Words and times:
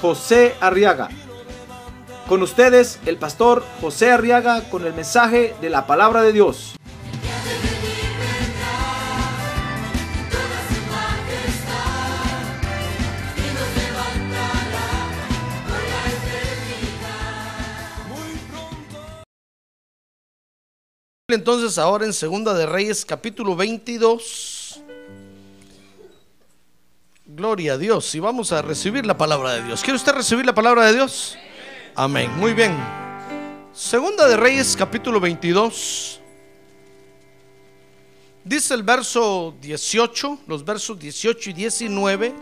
José 0.00 0.54
Arriaga. 0.60 1.08
Con 2.28 2.42
ustedes, 2.42 2.98
el 3.06 3.18
pastor 3.18 3.64
José 3.80 4.10
Arriaga 4.10 4.68
con 4.68 4.84
el 4.84 4.94
mensaje 4.94 5.54
de 5.60 5.70
la 5.70 5.86
palabra 5.86 6.22
de 6.22 6.32
Dios. 6.32 6.76
Entonces 21.28 21.76
ahora 21.76 22.06
en 22.06 22.12
Segunda 22.12 22.54
de 22.54 22.66
Reyes 22.66 23.04
capítulo 23.04 23.56
22. 23.56 24.55
Gloria 27.36 27.74
a 27.74 27.76
Dios. 27.76 28.14
Y 28.14 28.18
vamos 28.18 28.50
a 28.50 28.62
recibir 28.62 29.04
la 29.04 29.18
palabra 29.18 29.52
de 29.52 29.62
Dios. 29.64 29.82
¿Quiere 29.82 29.96
usted 29.96 30.12
recibir 30.12 30.46
la 30.46 30.54
palabra 30.54 30.86
de 30.86 30.94
Dios? 30.94 31.36
Amén. 31.94 32.30
Muy 32.38 32.54
bien. 32.54 32.74
Segunda 33.74 34.26
de 34.26 34.38
Reyes 34.38 34.74
capítulo 34.74 35.20
22. 35.20 36.18
Dice 38.42 38.72
el 38.72 38.82
verso 38.82 39.54
18, 39.60 40.38
los 40.46 40.64
versos 40.64 40.98
18 40.98 41.50
y 41.50 41.52
19. 41.52 42.34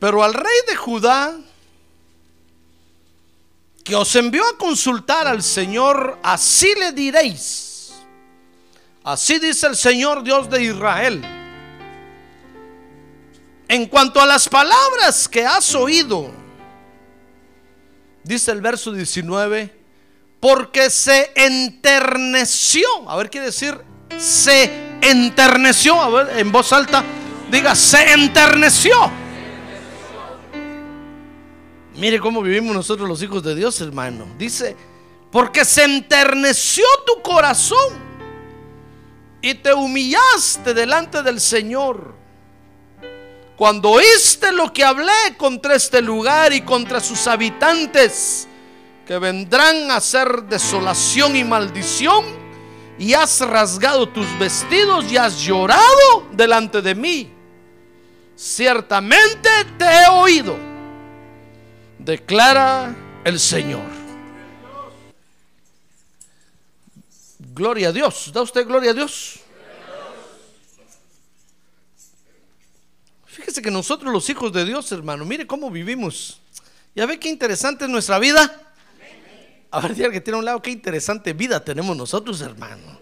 Pero 0.00 0.22
al 0.22 0.34
rey 0.34 0.58
de 0.68 0.76
Judá 0.76 1.34
que 3.82 3.94
os 3.94 4.14
envió 4.16 4.42
a 4.46 4.58
consultar 4.58 5.26
al 5.26 5.42
Señor, 5.42 6.18
así 6.22 6.74
le 6.74 6.92
diréis. 6.92 7.73
Así 9.04 9.38
dice 9.38 9.66
el 9.66 9.76
Señor 9.76 10.24
Dios 10.24 10.50
de 10.50 10.64
Israel. 10.64 11.22
En 13.68 13.86
cuanto 13.86 14.20
a 14.20 14.26
las 14.26 14.48
palabras 14.48 15.28
que 15.28 15.44
has 15.44 15.74
oído, 15.74 16.30
dice 18.22 18.50
el 18.50 18.60
verso 18.60 18.92
19, 18.92 19.72
porque 20.40 20.90
se 20.90 21.30
enterneció. 21.34 22.86
A 23.06 23.16
ver, 23.16 23.30
quiere 23.30 23.46
decir, 23.46 23.78
se 24.18 24.70
enterneció. 25.00 26.00
A 26.00 26.08
ver, 26.08 26.38
en 26.38 26.50
voz 26.50 26.72
alta, 26.72 27.04
diga, 27.50 27.74
se 27.74 28.12
enterneció 28.12 29.24
Mire 31.96 32.18
cómo 32.18 32.42
vivimos 32.42 32.74
nosotros 32.74 33.08
los 33.08 33.22
hijos 33.22 33.42
de 33.42 33.54
Dios, 33.54 33.80
hermano. 33.80 34.26
Dice, 34.36 34.76
porque 35.30 35.64
se 35.64 35.84
enterneció 35.84 36.84
tu 37.06 37.22
corazón 37.22 38.13
y 39.44 39.52
te 39.52 39.74
humillaste 39.74 40.72
delante 40.72 41.22
del 41.22 41.38
Señor. 41.38 42.14
Cuando 43.56 43.90
oíste 43.90 44.50
lo 44.52 44.72
que 44.72 44.82
hablé 44.82 45.36
contra 45.36 45.74
este 45.74 46.00
lugar 46.00 46.54
y 46.54 46.62
contra 46.62 46.98
sus 46.98 47.26
habitantes, 47.26 48.48
que 49.06 49.18
vendrán 49.18 49.90
a 49.90 49.96
hacer 49.96 50.44
desolación 50.44 51.36
y 51.36 51.44
maldición, 51.44 52.24
y 52.98 53.12
has 53.12 53.40
rasgado 53.42 54.08
tus 54.08 54.26
vestidos 54.38 55.12
y 55.12 55.18
has 55.18 55.38
llorado 55.40 56.26
delante 56.32 56.80
de 56.80 56.94
mí, 56.94 57.30
ciertamente 58.34 59.50
te 59.76 59.84
he 59.84 60.08
oído 60.08 60.56
declara 61.98 62.94
el 63.24 63.38
Señor. 63.38 64.04
Gloria 67.54 67.88
a 67.88 67.92
Dios. 67.92 68.30
¿Da 68.32 68.42
usted 68.42 68.66
gloria 68.66 68.90
a 68.90 68.94
Dios? 68.94 69.43
Fíjese 73.34 73.62
que 73.62 73.70
nosotros 73.72 74.12
los 74.12 74.30
hijos 74.30 74.52
de 74.52 74.64
Dios, 74.64 74.92
hermano, 74.92 75.24
mire 75.24 75.44
cómo 75.44 75.68
vivimos. 75.68 76.40
Ya 76.94 77.04
ve 77.04 77.18
qué 77.18 77.28
interesante 77.28 77.84
es 77.84 77.90
nuestra 77.90 78.20
vida. 78.20 78.72
A 79.72 79.80
ver, 79.80 80.12
que 80.12 80.20
tiene 80.20 80.38
un 80.38 80.44
lado, 80.44 80.62
qué 80.62 80.70
interesante 80.70 81.32
vida 81.32 81.64
tenemos 81.64 81.96
nosotros, 81.96 82.40
hermano. 82.40 83.00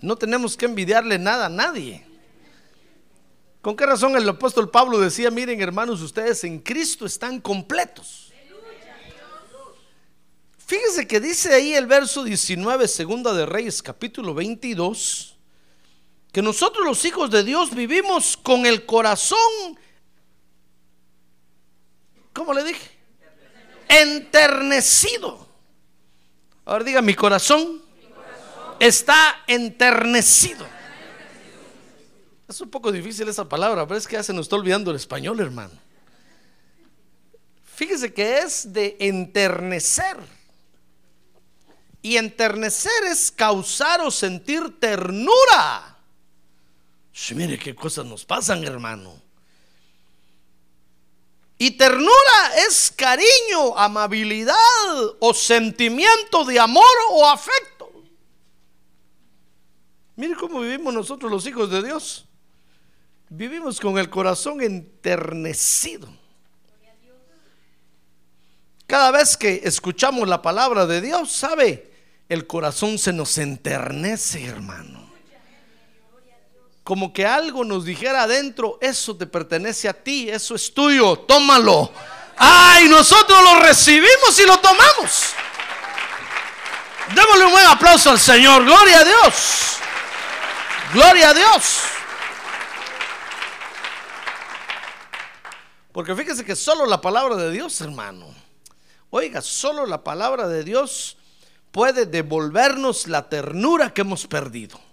No 0.00 0.16
tenemos 0.16 0.56
que 0.56 0.64
envidiarle 0.64 1.16
nada 1.20 1.46
a 1.46 1.48
nadie. 1.48 2.04
¿Con 3.62 3.76
qué 3.76 3.86
razón 3.86 4.16
el 4.16 4.28
apóstol 4.28 4.68
Pablo 4.68 4.98
decía, 4.98 5.30
miren 5.30 5.60
hermanos, 5.62 6.02
ustedes 6.02 6.42
en 6.42 6.58
Cristo 6.58 7.06
están 7.06 7.40
completos? 7.40 8.32
Fíjese 10.58 11.06
que 11.06 11.20
dice 11.20 11.54
ahí 11.54 11.72
el 11.74 11.86
verso 11.86 12.24
19, 12.24 12.88
segunda 12.88 13.32
de 13.32 13.46
Reyes, 13.46 13.80
capítulo 13.80 14.34
22, 14.34 15.33
que 16.34 16.42
nosotros 16.42 16.84
los 16.84 17.04
hijos 17.04 17.30
de 17.30 17.44
Dios 17.44 17.72
vivimos 17.72 18.36
con 18.36 18.66
el 18.66 18.84
corazón, 18.84 19.38
¿cómo 22.32 22.52
le 22.52 22.64
dije? 22.64 22.90
Enternecido. 23.88 25.46
Ahora 26.64 26.82
diga, 26.82 27.00
mi 27.02 27.14
corazón 27.14 27.80
está 28.80 29.44
enternecido. 29.46 30.66
Es 32.48 32.60
un 32.60 32.68
poco 32.68 32.90
difícil 32.90 33.28
esa 33.28 33.48
palabra, 33.48 33.86
pero 33.86 33.96
es 33.96 34.08
que 34.08 34.16
ya 34.16 34.24
se 34.24 34.32
nos 34.32 34.46
está 34.46 34.56
olvidando 34.56 34.90
el 34.90 34.96
español, 34.96 35.38
hermano. 35.38 35.78
Fíjese 37.76 38.12
que 38.12 38.38
es 38.38 38.72
de 38.72 38.96
enternecer. 38.98 40.16
Y 42.02 42.16
enternecer 42.16 43.04
es 43.04 43.30
causar 43.30 44.00
o 44.00 44.10
sentir 44.10 44.80
ternura. 44.80 45.93
Mire 47.34 47.58
qué 47.58 47.74
cosas 47.74 48.04
nos 48.06 48.24
pasan, 48.24 48.64
hermano. 48.64 49.22
Y 51.56 51.72
ternura 51.72 52.56
es 52.66 52.92
cariño, 52.94 53.76
amabilidad 53.76 54.56
o 55.20 55.32
sentimiento 55.32 56.44
de 56.44 56.58
amor 56.58 56.84
o 57.12 57.28
afecto. 57.28 57.92
Mire 60.16 60.34
cómo 60.34 60.60
vivimos 60.60 60.92
nosotros 60.92 61.30
los 61.30 61.46
hijos 61.46 61.70
de 61.70 61.82
Dios. 61.82 62.26
Vivimos 63.28 63.80
con 63.80 63.98
el 63.98 64.10
corazón 64.10 64.60
enternecido. 64.60 66.08
Cada 68.86 69.10
vez 69.12 69.36
que 69.36 69.62
escuchamos 69.64 70.28
la 70.28 70.42
palabra 70.42 70.86
de 70.86 71.00
Dios, 71.00 71.32
¿sabe? 71.32 71.90
El 72.28 72.46
corazón 72.46 72.98
se 72.98 73.12
nos 73.12 73.38
enternece, 73.38 74.44
hermano. 74.44 75.13
Como 76.84 77.14
que 77.14 77.26
algo 77.26 77.64
nos 77.64 77.86
dijera 77.86 78.24
adentro, 78.24 78.78
eso 78.80 79.16
te 79.16 79.26
pertenece 79.26 79.88
a 79.88 79.94
ti, 79.94 80.28
eso 80.28 80.54
es 80.54 80.72
tuyo, 80.72 81.16
tómalo. 81.20 81.90
Ay, 82.36 82.88
nosotros 82.88 83.42
lo 83.42 83.60
recibimos 83.60 84.38
y 84.38 84.46
lo 84.46 84.58
tomamos. 84.58 85.32
Démosle 87.14 87.44
un 87.46 87.52
buen 87.52 87.66
aplauso 87.66 88.10
al 88.10 88.20
Señor. 88.20 88.64
Gloria 88.64 89.00
a 89.00 89.04
Dios. 89.04 89.78
Gloria 90.92 91.30
a 91.30 91.34
Dios. 91.34 91.80
Porque 95.92 96.14
fíjese 96.14 96.44
que 96.44 96.56
solo 96.56 96.86
la 96.86 97.00
palabra 97.00 97.36
de 97.36 97.50
Dios, 97.50 97.80
hermano, 97.80 98.26
oiga, 99.10 99.40
solo 99.40 99.86
la 99.86 100.02
palabra 100.02 100.48
de 100.48 100.64
Dios 100.64 101.16
puede 101.70 102.04
devolvernos 102.04 103.06
la 103.06 103.28
ternura 103.28 103.94
que 103.94 104.00
hemos 104.02 104.26
perdido. 104.26 104.83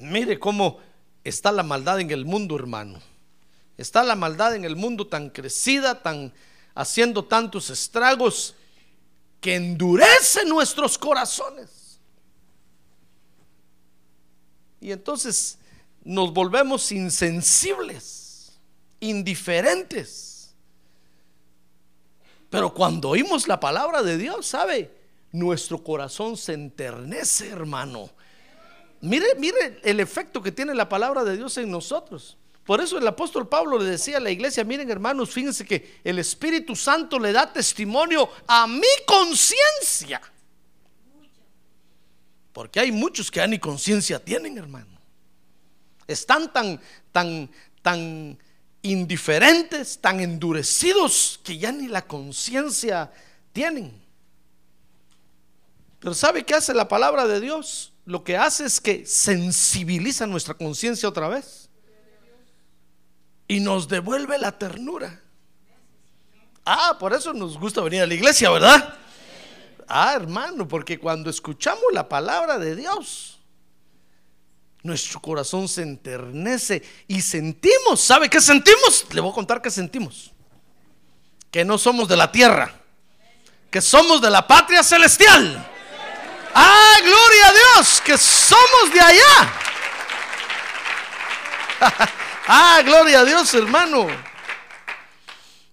Mire 0.00 0.38
cómo 0.38 0.78
está 1.24 1.52
la 1.52 1.62
maldad 1.62 2.00
en 2.00 2.10
el 2.10 2.24
mundo, 2.24 2.56
hermano. 2.56 3.00
Está 3.76 4.02
la 4.02 4.16
maldad 4.16 4.54
en 4.54 4.64
el 4.64 4.76
mundo 4.76 5.06
tan 5.06 5.30
crecida, 5.30 6.02
tan 6.02 6.32
haciendo 6.74 7.24
tantos 7.24 7.70
estragos 7.70 8.54
que 9.40 9.54
endurece 9.54 10.44
nuestros 10.44 10.98
corazones. 10.98 12.00
Y 14.80 14.92
entonces 14.92 15.58
nos 16.04 16.32
volvemos 16.32 16.90
insensibles, 16.92 18.58
indiferentes. 19.00 20.54
Pero 22.50 22.72
cuando 22.72 23.10
oímos 23.10 23.46
la 23.46 23.60
palabra 23.60 24.02
de 24.02 24.16
Dios, 24.16 24.46
¿sabe? 24.46 24.90
Nuestro 25.32 25.84
corazón 25.84 26.36
se 26.36 26.54
enternece, 26.54 27.48
hermano. 27.48 28.10
Mire, 29.00 29.34
mire 29.36 29.80
el 29.82 30.00
efecto 30.00 30.42
que 30.42 30.52
tiene 30.52 30.74
la 30.74 30.88
palabra 30.88 31.24
de 31.24 31.36
Dios 31.36 31.56
en 31.58 31.70
nosotros. 31.70 32.36
Por 32.64 32.80
eso 32.80 32.98
el 32.98 33.06
apóstol 33.06 33.48
Pablo 33.48 33.78
le 33.78 33.86
decía 33.86 34.18
a 34.18 34.20
la 34.20 34.30
iglesia, 34.30 34.62
miren 34.62 34.90
hermanos, 34.90 35.30
fíjense 35.30 35.64
que 35.64 36.00
el 36.04 36.18
Espíritu 36.18 36.76
Santo 36.76 37.18
le 37.18 37.32
da 37.32 37.50
testimonio 37.50 38.28
a 38.46 38.66
mi 38.66 38.82
conciencia. 39.06 40.20
Porque 42.52 42.80
hay 42.80 42.92
muchos 42.92 43.30
que 43.30 43.38
ya 43.38 43.46
ni 43.46 43.58
conciencia 43.58 44.22
tienen, 44.22 44.58
hermano. 44.58 44.98
Están 46.06 46.52
tan, 46.52 46.80
tan, 47.12 47.48
tan 47.80 48.38
indiferentes, 48.82 49.98
tan 50.00 50.20
endurecidos 50.20 51.40
que 51.42 51.56
ya 51.56 51.72
ni 51.72 51.88
la 51.88 52.06
conciencia 52.06 53.10
tienen. 53.52 53.98
Pero 56.00 56.14
¿sabe 56.14 56.44
qué 56.44 56.54
hace 56.54 56.74
la 56.74 56.86
palabra 56.86 57.26
de 57.26 57.40
Dios? 57.40 57.92
Lo 58.08 58.24
que 58.24 58.38
hace 58.38 58.64
es 58.64 58.80
que 58.80 59.04
sensibiliza 59.04 60.26
nuestra 60.26 60.54
conciencia 60.54 61.06
otra 61.06 61.28
vez. 61.28 61.68
Y 63.46 63.60
nos 63.60 63.86
devuelve 63.86 64.38
la 64.38 64.58
ternura. 64.58 65.20
Ah, 66.64 66.96
por 66.98 67.12
eso 67.12 67.34
nos 67.34 67.58
gusta 67.58 67.82
venir 67.82 68.00
a 68.00 68.06
la 68.06 68.14
iglesia, 68.14 68.48
¿verdad? 68.48 68.94
Ah, 69.86 70.14
hermano, 70.14 70.66
porque 70.66 70.98
cuando 70.98 71.28
escuchamos 71.28 71.84
la 71.92 72.08
palabra 72.08 72.58
de 72.58 72.76
Dios, 72.76 73.40
nuestro 74.82 75.20
corazón 75.20 75.68
se 75.68 75.82
enternece 75.82 76.82
y 77.08 77.20
sentimos, 77.20 78.00
¿sabe 78.00 78.30
qué 78.30 78.40
sentimos? 78.40 79.04
Le 79.12 79.20
voy 79.20 79.32
a 79.32 79.34
contar 79.34 79.60
qué 79.60 79.70
sentimos. 79.70 80.32
Que 81.50 81.62
no 81.62 81.76
somos 81.76 82.08
de 82.08 82.16
la 82.16 82.32
tierra, 82.32 82.72
que 83.70 83.82
somos 83.82 84.22
de 84.22 84.30
la 84.30 84.46
patria 84.46 84.82
celestial. 84.82 85.74
Ah, 86.60 86.96
gloria 87.00 87.48
a 87.48 87.52
Dios, 87.52 88.00
que 88.00 88.18
somos 88.18 88.92
de 88.92 89.00
allá. 89.00 89.52
ah, 92.48 92.82
gloria 92.84 93.20
a 93.20 93.24
Dios, 93.24 93.54
hermano. 93.54 94.08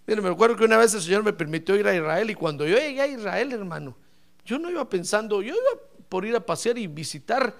Mire, 0.06 0.22
me 0.22 0.30
acuerdo 0.30 0.56
que 0.56 0.64
una 0.64 0.78
vez 0.78 0.94
el 0.94 1.02
Señor 1.02 1.24
me 1.24 1.34
permitió 1.34 1.76
ir 1.76 1.88
a 1.88 1.96
Israel 1.96 2.30
y 2.30 2.36
cuando 2.36 2.68
yo 2.68 2.78
llegué 2.78 3.02
a 3.02 3.08
Israel, 3.08 3.52
hermano, 3.54 3.98
yo 4.46 4.60
no 4.60 4.70
iba 4.70 4.88
pensando, 4.88 5.42
yo 5.42 5.56
iba 5.56 5.82
por 6.08 6.24
ir 6.24 6.36
a 6.36 6.46
pasear 6.46 6.78
y 6.78 6.86
visitar, 6.86 7.56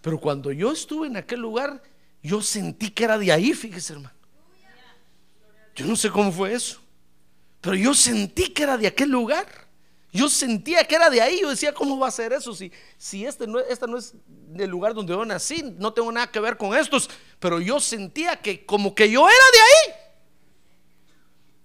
pero 0.00 0.18
cuando 0.18 0.50
yo 0.50 0.72
estuve 0.72 1.08
en 1.08 1.18
aquel 1.18 1.40
lugar, 1.40 1.82
yo 2.22 2.40
sentí 2.40 2.88
que 2.92 3.04
era 3.04 3.18
de 3.18 3.30
ahí, 3.30 3.52
fíjese, 3.52 3.92
hermano. 3.92 4.16
Yo 5.76 5.84
no 5.84 5.96
sé 5.96 6.08
cómo 6.08 6.32
fue 6.32 6.54
eso, 6.54 6.80
pero 7.60 7.76
yo 7.76 7.92
sentí 7.92 8.48
que 8.54 8.62
era 8.62 8.78
de 8.78 8.86
aquel 8.86 9.10
lugar. 9.10 9.59
Yo 10.12 10.28
sentía 10.28 10.84
que 10.84 10.96
era 10.96 11.08
de 11.08 11.20
ahí. 11.20 11.40
Yo 11.40 11.50
decía, 11.50 11.72
¿cómo 11.72 11.98
va 11.98 12.08
a 12.08 12.10
ser 12.10 12.32
eso? 12.32 12.54
Si, 12.54 12.72
si 12.98 13.24
este, 13.24 13.46
no, 13.46 13.60
no 13.88 13.98
es 13.98 14.14
el 14.58 14.70
lugar 14.70 14.94
donde 14.94 15.12
yo 15.12 15.24
nací, 15.24 15.62
no 15.78 15.92
tengo 15.92 16.10
nada 16.10 16.30
que 16.30 16.40
ver 16.40 16.56
con 16.56 16.76
estos. 16.76 17.08
Pero 17.38 17.60
yo 17.60 17.78
sentía 17.78 18.36
que 18.36 18.66
como 18.66 18.94
que 18.94 19.10
yo 19.10 19.28
era 19.28 19.44
de 19.52 19.60
ahí. 19.60 20.00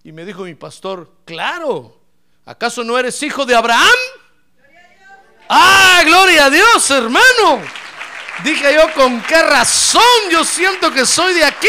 Y 0.03 0.11
me 0.11 0.23
dijo 0.23 0.43
mi 0.43 0.53
pastor, 0.53 1.11
claro, 1.25 1.99
¿acaso 2.45 2.83
no 2.83 2.97
eres 2.97 3.21
hijo 3.23 3.43
de 3.45 3.55
Abraham? 3.55 3.97
Ah, 5.49 6.01
gloria 6.05 6.45
a 6.45 6.49
Dios, 6.49 6.91
hermano. 6.91 7.61
Dije 8.43 8.73
yo, 8.73 8.93
¿con 8.93 9.21
qué 9.23 9.41
razón 9.41 10.01
yo 10.29 10.43
siento 10.43 10.91
que 10.91 11.05
soy 11.05 11.33
de 11.33 11.43
aquí? 11.43 11.67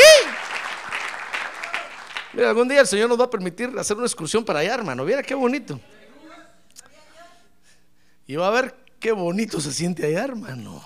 Mira, 2.33 2.51
algún 2.51 2.69
día 2.69 2.81
el 2.81 2.87
Señor 2.87 3.09
nos 3.09 3.19
va 3.19 3.25
a 3.25 3.31
permitir 3.31 3.73
hacer 3.79 3.97
una 3.97 4.07
excursión 4.07 4.45
para 4.45 4.59
allá, 4.59 4.75
hermano. 4.75 5.05
Mira 5.05 5.23
qué 5.23 5.35
bonito. 5.35 5.81
Y 8.27 8.37
va 8.37 8.49
a 8.49 8.51
ver 8.51 8.75
qué 8.99 9.13
bonito 9.13 9.61
se 9.61 9.73
siente 9.73 10.07
allá, 10.07 10.25
hermano. 10.25 10.83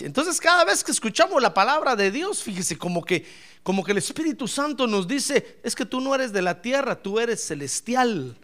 Entonces, 0.00 0.40
cada 0.40 0.64
vez 0.64 0.82
que 0.82 0.92
escuchamos 0.92 1.40
la 1.40 1.54
palabra 1.54 1.96
de 1.96 2.10
Dios, 2.10 2.42
fíjese, 2.42 2.76
como 2.76 3.04
que, 3.04 3.26
como 3.62 3.84
que 3.84 3.92
el 3.92 3.98
Espíritu 3.98 4.48
Santo 4.48 4.86
nos 4.86 5.06
dice: 5.06 5.60
es 5.62 5.74
que 5.74 5.86
tú 5.86 6.00
no 6.00 6.14
eres 6.14 6.32
de 6.32 6.42
la 6.42 6.60
tierra, 6.60 6.96
tú 6.96 7.20
eres 7.20 7.44
celestial. 7.46 8.36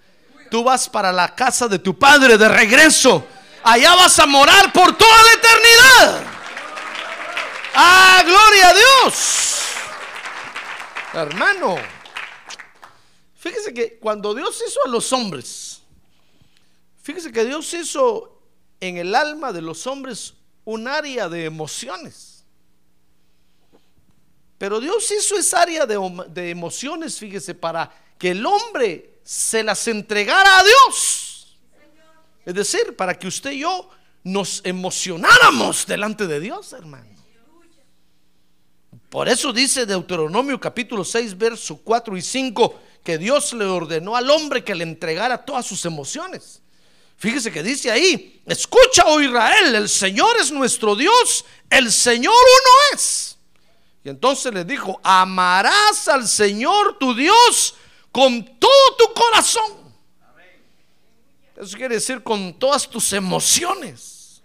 Tú 0.50 0.62
vas 0.62 0.88
para 0.88 1.12
la 1.12 1.34
casa 1.34 1.66
de 1.68 1.78
tu 1.78 1.98
padre 1.98 2.38
de 2.38 2.48
regreso. 2.48 3.26
Allá 3.64 3.96
vas 3.96 4.18
a 4.18 4.26
morar 4.26 4.72
por 4.72 4.96
toda 4.96 5.22
la 5.24 5.32
eternidad. 5.32 6.24
¡Ah, 7.74 8.22
gloria 8.24 8.68
a 8.68 8.74
Dios! 8.74 9.62
Hermano, 11.12 11.76
fíjese 13.36 13.74
que 13.74 13.98
cuando 13.98 14.34
Dios 14.34 14.62
hizo 14.66 14.80
a 14.84 14.88
los 14.88 15.12
hombres, 15.12 15.75
fíjese 17.06 17.30
que 17.30 17.44
Dios 17.44 17.72
hizo 17.72 18.42
en 18.80 18.96
el 18.96 19.14
alma 19.14 19.52
de 19.52 19.62
los 19.62 19.86
hombres 19.86 20.34
un 20.64 20.88
área 20.88 21.28
de 21.28 21.44
emociones. 21.44 22.44
Pero 24.58 24.80
Dios 24.80 25.08
hizo 25.12 25.38
esa 25.38 25.62
área 25.62 25.86
de, 25.86 26.50
emociones, 26.50 27.16
fíjese, 27.16 27.54
para 27.54 27.92
que 28.18 28.32
el 28.32 28.44
hombre 28.44 29.20
se 29.22 29.62
las 29.62 29.86
entregara 29.86 30.58
a 30.58 30.64
Dios. 30.64 31.56
Es 32.44 32.54
decir, 32.54 32.96
para 32.96 33.16
que 33.16 33.28
usted 33.28 33.52
y 33.52 33.60
yo 33.60 33.88
nos 34.24 34.60
emocionáramos 34.64 35.86
delante 35.86 36.26
de 36.26 36.40
Dios, 36.40 36.72
hermano. 36.72 37.06
Por 39.08 39.28
eso 39.28 39.52
dice 39.52 39.86
Deuteronomio 39.86 40.58
capítulo 40.58 41.04
6, 41.04 41.38
verso 41.38 41.76
4 41.76 42.16
y 42.16 42.22
5, 42.22 42.80
que 43.04 43.16
Dios 43.16 43.52
le 43.52 43.64
ordenó 43.64 44.16
al 44.16 44.28
hombre 44.28 44.64
que 44.64 44.74
le 44.74 44.82
entregara 44.82 45.44
todas 45.44 45.64
sus 45.64 45.84
emociones. 45.84 46.62
Fíjese 47.18 47.50
que 47.50 47.62
dice 47.62 47.90
ahí, 47.90 48.42
escucha, 48.44 49.04
oh 49.06 49.20
Israel, 49.20 49.74
el 49.74 49.88
Señor 49.88 50.36
es 50.38 50.50
nuestro 50.50 50.94
Dios, 50.94 51.44
el 51.70 51.90
Señor 51.90 52.34
uno 52.34 52.94
es. 52.94 53.38
Y 54.04 54.10
entonces 54.10 54.52
le 54.52 54.64
dijo, 54.64 55.00
amarás 55.02 56.06
al 56.08 56.28
Señor 56.28 56.98
tu 56.98 57.14
Dios 57.14 57.74
con 58.12 58.58
todo 58.58 58.96
tu 58.98 59.12
corazón. 59.14 59.86
Eso 61.56 61.76
quiere 61.76 61.94
decir 61.94 62.22
con 62.22 62.58
todas 62.58 62.88
tus 62.88 63.12
emociones, 63.14 64.42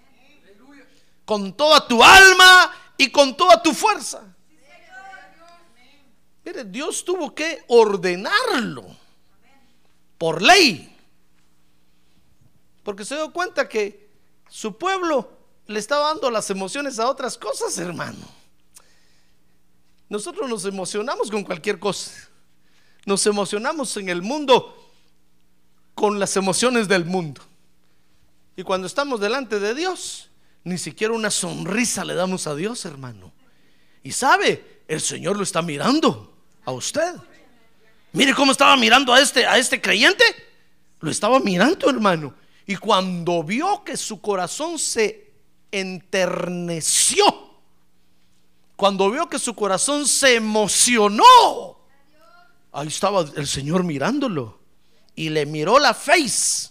con 1.26 1.54
toda 1.54 1.86
tu 1.86 2.02
alma 2.02 2.74
y 2.98 3.10
con 3.12 3.36
toda 3.36 3.62
tu 3.62 3.74
fuerza. 3.74 4.24
Mire, 6.44 6.64
Dios 6.66 7.04
tuvo 7.04 7.36
que 7.36 7.64
ordenarlo 7.68 8.86
por 10.18 10.42
ley. 10.42 10.91
Porque 12.92 13.06
se 13.06 13.16
dio 13.16 13.32
cuenta 13.32 13.70
que 13.70 14.10
su 14.50 14.78
pueblo 14.78 15.32
le 15.66 15.80
estaba 15.80 16.10
dando 16.10 16.30
las 16.30 16.50
emociones 16.50 17.00
a 17.00 17.10
otras 17.10 17.38
cosas, 17.38 17.78
hermano. 17.78 18.20
Nosotros 20.10 20.50
nos 20.50 20.66
emocionamos 20.66 21.32
con 21.32 21.46
cualquier 21.46 21.80
cosa. 21.80 22.12
Nos 23.06 23.26
emocionamos 23.26 23.96
en 23.96 24.10
el 24.10 24.22
mundo 24.22 24.92
con 25.96 26.20
las 26.20 26.36
emociones 26.36 26.90
del 26.90 27.06
mundo. 27.06 27.42
Y 28.58 28.64
cuando 28.64 28.88
estamos 28.88 29.22
delante 29.22 29.62
de 29.62 29.74
Dios, 29.74 30.30
ni 30.66 30.78
siquiera 30.78 31.14
una 31.14 31.32
sonrisa 31.32 32.04
le 32.04 32.14
damos 32.14 32.46
a 32.46 32.56
Dios, 32.56 32.84
hermano. 32.84 33.32
Y 34.04 34.12
sabe, 34.12 34.82
el 34.90 35.00
Señor 35.00 35.38
lo 35.38 35.44
está 35.44 35.62
mirando 35.62 36.36
a 36.66 36.74
usted. 36.74 37.16
Mire 38.12 38.34
cómo 38.34 38.52
estaba 38.52 38.76
mirando 38.76 39.14
a 39.14 39.22
este 39.22 39.46
a 39.46 39.58
este 39.58 39.80
creyente. 39.80 40.26
Lo 41.00 41.10
estaba 41.10 41.40
mirando, 41.40 41.90
hermano. 41.90 42.41
Y 42.66 42.76
cuando 42.76 43.44
vio 43.44 43.84
que 43.84 43.98
su 43.98 44.22
corazón 44.22 44.78
se 44.78 45.32
enterneció, 45.72 47.24
cuando 48.76 49.12
vio 49.12 49.30
que 49.30 49.40
su 49.40 49.54
corazón 49.54 50.08
se 50.08 50.36
emocionó, 50.36 51.24
ahí 52.72 52.88
estaba 52.88 53.22
el 53.36 53.48
Señor 53.48 53.84
mirándolo. 53.84 54.60
Y 55.16 55.30
le 55.30 55.46
miró 55.46 55.78
la 55.78 55.94
face, 55.94 56.70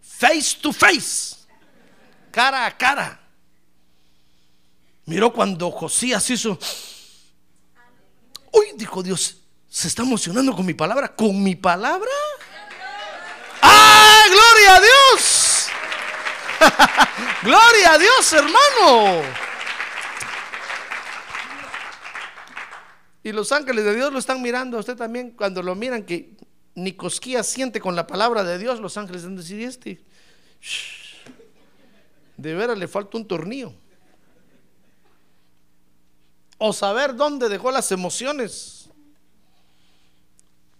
face 0.00 0.58
to 0.60 0.72
face, 0.72 1.36
cara 2.30 2.66
a 2.66 2.76
cara. 2.76 3.20
Miró 5.06 5.32
cuando 5.32 5.70
Josías 5.70 6.28
hizo, 6.28 6.58
uy, 8.52 8.66
dijo 8.76 9.02
Dios, 9.02 9.38
se 9.68 9.88
está 9.88 10.02
emocionando 10.02 10.54
con 10.54 10.66
mi 10.66 10.74
palabra, 10.74 11.14
con 11.14 11.42
mi 11.42 11.54
palabra. 11.56 12.10
¡Ah, 14.28 14.34
gloria 14.34 14.76
a 14.76 14.80
Dios! 14.80 15.68
¡Gloria 17.42 17.92
a 17.92 17.98
Dios, 17.98 18.32
hermano! 18.32 19.22
Y 23.22 23.32
los 23.32 23.52
ángeles 23.52 23.84
de 23.84 23.94
Dios 23.94 24.12
lo 24.12 24.18
están 24.18 24.42
mirando 24.42 24.76
a 24.76 24.80
usted 24.80 24.96
también 24.96 25.32
cuando 25.32 25.62
lo 25.62 25.74
miran 25.74 26.04
que 26.04 26.36
ni 26.74 26.92
cosquilla 26.92 27.42
siente 27.42 27.80
con 27.80 27.96
la 27.96 28.06
palabra 28.06 28.44
de 28.44 28.58
Dios, 28.58 28.80
los 28.80 28.96
ángeles 28.96 29.24
han 29.24 29.36
decidido 29.36 29.68
este. 29.68 30.00
De 32.36 32.54
veras 32.54 32.78
le 32.78 32.86
falta 32.86 33.16
un 33.16 33.26
tornillo. 33.26 33.72
O 36.58 36.72
saber 36.72 37.14
dónde 37.14 37.48
dejó 37.48 37.70
las 37.70 37.90
emociones. 37.92 38.88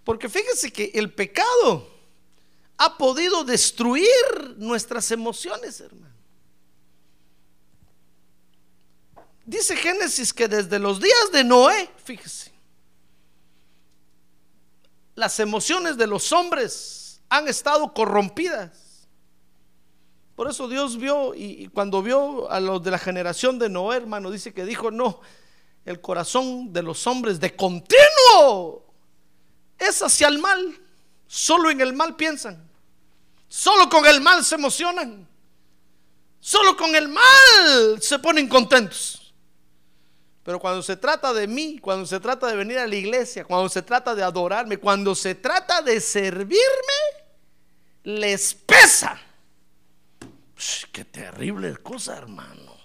Porque 0.05 0.29
fíjese 0.29 0.73
que 0.73 0.93
el 0.95 1.13
pecado 1.13 1.98
ha 2.79 2.97
podido 2.97 3.45
destruir 3.45 4.07
nuestras 4.57 5.11
emociones, 5.11 5.81
hermano. 5.81 6.15
Dice 9.45 9.77
Génesis 9.77 10.33
que 10.33 10.47
desde 10.47 10.79
los 10.79 11.01
días 11.01 11.33
de 11.33 11.43
Noé, 11.43 11.91
fíjese, 12.05 12.53
las 15.15 15.41
emociones 15.41 15.97
de 15.97 16.07
los 16.07 16.31
hombres 16.33 17.21
han 17.29 17.49
estado 17.49 17.93
corrompidas. 17.93 19.09
Por 20.37 20.49
eso 20.49 20.69
Dios 20.69 20.97
vio, 20.99 21.35
y, 21.35 21.69
cuando 21.69 22.01
vio 22.01 22.49
a 22.49 22.61
los 22.61 22.81
de 22.85 22.93
la 22.93 22.99
generación 22.99 23.59
de 23.59 23.69
Noé, 23.69 23.97
hermano, 23.97 24.31
dice 24.31 24.55
que 24.55 24.65
dijo, 24.65 24.93
no, 24.93 25.21
el 25.85 26.01
corazón 26.01 26.73
de 26.73 26.83
los 26.83 27.07
hombres 27.09 27.41
de 27.41 27.57
continuo 27.57 28.85
es 29.79 30.01
hacia 30.01 30.29
el 30.29 30.39
mal. 30.39 30.79
Solo 31.27 31.71
en 31.71 31.81
el 31.81 31.93
mal 31.93 32.15
piensan. 32.15 32.68
Solo 33.49 33.89
con 33.89 34.05
el 34.07 34.21
mal 34.21 34.45
se 34.45 34.55
emocionan. 34.55 35.27
Solo 36.41 36.77
con 36.77 36.95
el 36.95 37.09
mal 37.09 38.01
se 38.01 38.19
ponen 38.19 38.49
contentos. 38.49 39.33
Pero 40.43 40.59
cuando 40.59 40.83
se 40.83 40.97
trata 40.97 41.33
de 41.35 41.47
mí, 41.47 41.79
cuando 41.79 42.07
se 42.07 42.21
trata 42.21 42.47
de 42.47 42.57
venir 42.57 42.79
a 42.79 42.87
la 42.87 42.97
iglesia, 42.97 43.45
cuando 43.45 43.69
se 43.69 43.83
trata 43.83 44.15
de 44.15 44.23
adorarme, 44.23 44.79
cuando 44.79 45.15
se 45.15 45.35
trata 45.35 45.83
de 45.83 46.01
servirme, 46.01 46.59
les 48.05 48.55
pesa. 48.55 49.21
Ush, 50.57 50.85
qué 50.91 51.05
terrible 51.05 51.77
cosa, 51.77 52.17
hermano. 52.17 52.79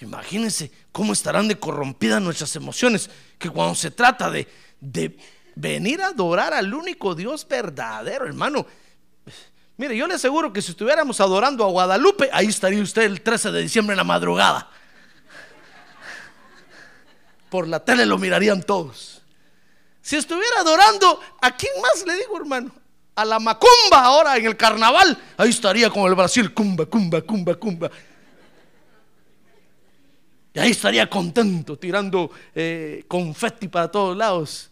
Imagínense 0.00 0.70
cómo 0.92 1.12
estarán 1.12 1.48
de 1.48 1.58
corrompidas 1.58 2.22
nuestras 2.22 2.54
emociones, 2.56 3.10
que 3.38 3.50
cuando 3.50 3.74
se 3.74 3.90
trata 3.90 4.30
de, 4.30 4.46
de 4.80 5.18
venir 5.54 6.02
a 6.02 6.08
adorar 6.08 6.54
al 6.54 6.72
único 6.72 7.14
Dios 7.14 7.46
verdadero, 7.48 8.26
hermano. 8.26 8.66
Mire, 9.76 9.96
yo 9.96 10.06
le 10.06 10.14
aseguro 10.14 10.52
que 10.52 10.62
si 10.62 10.70
estuviéramos 10.70 11.20
adorando 11.20 11.64
a 11.64 11.68
Guadalupe, 11.68 12.30
ahí 12.32 12.46
estaría 12.46 12.82
usted 12.82 13.02
el 13.02 13.20
13 13.20 13.50
de 13.50 13.62
diciembre 13.62 13.94
en 13.94 13.98
la 13.98 14.04
madrugada 14.04 14.70
por 17.54 17.68
la 17.68 17.78
tele 17.78 18.04
lo 18.04 18.18
mirarían 18.18 18.64
todos. 18.64 19.22
Si 20.02 20.16
estuviera 20.16 20.58
adorando, 20.58 21.20
¿a 21.40 21.56
quién 21.56 21.70
más 21.80 22.04
le 22.04 22.16
digo, 22.16 22.36
hermano? 22.36 22.74
A 23.14 23.24
la 23.24 23.38
macumba 23.38 24.02
ahora 24.02 24.36
en 24.36 24.46
el 24.46 24.56
carnaval, 24.56 25.16
ahí 25.36 25.50
estaría 25.50 25.88
como 25.88 26.08
el 26.08 26.16
Brasil, 26.16 26.52
cumba, 26.52 26.84
cumba, 26.84 27.22
cumba, 27.22 27.54
cumba. 27.54 27.88
Y 30.52 30.58
ahí 30.58 30.72
estaría 30.72 31.08
contento, 31.08 31.78
tirando 31.78 32.28
eh, 32.56 33.04
confeti 33.06 33.68
para 33.68 33.88
todos 33.88 34.16
lados. 34.16 34.68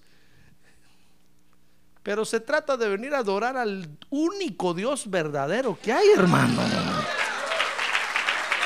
Pero 2.02 2.24
se 2.24 2.40
trata 2.40 2.76
de 2.76 2.88
venir 2.88 3.14
a 3.14 3.18
adorar 3.18 3.56
al 3.56 3.88
único 4.10 4.74
Dios 4.74 5.08
verdadero 5.08 5.78
que 5.80 5.92
hay, 5.92 6.08
hermano. 6.10 6.60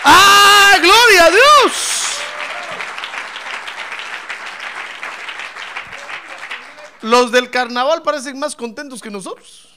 ¡Ah, 0.05 0.77
gloria 0.81 1.27
a 1.27 1.31
Dios! 1.31 1.97
Los 7.03 7.31
del 7.31 7.51
carnaval 7.51 8.03
parecen 8.03 8.39
más 8.39 8.57
contentos 8.57 9.03
que 9.03 9.11
nosotros. 9.11 9.69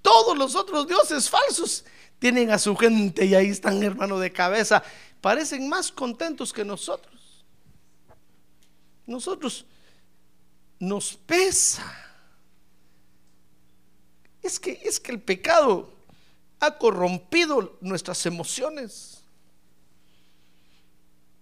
Todos 0.00 0.38
los 0.38 0.54
otros 0.54 0.86
dioses 0.86 1.28
falsos 1.28 1.84
tienen 2.18 2.50
a 2.50 2.58
su 2.58 2.76
gente 2.76 3.24
y 3.24 3.34
ahí 3.34 3.48
están, 3.48 3.82
hermano, 3.82 4.18
de 4.18 4.32
cabeza. 4.32 4.82
Parecen 5.20 5.68
más 5.68 5.90
contentos 5.90 6.52
que 6.52 6.64
nosotros. 6.64 7.44
Nosotros 9.06 9.66
nos 10.82 11.14
pesa. 11.14 11.96
Es 14.42 14.58
que, 14.58 14.80
es 14.82 14.98
que 14.98 15.12
el 15.12 15.20
pecado 15.20 15.88
ha 16.58 16.76
corrompido 16.76 17.78
nuestras 17.80 18.26
emociones. 18.26 19.22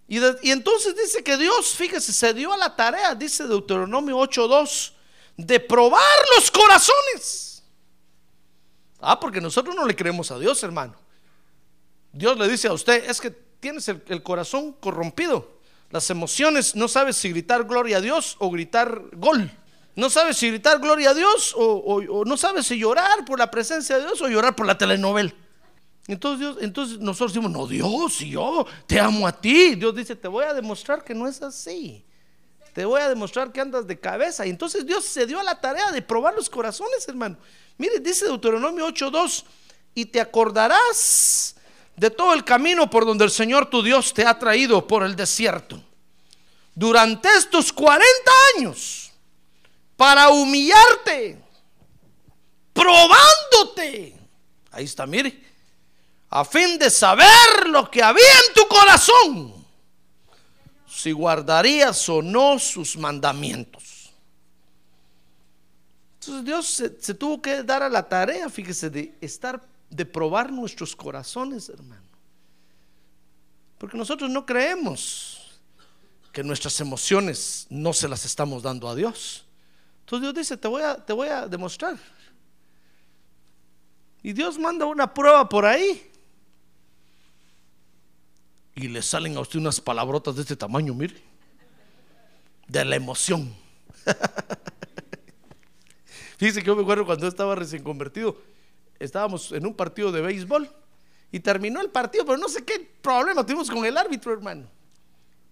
Y, 0.07 0.19
entonces 0.51 0.95
dice 0.95 1.23
que 1.23 1.37
Dios, 1.37 1.73
fíjese, 1.73 2.13
se 2.13 2.35
dio 2.35 2.53
a 2.53 2.57
la 2.57 2.75
tarea, 2.75 3.15
dice 3.15 3.47
Deuteronomio 3.47 4.17
8.2, 4.17 4.91
de 5.37 5.59
probar 5.59 6.03
los 6.35 6.51
corazones. 6.51 7.63
Ah, 8.99 9.19
porque 9.19 9.41
nosotros 9.41 9.75
no 9.75 9.87
le 9.87 9.95
creemos 9.95 10.29
a 10.29 10.37
Dios, 10.37 10.61
hermano. 10.61 10.95
Dios 12.13 12.37
le 12.37 12.47
dice 12.47 12.67
a 12.67 12.73
usted, 12.73 13.09
es 13.09 13.19
que 13.19 13.31
tienes 13.31 13.87
el 13.87 14.21
corazón 14.21 14.73
corrompido. 14.73 15.60
Las 15.91 16.09
emociones, 16.09 16.75
no 16.75 16.87
sabes 16.87 17.17
si 17.17 17.29
gritar 17.29 17.65
gloria 17.65 17.97
a 17.97 18.01
Dios 18.01 18.37
o 18.39 18.49
gritar 18.49 19.01
gol. 19.13 19.51
No 19.95 20.09
sabes 20.09 20.37
si 20.37 20.49
gritar 20.49 20.79
gloria 20.79 21.09
a 21.09 21.13
Dios 21.13 21.53
o, 21.55 22.23
no 22.25 22.37
sabes 22.37 22.65
si 22.65 22.79
llorar 22.79 23.25
por 23.25 23.37
la 23.37 23.51
presencia 23.51 23.97
de 23.97 24.05
Dios 24.05 24.21
o 24.21 24.29
llorar 24.29 24.55
por 24.55 24.65
la 24.65 24.77
telenovela. 24.77 25.33
Entonces, 26.07 26.39
Dios, 26.39 26.57
entonces 26.61 26.99
nosotros 26.99 27.33
decimos, 27.33 27.51
no, 27.51 27.67
Dios, 27.67 28.19
yo 28.19 28.65
te 28.87 28.99
amo 28.99 29.27
a 29.27 29.39
ti. 29.39 29.75
Dios 29.75 29.93
dice, 29.93 30.15
te 30.15 30.27
voy 30.27 30.45
a 30.45 30.53
demostrar 30.53 31.03
que 31.03 31.13
no 31.13 31.27
es 31.27 31.41
así. 31.41 32.05
Te 32.73 32.85
voy 32.85 33.01
a 33.01 33.09
demostrar 33.09 33.51
que 33.51 33.59
andas 33.59 33.85
de 33.85 33.99
cabeza. 33.99 34.45
Y 34.45 34.49
entonces 34.49 34.85
Dios 34.85 35.05
se 35.05 35.25
dio 35.25 35.39
a 35.39 35.43
la 35.43 35.59
tarea 35.59 35.91
de 35.91 36.01
probar 36.01 36.33
los 36.33 36.49
corazones, 36.49 37.05
hermano. 37.07 37.37
Mire, 37.77 37.99
dice 37.99 38.25
Deuteronomio 38.25 38.87
8.2, 38.87 39.43
y 39.93 40.05
te 40.05 40.21
acordarás 40.21 41.55
de 41.95 42.09
todo 42.09 42.33
el 42.33 42.43
camino 42.43 42.89
por 42.89 43.05
donde 43.05 43.25
el 43.25 43.31
Señor 43.31 43.69
tu 43.69 43.83
Dios 43.83 44.13
te 44.13 44.25
ha 44.25 44.37
traído 44.37 44.85
por 44.87 45.03
el 45.03 45.15
desierto. 45.15 45.81
Durante 46.73 47.29
estos 47.37 47.71
40 47.73 48.05
años, 48.55 49.11
para 49.97 50.29
humillarte, 50.29 51.39
probándote. 52.73 54.15
Ahí 54.71 54.85
está, 54.85 55.05
mire 55.05 55.51
a 56.31 56.45
fin 56.45 56.79
de 56.79 56.89
saber 56.89 57.67
lo 57.67 57.91
que 57.91 58.01
había 58.01 58.23
en 58.47 58.53
tu 58.53 58.65
corazón, 58.67 59.65
si 60.87 61.11
guardarías 61.11 62.07
o 62.07 62.21
no 62.21 62.57
sus 62.57 62.95
mandamientos. 62.95 63.83
Entonces 66.21 66.45
Dios 66.45 66.67
se, 66.67 67.13
tuvo 67.15 67.41
que 67.41 67.63
dar 67.63 67.81
a 67.81 67.89
la 67.89 68.07
tarea, 68.07 68.47
fíjese, 68.47 68.91
de 68.91 69.15
estar, 69.21 69.59
de 69.89 70.05
probar 70.05 70.51
nuestros 70.51 70.95
corazones, 70.95 71.67
hermano. 71.67 72.03
Porque 73.79 73.97
nosotros 73.97 74.29
no 74.29 74.45
creemos 74.45 75.59
que 76.31 76.43
nuestras 76.43 76.79
emociones 76.79 77.65
no 77.71 77.91
se 77.91 78.07
las 78.07 78.23
estamos 78.23 78.61
dando 78.61 78.87
a 78.87 78.93
Dios. 78.93 79.45
Entonces 80.01 80.21
Dios 80.21 80.35
dice, 80.35 80.57
te 80.57 80.67
voy 80.67 80.83
a, 80.83 81.03
te 81.03 81.11
voy 81.11 81.27
a 81.27 81.47
demostrar. 81.47 81.97
Y 84.21 84.33
Dios 84.33 84.59
manda 84.59 84.85
una 84.85 85.11
prueba 85.11 85.49
por 85.49 85.65
ahí 85.65 86.07
y 88.75 88.89
le 88.89 89.01
salen 89.01 89.37
a 89.37 89.39
usted 89.39 89.57
unas 89.57 89.81
palabrotas 89.81 90.35
de 90.35 90.43
este 90.43 90.55
tamaño, 90.55 90.93
mire, 90.93 91.19
de 92.67 92.85
la 92.85 92.95
emoción. 92.95 93.51
Fíjese 96.41 96.61
que 96.61 96.65
yo 96.65 96.75
me 96.75 96.81
acuerdo 96.81 97.05
cuando 97.05 97.27
estaba 97.27 97.53
recién 97.53 97.83
convertido, 97.83 98.35
estábamos 98.97 99.51
en 99.51 99.63
un 99.63 99.75
partido 99.75 100.11
de 100.11 100.21
béisbol 100.21 100.67
y 101.31 101.39
terminó 101.39 101.79
el 101.81 101.91
partido, 101.91 102.25
pero 102.25 102.39
no 102.39 102.49
sé 102.49 102.65
qué 102.65 102.79
problema 102.99 103.45
tuvimos 103.45 103.69
con 103.69 103.85
el 103.85 103.95
árbitro, 103.95 104.33
hermano. 104.33 104.67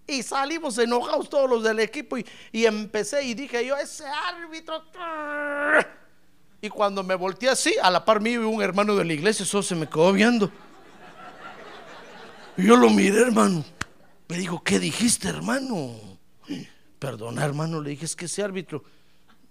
Y 0.04 0.24
salimos 0.24 0.76
enojados 0.78 1.30
todos 1.30 1.48
los 1.48 1.62
del 1.62 1.78
equipo 1.78 2.18
y, 2.18 2.26
y 2.50 2.66
empecé 2.66 3.22
y 3.22 3.34
dije 3.34 3.64
yo, 3.64 3.76
ese 3.76 4.04
árbitro... 4.04 4.82
Y 6.60 6.68
cuando 6.68 7.04
me 7.04 7.14
volteé 7.14 7.50
así, 7.50 7.72
a 7.80 7.88
la 7.88 8.04
par 8.04 8.20
mío 8.20 8.42
y 8.42 8.44
un 8.44 8.60
hermano 8.60 8.96
de 8.96 9.04
la 9.04 9.12
iglesia, 9.12 9.44
eso 9.44 9.62
se 9.62 9.76
me 9.76 9.88
quedó 9.88 10.12
viendo. 10.12 10.50
Y 12.56 12.66
yo 12.66 12.74
lo 12.74 12.90
miré, 12.90 13.20
hermano. 13.20 13.64
Me 14.26 14.38
dijo, 14.38 14.60
¿qué 14.64 14.80
dijiste, 14.80 15.28
hermano? 15.28 16.18
Perdona, 16.98 17.44
hermano, 17.44 17.80
le 17.80 17.90
dije, 17.90 18.06
es 18.06 18.16
que 18.16 18.24
ese 18.24 18.42
árbitro. 18.42 18.82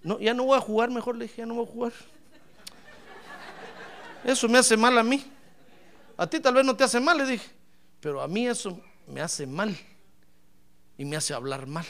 No, 0.02 0.20
ya 0.20 0.34
no 0.34 0.46
voy 0.46 0.58
a 0.58 0.62
jugar, 0.62 0.90
mejor 0.90 1.16
le 1.18 1.26
dije, 1.26 1.38
ya 1.38 1.46
no 1.46 1.56
voy 1.56 1.66
a 1.66 1.72
jugar. 1.72 1.94
Eso 4.24 4.48
me 4.48 4.58
hace 4.58 4.78
mal 4.78 4.98
a 4.98 5.04
mí. 5.04 5.24
A 6.18 6.28
ti 6.28 6.40
tal 6.40 6.54
vez 6.54 6.66
no 6.66 6.76
te 6.76 6.84
hace 6.84 7.00
mal, 7.00 7.18
le 7.18 7.26
dije. 7.26 7.50
Pero 8.00 8.22
a 8.22 8.28
mí 8.28 8.48
eso 8.48 8.80
me 9.08 9.22
hace 9.22 9.46
mal. 9.46 9.76
Y 10.98 11.06
me 11.06 11.16
hace 11.16 11.34
hablar 11.34 11.66
mal. 11.68 11.86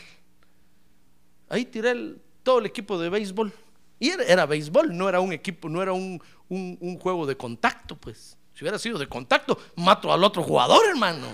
Ahí 1.49 1.65
tiré 1.65 2.15
todo 2.43 2.59
el 2.59 2.65
equipo 2.65 2.99
de 2.99 3.09
béisbol. 3.09 3.51
Y 3.99 4.09
era, 4.09 4.45
béisbol, 4.45 4.95
no 4.95 5.09
era 5.09 5.19
un 5.19 5.33
equipo, 5.33 5.67
no 5.67 5.81
era 5.81 5.91
un, 5.93 6.21
un, 6.47 6.77
un 6.79 6.99
juego 6.99 7.25
de 7.25 7.35
contacto, 7.35 7.95
pues. 7.95 8.37
Si 8.53 8.63
hubiera 8.63 8.79
sido 8.79 8.97
de 8.97 9.07
contacto, 9.07 9.57
mato 9.75 10.11
al 10.13 10.23
otro 10.23 10.43
jugador, 10.43 10.85
hermano. 10.87 11.27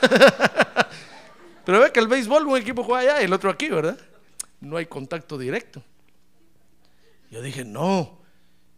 Pero 1.64 1.80
ve 1.80 1.92
que 1.92 2.00
el 2.00 2.08
béisbol, 2.08 2.46
un 2.46 2.56
equipo 2.56 2.82
juega 2.82 3.00
allá 3.00 3.22
y 3.22 3.26
el 3.26 3.32
otro 3.32 3.50
aquí, 3.50 3.68
¿verdad? 3.68 3.98
No 4.60 4.76
hay 4.76 4.86
contacto 4.86 5.38
directo. 5.38 5.82
Yo 7.30 7.42
dije, 7.42 7.64
no, 7.64 8.18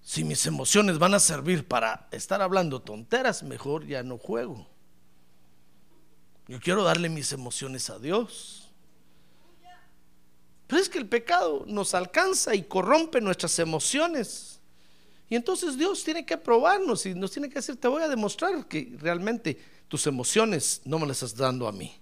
si 0.03 0.25
mis 0.25 0.47
emociones 0.47 0.99
van 0.99 1.15
a 1.15 1.21
servir 1.21 1.67
para 1.67 2.09
estar 2.11 2.43
hablando 2.43 2.83
tonteras, 2.83 3.43
mejor 3.43 3.87
ya 3.87 4.03
no 4.03 4.19
juego. 4.19 4.67
Yo 6.49 6.61
quiero 6.61 6.83
darle 6.83 7.09
mis 7.09 7.33
emociones 7.33 7.89
a 7.89 7.99
Dios. 7.99 8.69
Pero 10.67 10.83
es 10.83 10.89
que 10.89 10.99
el 10.99 11.09
pecado 11.09 11.65
nos 11.67 11.95
alcanza 11.95 12.55
y 12.55 12.63
corrompe 12.63 13.21
nuestras 13.21 13.59
emociones. 13.59 14.61
Y 15.29 15.37
entonces 15.37 15.79
Dios 15.79 16.05
tiene 16.05 16.27
que 16.27 16.37
probarnos 16.37 17.07
y 17.07 17.15
nos 17.15 17.31
tiene 17.31 17.49
que 17.49 17.55
decir, 17.57 17.77
te 17.77 17.89
voy 17.89 18.03
a 18.03 18.09
demostrar 18.09 18.67
que 18.67 18.95
realmente 18.99 19.59
tus 19.89 20.07
emociones 20.07 20.83
no 20.85 20.99
me 20.99 21.07
las 21.07 21.23
estás 21.23 21.39
dando 21.39 21.69
a 21.69 21.73
mí. 21.73 22.02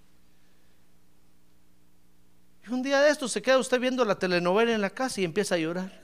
Y 2.67 2.71
un 2.71 2.83
día 2.83 3.01
de 3.01 3.09
esto 3.09 3.27
se 3.27 3.41
queda 3.41 3.57
usted 3.57 3.79
viendo 3.79 4.05
la 4.05 4.15
telenovela 4.15 4.73
en 4.73 4.81
la 4.81 4.89
casa 4.89 5.21
y 5.21 5.23
empieza 5.23 5.55
a 5.55 5.57
llorar. 5.57 6.01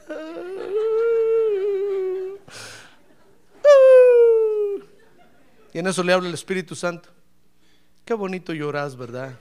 Y 5.73 5.79
en 5.79 5.87
eso 5.87 6.03
le 6.03 6.13
habla 6.13 6.27
el 6.27 6.33
Espíritu 6.33 6.75
Santo. 6.75 7.09
Qué 8.03 8.13
bonito 8.13 8.53
lloras, 8.53 8.95
¿verdad? 8.95 9.37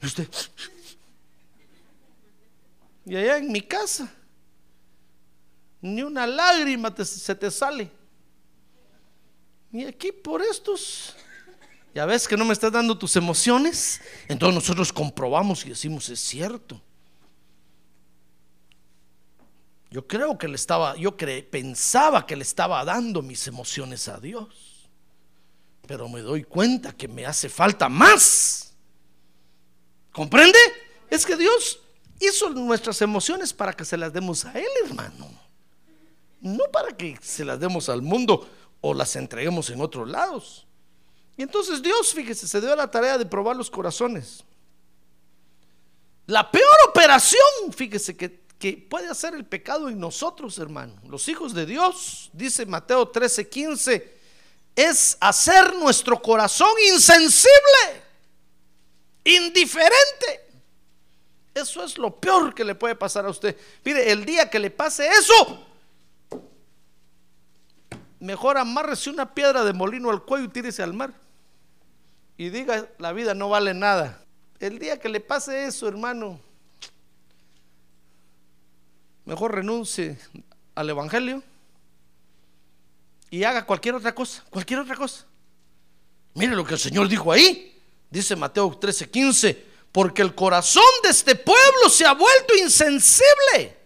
Y 0.00 0.06
usted. 0.06 0.28
Y 3.04 3.16
allá 3.16 3.38
en 3.38 3.50
mi 3.50 3.62
casa, 3.62 4.12
ni 5.80 6.02
una 6.02 6.26
lágrima 6.26 6.94
se 7.04 7.34
te 7.34 7.50
sale. 7.50 7.90
Y 9.72 9.84
aquí 9.84 10.12
por 10.12 10.42
estos, 10.42 11.16
ya 11.94 12.06
ves 12.06 12.26
que 12.26 12.36
no 12.36 12.44
me 12.44 12.52
estás 12.52 12.72
dando 12.72 12.96
tus 12.96 13.16
emociones. 13.16 14.00
Entonces 14.28 14.54
nosotros 14.54 14.92
comprobamos 14.92 15.64
y 15.66 15.70
decimos, 15.70 16.08
es 16.08 16.20
cierto. 16.20 16.80
Yo 19.90 20.06
creo 20.06 20.38
que 20.38 20.48
le 20.48 20.54
estaba, 20.54 20.96
yo 20.96 21.14
pensaba 21.50 22.26
que 22.26 22.34
le 22.34 22.42
estaba 22.42 22.82
dando 22.82 23.20
mis 23.20 23.46
emociones 23.46 24.08
a 24.08 24.18
Dios. 24.18 24.88
Pero 25.86 26.08
me 26.08 26.20
doy 26.20 26.44
cuenta 26.44 26.92
que 26.92 27.08
me 27.08 27.26
hace 27.26 27.50
falta 27.50 27.90
más. 27.90 28.72
¿Comprende? 30.10 30.58
Es 31.10 31.26
que 31.26 31.36
Dios 31.36 31.78
hizo 32.20 32.48
nuestras 32.50 33.02
emociones 33.02 33.52
para 33.52 33.74
que 33.74 33.84
se 33.84 33.98
las 33.98 34.14
demos 34.14 34.46
a 34.46 34.52
Él, 34.58 34.68
hermano. 34.86 35.28
No 36.40 36.64
para 36.72 36.96
que 36.96 37.18
se 37.20 37.44
las 37.44 37.60
demos 37.60 37.90
al 37.90 38.00
mundo 38.00 38.48
o 38.80 38.94
las 38.94 39.14
entreguemos 39.16 39.68
en 39.68 39.82
otros 39.82 40.08
lados. 40.08 40.66
Y 41.36 41.42
entonces 41.42 41.82
Dios, 41.82 42.12
fíjese, 42.12 42.46
se 42.46 42.60
dio 42.60 42.72
a 42.72 42.76
la 42.76 42.90
tarea 42.90 43.18
de 43.18 43.26
probar 43.26 43.56
los 43.56 43.70
corazones. 43.70 44.44
La 46.26 46.50
peor 46.50 46.76
operación, 46.88 47.40
fíjese, 47.74 48.16
que, 48.16 48.42
que 48.58 48.74
puede 48.74 49.08
hacer 49.08 49.34
el 49.34 49.44
pecado 49.44 49.88
en 49.88 49.98
nosotros, 49.98 50.58
hermano, 50.58 50.94
los 51.08 51.28
hijos 51.28 51.52
de 51.52 51.66
Dios, 51.66 52.30
dice 52.32 52.64
Mateo 52.66 53.08
13, 53.08 53.48
15, 53.48 54.18
es 54.76 55.16
hacer 55.20 55.74
nuestro 55.74 56.20
corazón 56.20 56.70
insensible, 56.92 58.02
indiferente. 59.24 60.42
Eso 61.54 61.84
es 61.84 61.98
lo 61.98 62.18
peor 62.18 62.54
que 62.54 62.64
le 62.64 62.74
puede 62.74 62.94
pasar 62.94 63.26
a 63.26 63.30
usted. 63.30 63.56
Mire, 63.84 64.10
el 64.10 64.24
día 64.24 64.48
que 64.48 64.58
le 64.58 64.70
pase 64.70 65.06
eso, 65.06 65.66
mejor 68.20 68.56
amárrese 68.56 69.10
una 69.10 69.34
piedra 69.34 69.64
de 69.64 69.72
molino 69.72 70.08
al 70.10 70.22
cuello 70.22 70.46
y 70.46 70.48
tírese 70.48 70.82
al 70.82 70.94
mar. 70.94 71.12
Y 72.42 72.50
diga, 72.50 72.88
la 72.98 73.12
vida 73.12 73.34
no 73.34 73.48
vale 73.50 73.72
nada. 73.72 74.20
El 74.58 74.80
día 74.80 74.98
que 74.98 75.08
le 75.08 75.20
pase 75.20 75.64
eso, 75.64 75.86
hermano, 75.86 76.40
mejor 79.24 79.54
renuncie 79.54 80.18
al 80.74 80.90
Evangelio 80.90 81.40
y 83.30 83.44
haga 83.44 83.64
cualquier 83.64 83.94
otra 83.94 84.12
cosa, 84.12 84.42
cualquier 84.50 84.80
otra 84.80 84.96
cosa. 84.96 85.24
Mire 86.34 86.56
lo 86.56 86.64
que 86.64 86.74
el 86.74 86.80
Señor 86.80 87.06
dijo 87.06 87.30
ahí. 87.30 87.80
Dice 88.10 88.34
Mateo 88.34 88.76
13, 88.76 89.08
15 89.08 89.66
porque 89.92 90.22
el 90.22 90.34
corazón 90.34 90.82
de 91.04 91.10
este 91.10 91.36
pueblo 91.36 91.88
se 91.90 92.04
ha 92.04 92.12
vuelto 92.12 92.56
insensible 92.56 93.78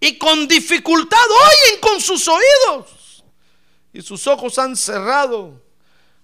y 0.00 0.16
con 0.16 0.48
dificultad 0.48 1.18
oyen 1.18 1.80
con 1.82 2.00
sus 2.00 2.26
oídos 2.28 3.24
y 3.92 4.00
sus 4.00 4.26
ojos 4.26 4.58
han 4.58 4.74
cerrado. 4.74 5.68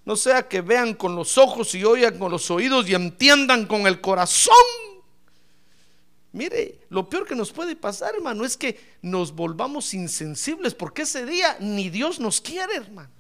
No 0.06 0.14
sea 0.14 0.48
que 0.48 0.60
vean 0.60 0.94
con 0.94 1.16
los 1.16 1.36
ojos 1.36 1.75
y 1.75 1.84
oigan 1.84 2.16
con 2.16 2.30
los 2.30 2.48
oídos 2.52 2.88
y 2.88 2.94
entiendan 2.94 3.66
con 3.66 3.88
el 3.88 4.00
corazón. 4.00 4.54
Mire, 6.31 6.78
lo 6.90 7.09
peor 7.09 7.26
que 7.26 7.35
nos 7.35 7.50
puede 7.50 7.74
pasar, 7.74 8.14
hermano, 8.14 8.44
es 8.44 8.57
que 8.57 8.78
nos 9.02 9.33
volvamos 9.33 9.92
insensibles 9.94 10.74
porque 10.74 11.02
ese 11.02 11.26
día 11.26 11.57
ni 11.59 11.90
Dios 11.90 12.20
nos 12.20 12.40
quiere, 12.40 12.76
hermano. 12.76 13.11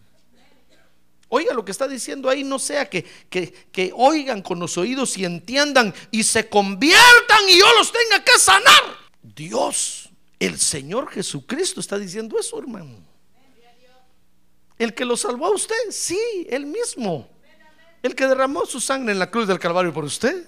Oiga 1.28 1.54
lo 1.54 1.64
que 1.64 1.72
está 1.72 1.88
diciendo 1.88 2.30
ahí, 2.30 2.44
no 2.44 2.60
sea 2.60 2.88
que, 2.88 3.04
que, 3.30 3.92
oigan 3.96 4.40
con 4.40 4.60
los 4.60 4.78
oídos 4.78 5.18
y 5.18 5.24
entiendan 5.24 5.92
y 6.12 6.22
se 6.22 6.48
conviertan 6.48 7.48
y 7.48 7.58
yo 7.58 7.66
los 7.76 7.90
tenga 7.90 8.22
que 8.22 8.38
sanar. 8.38 8.82
Dios, 9.22 10.08
el 10.38 10.56
Señor 10.56 11.10
Jesucristo 11.10 11.80
está 11.80 11.98
diciendo 11.98 12.38
eso, 12.38 12.56
hermano. 12.60 13.05
El 14.78 14.94
que 14.94 15.04
lo 15.04 15.16
salvó 15.16 15.46
a 15.46 15.54
usted, 15.54 15.74
sí, 15.90 16.46
él 16.50 16.66
mismo. 16.66 17.28
El 18.02 18.14
que 18.14 18.26
derramó 18.26 18.66
su 18.66 18.80
sangre 18.80 19.12
en 19.12 19.18
la 19.18 19.30
cruz 19.30 19.48
del 19.48 19.58
Calvario 19.58 19.92
por 19.92 20.04
usted. 20.04 20.46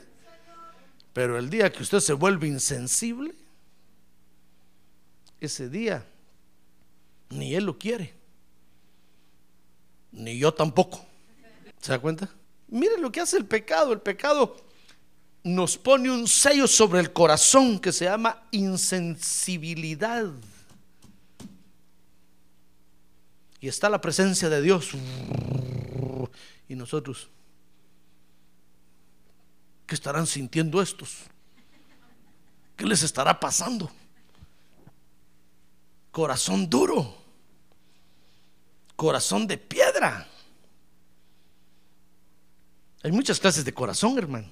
Pero 1.12 1.38
el 1.38 1.50
día 1.50 1.72
que 1.72 1.82
usted 1.82 2.00
se 2.00 2.12
vuelve 2.12 2.46
insensible, 2.46 3.34
ese 5.40 5.68
día 5.68 6.04
ni 7.30 7.54
él 7.54 7.64
lo 7.64 7.78
quiere 7.78 8.18
ni 10.12 10.38
yo 10.38 10.52
tampoco. 10.52 11.04
¿Se 11.80 11.92
da 11.92 11.98
cuenta? 11.98 12.28
Mire 12.68 12.98
lo 12.98 13.10
que 13.10 13.20
hace 13.20 13.36
el 13.36 13.46
pecado. 13.46 13.92
El 13.92 14.00
pecado 14.00 14.56
nos 15.44 15.78
pone 15.78 16.10
un 16.10 16.26
sello 16.26 16.66
sobre 16.66 17.00
el 17.00 17.12
corazón 17.12 17.78
que 17.78 17.92
se 17.92 18.06
llama 18.06 18.42
insensibilidad. 18.50 20.26
Y 23.60 23.68
está 23.68 23.88
la 23.88 24.00
presencia 24.00 24.48
de 24.48 24.62
Dios. 24.62 24.90
Y 26.68 26.74
nosotros, 26.74 27.28
¿qué 29.86 29.94
estarán 29.94 30.26
sintiendo 30.26 30.80
estos? 30.80 31.24
¿Qué 32.76 32.84
les 32.86 33.02
estará 33.02 33.38
pasando? 33.40 33.90
Corazón 36.12 36.68
duro 36.68 37.28
corazón 38.98 39.46
de 39.46 39.56
piedra. 39.56 40.26
Hay 43.04 43.12
muchas 43.12 43.38
clases 43.38 43.64
de 43.64 43.72
corazón, 43.72 44.18
hermano. 44.18 44.48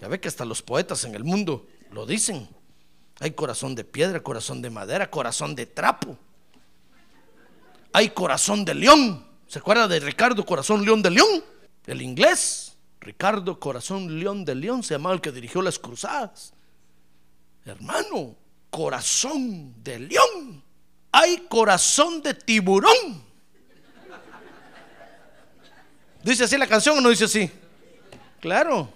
Ya 0.00 0.08
ve 0.08 0.18
que 0.18 0.28
hasta 0.28 0.46
los 0.46 0.62
poetas 0.62 1.04
en 1.04 1.14
el 1.14 1.22
mundo 1.22 1.68
lo 1.92 2.06
dicen. 2.06 2.48
Hay 3.18 3.32
corazón 3.32 3.74
de 3.74 3.84
piedra, 3.84 4.22
corazón 4.22 4.62
de 4.62 4.70
madera, 4.70 5.10
corazón 5.10 5.54
de 5.54 5.66
trapo. 5.66 6.16
Hay 7.92 8.10
corazón 8.10 8.64
de 8.64 8.74
león. 8.74 9.26
¿Se 9.46 9.58
acuerda 9.58 9.88
de 9.88 10.00
Ricardo 10.00 10.44
Corazón 10.46 10.84
León 10.84 11.02
de 11.02 11.10
León? 11.10 11.44
El 11.86 12.02
inglés. 12.02 12.76
Ricardo 13.00 13.58
Corazón 13.58 14.20
León 14.20 14.44
de 14.44 14.54
León 14.54 14.82
se 14.82 14.94
llamaba 14.94 15.14
el 15.14 15.20
que 15.20 15.32
dirigió 15.32 15.62
las 15.62 15.78
cruzadas. 15.78 16.52
Hermano, 17.64 18.36
corazón 18.70 19.74
de 19.82 19.98
león 19.98 20.62
hay 21.12 21.38
corazón 21.48 22.22
de 22.22 22.34
tiburón. 22.34 23.30
¿Dice 26.22 26.44
así 26.44 26.56
la 26.56 26.66
canción 26.66 26.98
o 26.98 27.00
no 27.00 27.08
dice 27.08 27.24
así? 27.24 27.50
Claro. 28.40 28.92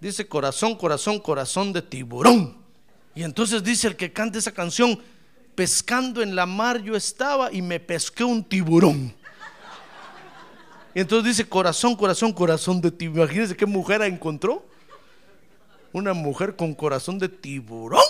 Dice 0.00 0.26
corazón, 0.28 0.76
corazón, 0.76 1.18
corazón 1.18 1.72
de 1.72 1.82
tiburón. 1.82 2.56
Y 3.14 3.22
entonces 3.22 3.62
dice 3.62 3.88
el 3.88 3.96
que 3.96 4.12
canta 4.12 4.38
esa 4.38 4.52
canción, 4.52 5.00
pescando 5.54 6.22
en 6.22 6.34
la 6.34 6.46
mar 6.46 6.82
yo 6.82 6.96
estaba 6.96 7.52
y 7.52 7.62
me 7.62 7.80
pesqué 7.80 8.24
un 8.24 8.42
tiburón. 8.42 9.14
Y 10.94 11.00
entonces 11.00 11.36
dice 11.36 11.48
corazón, 11.48 11.96
corazón, 11.96 12.32
corazón 12.32 12.80
de 12.80 12.90
tiburón. 12.90 13.24
Imagínense 13.24 13.56
qué 13.56 13.66
mujer 13.66 14.02
encontró. 14.02 14.64
Una 15.92 16.12
mujer 16.12 16.56
con 16.56 16.74
corazón 16.74 17.18
de 17.18 17.28
tiburón. 17.28 18.00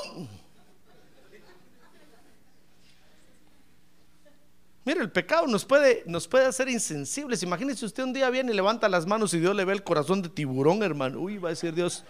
Mire, 4.86 5.00
el 5.00 5.10
pecado 5.10 5.46
nos 5.46 5.64
puede, 5.64 6.02
nos 6.06 6.28
puede 6.28 6.44
hacer 6.44 6.68
insensibles. 6.68 7.42
Imagínese 7.42 7.86
usted 7.86 8.02
un 8.02 8.12
día 8.12 8.28
viene 8.28 8.52
y 8.52 8.54
levanta 8.54 8.86
las 8.88 9.06
manos 9.06 9.32
y 9.32 9.40
Dios 9.40 9.56
le 9.56 9.64
ve 9.64 9.72
el 9.72 9.82
corazón 9.82 10.20
de 10.20 10.28
tiburón, 10.28 10.82
hermano. 10.82 11.20
Uy, 11.20 11.38
va 11.38 11.48
a 11.48 11.52
decir 11.52 11.74
Dios, 11.74 12.04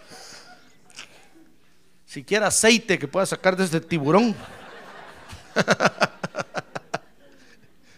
siquiera 2.05 2.47
aceite 2.47 2.99
que 2.99 3.07
pueda 3.07 3.25
sacar 3.25 3.55
de 3.55 3.63
este 3.63 3.79
tiburón. 3.79 4.35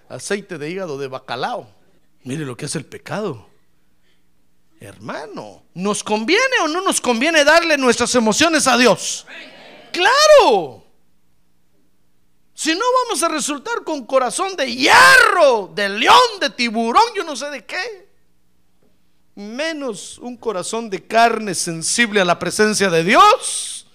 aceite 0.09 0.57
de 0.57 0.69
hígado 0.69 0.97
de 0.97 1.07
bacalao. 1.07 1.67
Mire 2.23 2.45
lo 2.45 2.57
que 2.57 2.65
es 2.65 2.75
el 2.75 2.85
pecado. 2.85 3.47
Hermano, 4.79 5.63
¿nos 5.73 6.03
conviene 6.03 6.59
o 6.63 6.67
no 6.67 6.81
nos 6.81 7.01
conviene 7.01 7.43
darle 7.43 7.77
nuestras 7.77 8.13
emociones 8.15 8.67
a 8.67 8.77
Dios? 8.77 9.25
Claro. 9.91 10.83
Si 12.53 12.73
no 12.73 12.85
vamos 13.05 13.23
a 13.23 13.27
resultar 13.27 13.83
con 13.83 14.05
corazón 14.05 14.55
de 14.55 14.75
hierro, 14.75 15.71
de 15.73 15.89
león, 15.89 16.39
de 16.41 16.49
tiburón, 16.49 17.03
yo 17.15 17.23
no 17.23 17.35
sé 17.35 17.49
de 17.49 17.65
qué. 17.65 18.07
Menos 19.35 20.17
un 20.19 20.37
corazón 20.37 20.89
de 20.89 21.05
carne 21.05 21.53
sensible 21.53 22.19
a 22.19 22.25
la 22.25 22.39
presencia 22.39 22.89
de 22.89 23.03
Dios. 23.03 23.87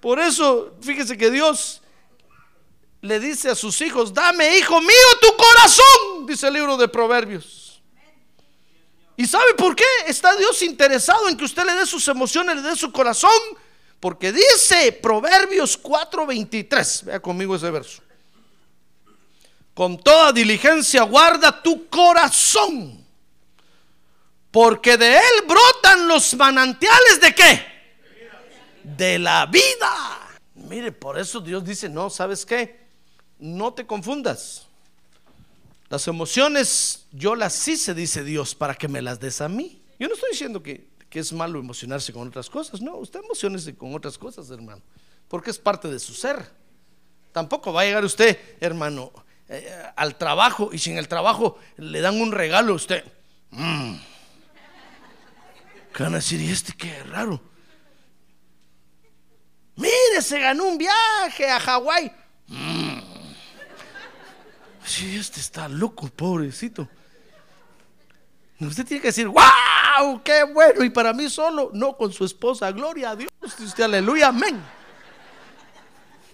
Por 0.00 0.18
eso, 0.18 0.74
fíjese 0.82 1.16
que 1.16 1.30
Dios 1.30 1.82
le 3.04 3.20
dice 3.20 3.50
a 3.50 3.54
sus 3.54 3.78
hijos, 3.82 4.14
dame, 4.14 4.56
hijo 4.56 4.80
mío, 4.80 5.06
tu 5.20 5.36
corazón, 5.36 6.26
dice 6.26 6.46
el 6.46 6.54
libro 6.54 6.74
de 6.78 6.88
Proverbios. 6.88 7.82
¿Y 9.14 9.26
sabe 9.26 9.52
por 9.54 9.76
qué? 9.76 9.84
Está 10.06 10.34
Dios 10.36 10.62
interesado 10.62 11.28
en 11.28 11.36
que 11.36 11.44
usted 11.44 11.64
le 11.66 11.74
dé 11.74 11.84
sus 11.84 12.08
emociones, 12.08 12.56
le 12.56 12.62
dé 12.62 12.74
su 12.74 12.90
corazón. 12.90 13.30
Porque 14.00 14.32
dice 14.32 14.90
Proverbios 14.92 15.78
4:23, 15.82 17.04
vea 17.04 17.20
conmigo 17.20 17.54
ese 17.54 17.70
verso. 17.70 18.02
Con 19.74 19.98
toda 19.98 20.32
diligencia 20.32 21.02
guarda 21.02 21.62
tu 21.62 21.88
corazón, 21.88 23.06
porque 24.50 24.96
de 24.96 25.16
él 25.16 25.44
brotan 25.46 26.08
los 26.08 26.34
manantiales 26.34 27.20
de 27.20 27.34
qué? 27.34 27.66
De 28.82 29.18
la 29.18 29.44
vida. 29.44 30.38
Mire, 30.54 30.90
por 30.90 31.18
eso 31.18 31.40
Dios 31.40 31.64
dice, 31.64 31.88
no, 31.88 32.08
¿sabes 32.08 32.46
qué? 32.46 32.83
No 33.44 33.74
te 33.74 33.84
confundas. 33.84 34.68
Las 35.90 36.08
emociones 36.08 37.04
yo 37.12 37.34
las 37.34 37.68
hice, 37.68 37.92
dice 37.92 38.24
Dios, 38.24 38.54
para 38.54 38.74
que 38.74 38.88
me 38.88 39.02
las 39.02 39.20
des 39.20 39.42
a 39.42 39.50
mí. 39.50 39.82
Yo 39.98 40.08
no 40.08 40.14
estoy 40.14 40.30
diciendo 40.30 40.62
que, 40.62 40.88
que 41.10 41.18
es 41.18 41.30
malo 41.30 41.58
emocionarse 41.58 42.10
con 42.10 42.26
otras 42.26 42.48
cosas. 42.48 42.80
No, 42.80 42.96
usted 42.96 43.20
emocionese 43.22 43.76
con 43.76 43.94
otras 43.94 44.16
cosas, 44.16 44.48
hermano, 44.48 44.80
porque 45.28 45.50
es 45.50 45.58
parte 45.58 45.88
de 45.88 45.98
su 45.98 46.14
ser. 46.14 46.42
Tampoco 47.32 47.70
va 47.70 47.82
a 47.82 47.84
llegar 47.84 48.02
usted, 48.02 48.38
hermano, 48.60 49.12
eh, 49.50 49.70
al 49.94 50.16
trabajo 50.16 50.70
y 50.72 50.78
si 50.78 50.92
en 50.92 50.96
el 50.96 51.06
trabajo 51.06 51.58
le 51.76 52.00
dan 52.00 52.18
un 52.18 52.32
regalo 52.32 52.72
a 52.72 52.76
usted. 52.76 53.04
Mm. 53.50 53.96
¿Qué 55.92 56.02
van 56.02 56.14
a 56.14 56.16
decir? 56.16 56.40
¿Y 56.40 56.50
este 56.50 56.72
qué 56.72 57.02
raro? 57.02 57.42
Mire, 59.76 60.22
se 60.22 60.40
ganó 60.40 60.64
un 60.64 60.78
viaje 60.78 61.50
a 61.50 61.60
Hawái. 61.60 62.23
Sí, 64.84 65.16
este 65.16 65.40
está 65.40 65.68
loco, 65.68 66.08
pobrecito. 66.08 66.86
Usted 68.60 68.86
tiene 68.86 69.00
que 69.00 69.08
decir, 69.08 69.26
wow, 69.26 70.22
qué 70.22 70.44
bueno. 70.44 70.84
Y 70.84 70.90
para 70.90 71.12
mí 71.12 71.28
solo, 71.28 71.70
no 71.72 71.96
con 71.96 72.12
su 72.12 72.24
esposa. 72.24 72.70
Gloria 72.70 73.10
a 73.10 73.16
Dios. 73.16 73.30
Usted, 73.42 73.82
aleluya, 73.84 74.28
amén. 74.28 74.62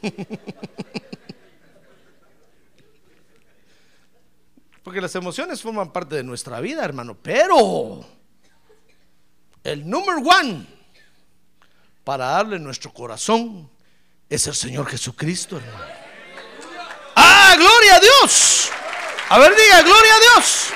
Porque 4.83 5.01
las 5.01 5.15
emociones 5.15 5.63
forman 5.63 5.93
parte 5.93 6.17
de 6.17 6.25
nuestra 6.25 6.61
vida, 6.61 6.85
hermano. 6.85 7.17
Pero 7.23 8.05
el 9.63 9.89
número 9.89 10.19
one 10.19 10.67
para 12.05 12.27
darle 12.27 12.59
nuestro 12.59 12.93
corazón 12.93 13.71
es 14.29 14.47
el 14.47 14.55
Señor 14.55 14.87
Jesucristo, 14.87 15.59
hermano. 15.59 16.10
¡Ah, 17.51 17.57
gloria 17.57 17.97
a 17.97 18.01
Dios! 18.01 18.71
A 19.29 19.39
ver, 19.41 19.57
diga, 19.57 19.83
gloria 19.83 20.15
a 20.15 20.21
Dios. 20.21 20.69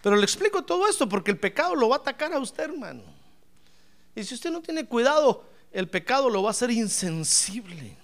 Pero 0.00 0.16
le 0.16 0.24
explico 0.24 0.62
todo 0.62 0.88
esto 0.88 1.06
porque 1.08 1.30
el 1.30 1.38
pecado 1.38 1.74
lo 1.74 1.90
va 1.90 1.96
a 1.96 1.98
atacar 1.98 2.32
a 2.32 2.38
usted, 2.38 2.64
hermano. 2.64 3.02
Y 4.14 4.24
si 4.24 4.34
usted 4.34 4.50
no 4.50 4.62
tiene 4.62 4.86
cuidado, 4.86 5.44
el 5.72 5.90
pecado 5.90 6.30
lo 6.30 6.42
va 6.42 6.50
a 6.50 6.52
hacer 6.52 6.70
insensible, 6.70 7.94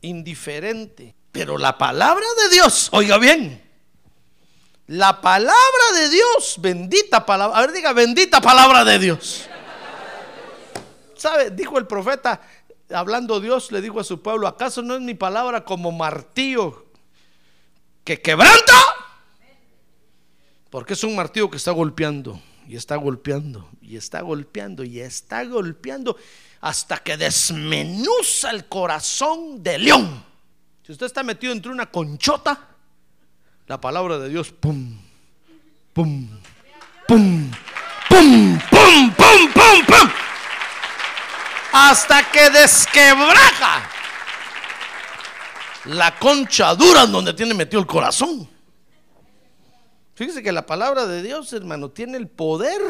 indiferente. 0.00 1.14
Pero 1.32 1.58
la 1.58 1.76
palabra 1.76 2.24
de 2.44 2.54
Dios, 2.54 2.88
oiga 2.92 3.18
bien, 3.18 3.62
la 4.86 5.20
palabra 5.20 5.92
de 5.96 6.08
Dios, 6.08 6.56
bendita 6.60 7.26
palabra, 7.26 7.58
a 7.58 7.60
ver 7.60 7.72
diga, 7.72 7.92
bendita 7.92 8.40
palabra 8.40 8.84
de 8.84 8.98
Dios. 8.98 9.50
¿Sabe? 11.22 11.52
Dijo 11.52 11.78
el 11.78 11.86
profeta, 11.86 12.40
hablando 12.92 13.38
Dios, 13.38 13.70
le 13.70 13.80
dijo 13.80 14.00
a 14.00 14.04
su 14.04 14.20
pueblo, 14.20 14.48
¿acaso 14.48 14.82
no 14.82 14.96
es 14.96 15.00
mi 15.00 15.14
palabra 15.14 15.64
como 15.64 15.92
martillo 15.92 16.84
que 18.02 18.20
quebranta? 18.20 18.74
Porque 20.68 20.94
es 20.94 21.04
un 21.04 21.14
martillo 21.14 21.48
que 21.48 21.58
está 21.58 21.70
golpeando 21.70 22.42
y 22.66 22.74
está 22.74 22.96
golpeando 22.96 23.68
y 23.80 23.96
está 23.96 24.20
golpeando 24.22 24.82
y 24.82 24.98
está 24.98 25.44
golpeando 25.44 26.16
hasta 26.60 26.98
que 26.98 27.16
desmenuza 27.16 28.50
el 28.50 28.64
corazón 28.64 29.62
de 29.62 29.78
león. 29.78 30.24
Si 30.84 30.90
usted 30.90 31.06
está 31.06 31.22
metido 31.22 31.52
entre 31.52 31.70
una 31.70 31.86
conchota, 31.86 32.68
la 33.68 33.80
palabra 33.80 34.18
de 34.18 34.28
Dios, 34.28 34.50
pum, 34.50 34.98
pum, 35.92 36.28
pum, 37.06 37.48
pum, 38.08 38.58
pum, 38.58 38.58
pum, 38.68 39.14
pum, 39.14 39.84
pum, 39.86 40.10
hasta 41.72 42.30
que 42.30 42.50
desquebraja 42.50 43.88
la 45.86 46.16
concha 46.18 46.74
dura 46.74 47.06
donde 47.06 47.32
tiene 47.32 47.54
metido 47.54 47.80
el 47.80 47.86
corazón. 47.86 48.48
Fíjese 50.14 50.42
que 50.42 50.52
la 50.52 50.66
palabra 50.66 51.06
de 51.06 51.22
Dios, 51.22 51.52
hermano, 51.52 51.90
tiene 51.90 52.18
el 52.18 52.28
poder 52.28 52.80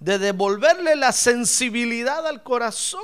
de 0.00 0.18
devolverle 0.18 0.96
la 0.96 1.12
sensibilidad 1.12 2.26
al 2.26 2.42
corazón. 2.42 3.02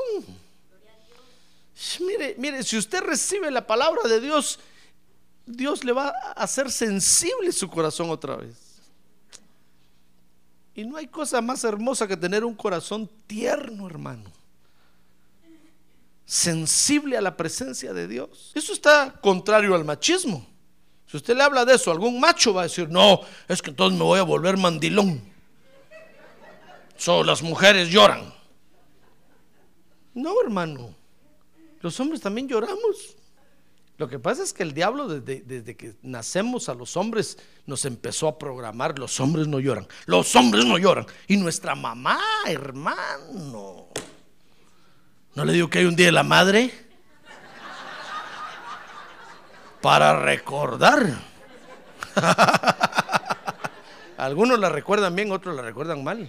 Mire, 2.01 2.35
mire, 2.39 2.63
si 2.63 2.77
usted 2.77 3.01
recibe 3.03 3.51
la 3.51 3.67
palabra 3.67 4.09
de 4.09 4.21
Dios, 4.21 4.59
Dios 5.47 5.85
le 5.85 5.93
va 5.93 6.09
a 6.09 6.43
hacer 6.43 6.71
sensible 6.71 7.53
su 7.53 7.69
corazón 7.69 8.11
otra 8.11 8.37
vez. 8.37 8.57
Y 10.75 10.85
no 10.85 10.97
hay 10.97 11.09
cosa 11.09 11.41
más 11.41 11.65
hermosa 11.65 12.07
que 12.07 12.17
tener 12.17 12.45
un 12.45 12.55
corazón 12.55 13.11
tierno, 13.27 13.87
hermano. 13.87 14.38
Sensible 16.31 17.17
a 17.17 17.23
la 17.23 17.39
presencia 17.39 17.95
de 17.95 18.07
Dios. 18.07 18.53
Eso 18.55 18.75
está 18.75 19.19
contrario 19.19 19.75
al 19.75 19.87
machismo. 19.87 20.47
Si 21.07 21.17
usted 21.17 21.35
le 21.35 21.43
habla 21.43 21.65
de 21.65 21.75
eso, 21.75 21.91
algún 21.91 22.21
macho 22.21 22.53
va 22.53 22.61
a 22.61 22.65
decir, 22.65 22.87
no, 22.91 23.23
es 23.49 23.63
que 23.63 23.71
entonces 23.71 23.99
me 23.99 24.05
voy 24.05 24.19
a 24.19 24.25
volver 24.25 24.59
mandilón. 24.59 25.23
Solo 26.99 27.25
las 27.25 27.41
mujeres 27.43 27.89
lloran. 27.89 28.31
No, 30.13 30.35
hermano. 30.43 30.95
Los 31.81 31.99
hombres 31.99 32.21
también 32.21 32.47
lloramos. 32.47 33.17
Lo 33.97 34.07
que 34.07 34.19
pasa 34.19 34.43
es 34.43 34.53
que 34.53 34.65
el 34.65 34.75
diablo 34.75 35.09
desde, 35.09 35.41
desde, 35.41 35.79
que 35.79 35.95
nacemos 36.03 36.69
a 36.69 36.75
los 36.75 36.95
hombres 36.99 37.39
nos 37.65 37.87
empezó 37.87 38.29
a 38.29 38.39
programar, 38.39 38.99
los 38.99 39.19
hombres 39.19 39.49
no 39.49 39.61
lloran, 39.61 39.89
los 40.05 40.37
hombres 40.37 40.67
no 40.67 40.77
lloran. 40.77 41.07
Y 41.27 41.39
nuestra 41.39 41.75
mamá, 41.75 42.21
hermano, 42.47 43.89
¿no 45.39 45.45
le 45.45 45.53
digo 45.53 45.71
que 45.71 45.79
hay 45.79 45.85
un 45.85 45.95
día 45.95 46.07
de 46.07 46.13
la 46.13 46.25
madre? 46.25 46.73
Para 49.81 50.21
recordar. 50.21 51.15
Algunos 54.17 54.59
la 54.59 54.69
recuerdan 54.69 55.15
bien, 55.15 55.31
otros 55.31 55.55
la 55.55 55.63
recuerdan 55.63 56.03
mal. 56.03 56.29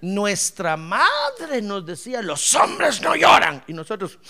Nuestra 0.00 0.76
madre 0.76 1.60
nos 1.62 1.84
decía, 1.84 2.22
los 2.22 2.54
hombres 2.54 3.02
no 3.02 3.16
lloran. 3.16 3.64
Y 3.66 3.72
nosotros, 3.72 4.20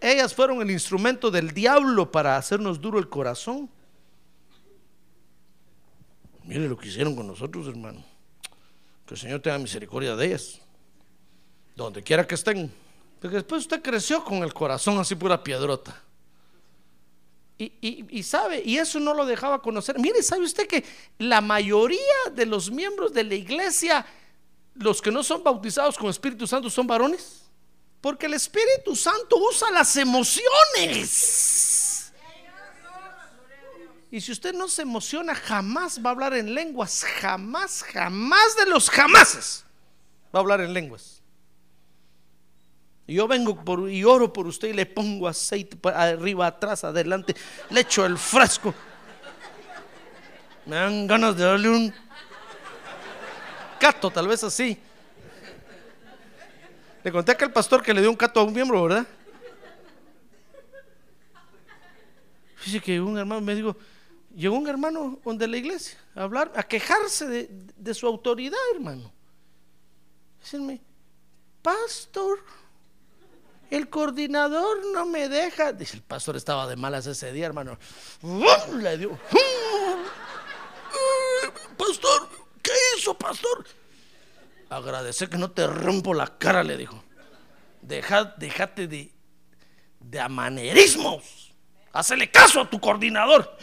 Ellas 0.00 0.34
fueron 0.34 0.62
el 0.62 0.70
instrumento 0.70 1.30
del 1.30 1.50
diablo 1.50 2.10
para 2.10 2.38
hacernos 2.38 2.80
duro 2.80 2.98
el 2.98 3.10
corazón. 3.10 3.68
Mire 6.50 6.68
lo 6.68 6.76
que 6.76 6.88
hicieron 6.88 7.14
con 7.14 7.28
nosotros, 7.28 7.68
hermano. 7.68 8.02
Que 9.06 9.14
el 9.14 9.20
Señor 9.20 9.40
tenga 9.40 9.56
misericordia 9.58 10.16
de 10.16 10.26
ellas. 10.26 10.58
Donde 11.76 12.02
quiera 12.02 12.26
que 12.26 12.34
estén. 12.34 12.72
Porque 13.20 13.36
después 13.36 13.62
usted 13.62 13.80
creció 13.80 14.24
con 14.24 14.38
el 14.38 14.52
corazón 14.52 14.98
así 14.98 15.14
pura 15.14 15.44
piedrota. 15.44 16.02
Y, 17.56 18.04
y, 18.10 18.22
sabe, 18.24 18.62
y 18.64 18.78
eso 18.78 18.98
no 18.98 19.14
lo 19.14 19.26
dejaba 19.26 19.62
conocer. 19.62 20.00
Mire, 20.00 20.24
¿sabe 20.24 20.42
usted 20.42 20.66
que 20.66 20.84
la 21.18 21.40
mayoría 21.40 22.00
de 22.34 22.46
los 22.46 22.68
miembros 22.68 23.12
de 23.12 23.22
la 23.22 23.36
iglesia, 23.36 24.04
los 24.74 25.00
que 25.00 25.12
no 25.12 25.22
son 25.22 25.44
bautizados 25.44 25.96
con 25.96 26.10
Espíritu 26.10 26.48
Santo, 26.48 26.68
son 26.68 26.84
varones? 26.84 27.42
Porque 28.00 28.26
el 28.26 28.34
Espíritu 28.34 28.96
Santo 28.96 29.36
usa 29.36 29.70
las 29.70 29.96
emociones. 29.96 31.69
Y 34.10 34.20
si 34.20 34.32
usted 34.32 34.52
no 34.52 34.66
se 34.66 34.82
emociona, 34.82 35.34
jamás 35.34 36.00
va 36.04 36.10
a 36.10 36.12
hablar 36.12 36.34
en 36.34 36.52
lenguas. 36.52 37.04
Jamás, 37.20 37.84
jamás 37.84 38.56
de 38.56 38.66
los 38.66 38.90
jamases 38.90 39.64
va 40.34 40.40
a 40.40 40.42
hablar 40.42 40.60
en 40.60 40.72
lenguas. 40.72 41.22
Yo 43.06 43.26
vengo 43.26 43.64
por, 43.64 43.90
y 43.90 44.04
oro 44.04 44.32
por 44.32 44.46
usted 44.46 44.68
y 44.68 44.72
le 44.72 44.86
pongo 44.86 45.26
aceite 45.26 45.76
arriba, 45.88 46.46
atrás, 46.46 46.84
adelante. 46.84 47.34
Le 47.70 47.80
echo 47.80 48.04
el 48.06 48.16
frasco. 48.18 48.74
Me 50.66 50.76
dan 50.76 51.06
ganas 51.06 51.36
de 51.36 51.44
darle 51.44 51.68
un 51.68 51.94
cato, 53.80 54.10
tal 54.10 54.28
vez 54.28 54.44
así. 54.44 54.78
Le 57.02 57.10
conté 57.10 57.36
que 57.36 57.44
el 57.44 57.52
pastor 57.52 57.82
que 57.82 57.94
le 57.94 58.00
dio 58.00 58.10
un 58.10 58.16
cato 58.16 58.40
a 58.40 58.44
un 58.44 58.52
miembro, 58.52 58.82
¿verdad? 58.84 59.06
Dice 62.64 62.80
que 62.80 63.00
un 63.00 63.18
hermano 63.18 63.40
me 63.40 63.54
dijo, 63.54 63.76
llegó 64.34 64.56
un 64.56 64.68
hermano 64.68 65.18
donde 65.24 65.46
la 65.48 65.56
iglesia 65.56 65.98
a 66.14 66.22
hablar, 66.22 66.52
a 66.54 66.62
quejarse 66.62 67.48
de, 67.76 67.94
su 67.94 68.06
autoridad, 68.06 68.58
hermano. 68.74 69.12
Decirme, 70.40 70.80
pastor, 71.62 72.38
el 73.70 73.88
coordinador 73.88 74.84
no 74.92 75.06
me 75.06 75.28
deja. 75.28 75.72
Dice, 75.72 75.96
el 75.96 76.02
pastor 76.02 76.36
estaba 76.36 76.66
de 76.66 76.76
malas 76.76 77.06
ese 77.06 77.32
día, 77.32 77.46
hermano. 77.46 77.78
Le 78.78 78.98
dio. 78.98 79.18
Pastor, 81.76 82.28
¿qué 82.62 82.72
hizo, 82.96 83.14
pastor? 83.14 83.66
Agradecer 84.68 85.28
que 85.28 85.38
no 85.38 85.50
te 85.50 85.66
rompo 85.66 86.14
la 86.14 86.38
cara, 86.38 86.62
le 86.62 86.76
dijo. 86.76 87.02
Deja, 87.82 88.24
déjate 88.24 88.86
de, 88.86 89.10
de 89.98 90.20
amanerismos. 90.20 91.52
Hacele 91.92 92.30
caso 92.30 92.60
a 92.60 92.70
tu 92.70 92.78
coordinador. 92.78 93.56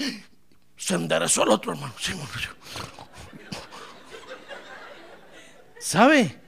Se 0.78 0.94
enderezó 0.96 1.44
el 1.44 1.50
otro 1.50 1.74
hermano. 1.74 1.94
¿Sabe? 5.80 6.40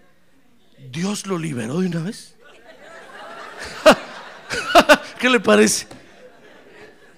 Dios 0.91 1.25
lo 1.25 1.37
liberó 1.37 1.81
de 1.81 1.87
una 1.87 2.03
vez. 2.03 2.35
¿Qué 5.19 5.29
le 5.29 5.39
parece? 5.39 5.87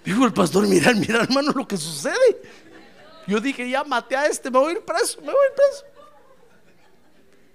Dijo 0.04 0.26
el 0.26 0.34
pastor, 0.34 0.68
mira, 0.68 0.94
mira 0.94 1.22
hermano 1.22 1.52
lo 1.52 1.68
que 1.68 1.78
sucede. 1.78 2.42
Yo 3.28 3.40
dije, 3.40 3.70
ya 3.70 3.84
maté 3.84 4.16
a 4.16 4.26
este, 4.26 4.50
me 4.50 4.58
voy 4.58 4.74
a 4.74 4.78
ir 4.78 4.84
preso, 4.84 5.20
me 5.22 5.28
voy 5.28 5.36
a 5.36 5.50
ir 5.50 5.56
preso. 5.56 5.86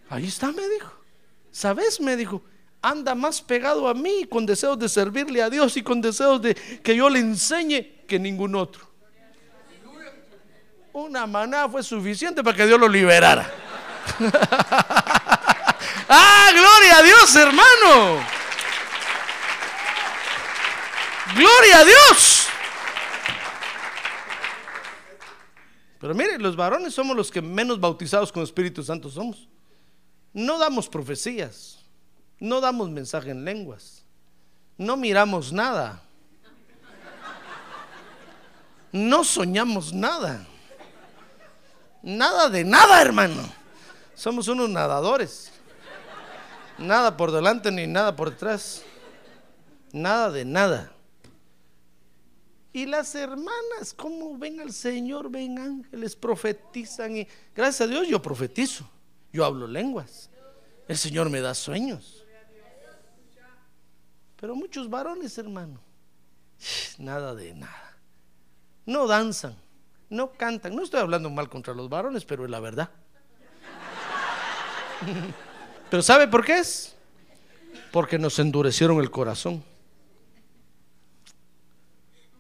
Ahí 0.09 0.27
está, 0.27 0.53
me 0.53 0.69
dijo. 0.69 0.93
¿Sabes? 1.51 2.01
Me 2.01 2.17
dijo, 2.17 2.43
anda 2.83 3.15
más 3.15 3.43
pegado 3.43 3.89
a 3.89 3.95
mí 3.95 4.27
con 4.29 4.47
deseos 4.47 4.79
de 4.79 4.89
servirle 4.89 5.43
a 5.43 5.51
Dios 5.51 5.77
y 5.77 5.83
con 5.83 6.01
deseos 6.01 6.41
de 6.41 6.55
que 6.55 6.95
yo 6.95 7.11
le 7.11 7.19
enseñe 7.19 8.05
que 8.07 8.19
ningún 8.19 8.55
otro. 8.55 8.96
Una 10.97 11.27
maná 11.27 11.69
fue 11.69 11.83
suficiente 11.83 12.43
para 12.43 12.57
que 12.57 12.67
Dios 12.67 12.81
lo 12.81 12.89
liberara. 12.89 13.53
ah, 16.09 16.49
gloria 16.55 16.97
a 16.97 17.03
Dios, 17.03 17.37
hermano. 17.37 18.25
Gloria 21.35 21.81
a 21.81 21.85
Dios. 21.85 22.47
Pero 26.01 26.15
mire, 26.15 26.39
los 26.39 26.57
varones 26.57 26.95
somos 26.95 27.15
los 27.15 27.31
que 27.31 27.43
menos 27.43 27.79
bautizados 27.79 28.33
con 28.33 28.43
Espíritu 28.43 28.83
Santo 28.83 29.11
somos. 29.11 29.51
No 30.33 30.59
damos 30.59 30.89
profecías, 30.89 31.85
no 32.41 32.63
damos 32.63 32.89
mensaje 32.89 33.33
en 33.33 33.45
lenguas, 33.45 34.03
no 34.79 34.97
miramos 34.97 35.53
nada, 35.53 36.03
no 38.93 39.25
soñamos 39.25 39.93
nada, 39.93 40.47
nada 42.07 42.49
de 42.49 42.65
nada, 42.65 43.03
hermano. 43.03 43.43
Somos 44.15 44.49
unos 44.49 44.71
nadadores, 44.71 45.53
nada 46.79 47.17
por 47.17 47.33
delante 47.33 47.71
ni 47.71 47.87
nada 47.87 48.17
por 48.17 48.31
detrás, 48.31 48.83
nada 49.93 50.31
de 50.31 50.45
nada. 50.45 50.93
Y 52.73 52.87
las 52.87 53.15
hermanas, 53.15 53.95
¿cómo 53.97 54.37
ven 54.39 54.61
al 54.61 54.73
Señor? 54.73 55.31
Ven 55.31 55.59
ángeles, 55.59 56.15
profetizan. 56.15 57.17
Y 57.17 57.29
gracias 57.55 57.83
a 57.83 57.91
Dios 57.91 58.07
yo 58.07 58.21
profetizo. 58.21 58.89
Yo 59.33 59.45
hablo 59.45 59.67
lenguas. 59.67 60.31
El 60.87 60.97
Señor 60.99 61.31
me 61.31 61.41
da 61.41 61.55
sueños. 61.55 62.25
Pero 64.39 64.55
muchos 64.55 64.91
varones, 64.91 65.37
hermano, 65.39 65.81
nada 66.99 67.35
de 67.35 67.55
nada. 67.55 67.97
No 68.85 69.07
danzan, 69.07 69.57
no 70.09 70.33
cantan. 70.33 70.75
No 70.75 70.83
estoy 70.83 71.01
hablando 71.01 71.31
mal 71.31 71.49
contra 71.49 71.75
los 71.75 71.89
varones, 71.89 72.25
pero 72.25 72.45
es 72.45 72.51
la 72.51 72.61
verdad. 72.61 72.91
Pero 75.91 76.03
¿sabe 76.03 76.27
por 76.27 76.45
qué 76.45 76.59
es? 76.59 76.97
Porque 77.93 78.19
nos 78.19 78.39
endurecieron 78.39 78.99
el 78.99 79.11
corazón. 79.11 79.63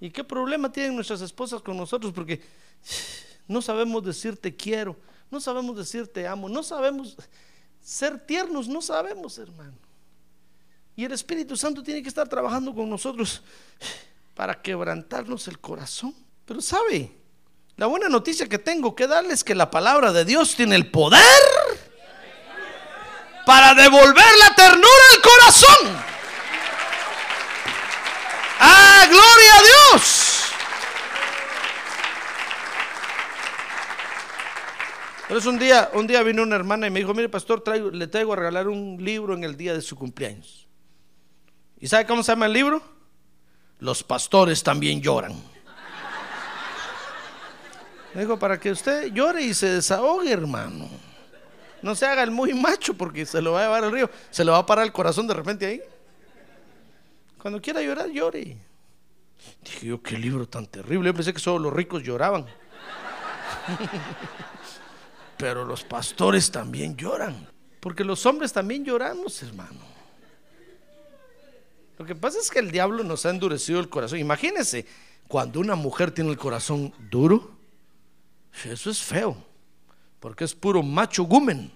¿Y 0.00 0.10
qué 0.10 0.24
problema 0.24 0.70
tienen 0.70 0.94
nuestras 0.94 1.20
esposas 1.20 1.62
con 1.62 1.76
nosotros? 1.76 2.12
Porque 2.12 2.42
no 3.46 3.62
sabemos 3.62 4.04
decir 4.04 4.36
te 4.36 4.54
quiero, 4.54 4.96
no 5.30 5.40
sabemos 5.40 5.76
decir 5.76 6.08
te 6.08 6.26
amo, 6.26 6.48
no 6.48 6.62
sabemos 6.62 7.16
ser 7.80 8.18
tiernos, 8.18 8.68
no 8.68 8.82
sabemos, 8.82 9.38
hermano. 9.38 9.74
Y 10.96 11.04
el 11.04 11.12
Espíritu 11.12 11.56
Santo 11.56 11.82
tiene 11.82 12.02
que 12.02 12.08
estar 12.08 12.28
trabajando 12.28 12.74
con 12.74 12.88
nosotros 12.88 13.42
para 14.34 14.60
quebrantarnos 14.60 15.46
el 15.46 15.58
corazón. 15.58 16.14
Pero 16.44 16.60
sabe, 16.60 17.12
la 17.76 17.86
buena 17.86 18.08
noticia 18.08 18.48
que 18.48 18.58
tengo 18.58 18.94
que 18.94 19.06
darles 19.06 19.34
es 19.34 19.44
que 19.44 19.54
la 19.54 19.70
palabra 19.70 20.12
de 20.12 20.24
Dios 20.24 20.54
tiene 20.54 20.76
el 20.76 20.90
poder 20.90 21.20
para 23.44 23.74
devolver 23.74 24.24
la 24.38 24.54
ternura 24.54 25.04
al 25.12 25.22
corazón. 25.22 25.96
¡Ah, 28.58 29.06
gloria 29.08 29.54
a 29.54 29.92
Dios! 29.92 30.22
Entonces 35.22 35.46
un 35.46 35.58
día, 35.58 35.90
un 35.92 36.06
día 36.06 36.22
vino 36.22 36.42
una 36.44 36.56
hermana 36.56 36.86
y 36.86 36.90
me 36.90 37.00
dijo, 37.00 37.12
mire 37.12 37.28
pastor, 37.28 37.60
traigo, 37.60 37.90
le 37.90 38.06
traigo 38.06 38.32
a 38.32 38.36
regalar 38.36 38.68
un 38.68 38.96
libro 39.04 39.34
en 39.34 39.44
el 39.44 39.56
día 39.56 39.74
de 39.74 39.82
su 39.82 39.96
cumpleaños. 39.96 40.66
¿Y 41.78 41.88
sabe 41.88 42.06
cómo 42.06 42.22
se 42.22 42.32
llama 42.32 42.46
el 42.46 42.54
libro? 42.54 42.82
Los 43.80 44.02
pastores 44.02 44.62
también 44.62 45.02
lloran. 45.02 45.55
Me 48.16 48.22
dijo, 48.22 48.38
para 48.38 48.58
que 48.58 48.70
usted 48.70 49.12
llore 49.12 49.42
y 49.42 49.52
se 49.52 49.66
desahogue, 49.66 50.32
hermano. 50.32 50.88
No 51.82 51.94
se 51.94 52.06
haga 52.06 52.22
el 52.22 52.30
muy 52.30 52.54
macho 52.54 52.94
porque 52.94 53.26
se 53.26 53.42
lo 53.42 53.52
va 53.52 53.60
a 53.60 53.62
llevar 53.64 53.84
al 53.84 53.92
río. 53.92 54.08
Se 54.30 54.42
le 54.42 54.50
va 54.50 54.56
a 54.56 54.64
parar 54.64 54.86
el 54.86 54.92
corazón 54.92 55.26
de 55.26 55.34
repente 55.34 55.66
ahí. 55.66 55.82
Cuando 57.36 57.60
quiera 57.60 57.82
llorar, 57.82 58.08
llore. 58.08 58.56
Dije 59.62 59.86
yo, 59.88 60.02
qué 60.02 60.16
libro 60.16 60.48
tan 60.48 60.66
terrible. 60.66 61.10
Yo 61.10 61.14
pensé 61.14 61.34
que 61.34 61.38
solo 61.38 61.58
los 61.58 61.74
ricos 61.74 62.02
lloraban. 62.02 62.46
Pero 65.36 65.66
los 65.66 65.84
pastores 65.84 66.50
también 66.50 66.96
lloran. 66.96 67.46
Porque 67.80 68.02
los 68.02 68.24
hombres 68.24 68.50
también 68.50 68.82
lloramos, 68.82 69.42
hermano. 69.42 69.80
Lo 71.98 72.06
que 72.06 72.14
pasa 72.14 72.38
es 72.38 72.50
que 72.50 72.60
el 72.60 72.70
diablo 72.70 73.04
nos 73.04 73.26
ha 73.26 73.28
endurecido 73.30 73.78
el 73.78 73.90
corazón. 73.90 74.18
Imagínense, 74.20 74.86
cuando 75.28 75.60
una 75.60 75.74
mujer 75.74 76.12
tiene 76.12 76.30
el 76.30 76.38
corazón 76.38 76.94
duro, 77.10 77.55
eso 78.64 78.90
es 78.90 79.02
feo. 79.02 79.36
Porque 80.20 80.44
es 80.44 80.54
puro 80.54 80.82
macho 80.82 81.24
gumen. 81.24 81.70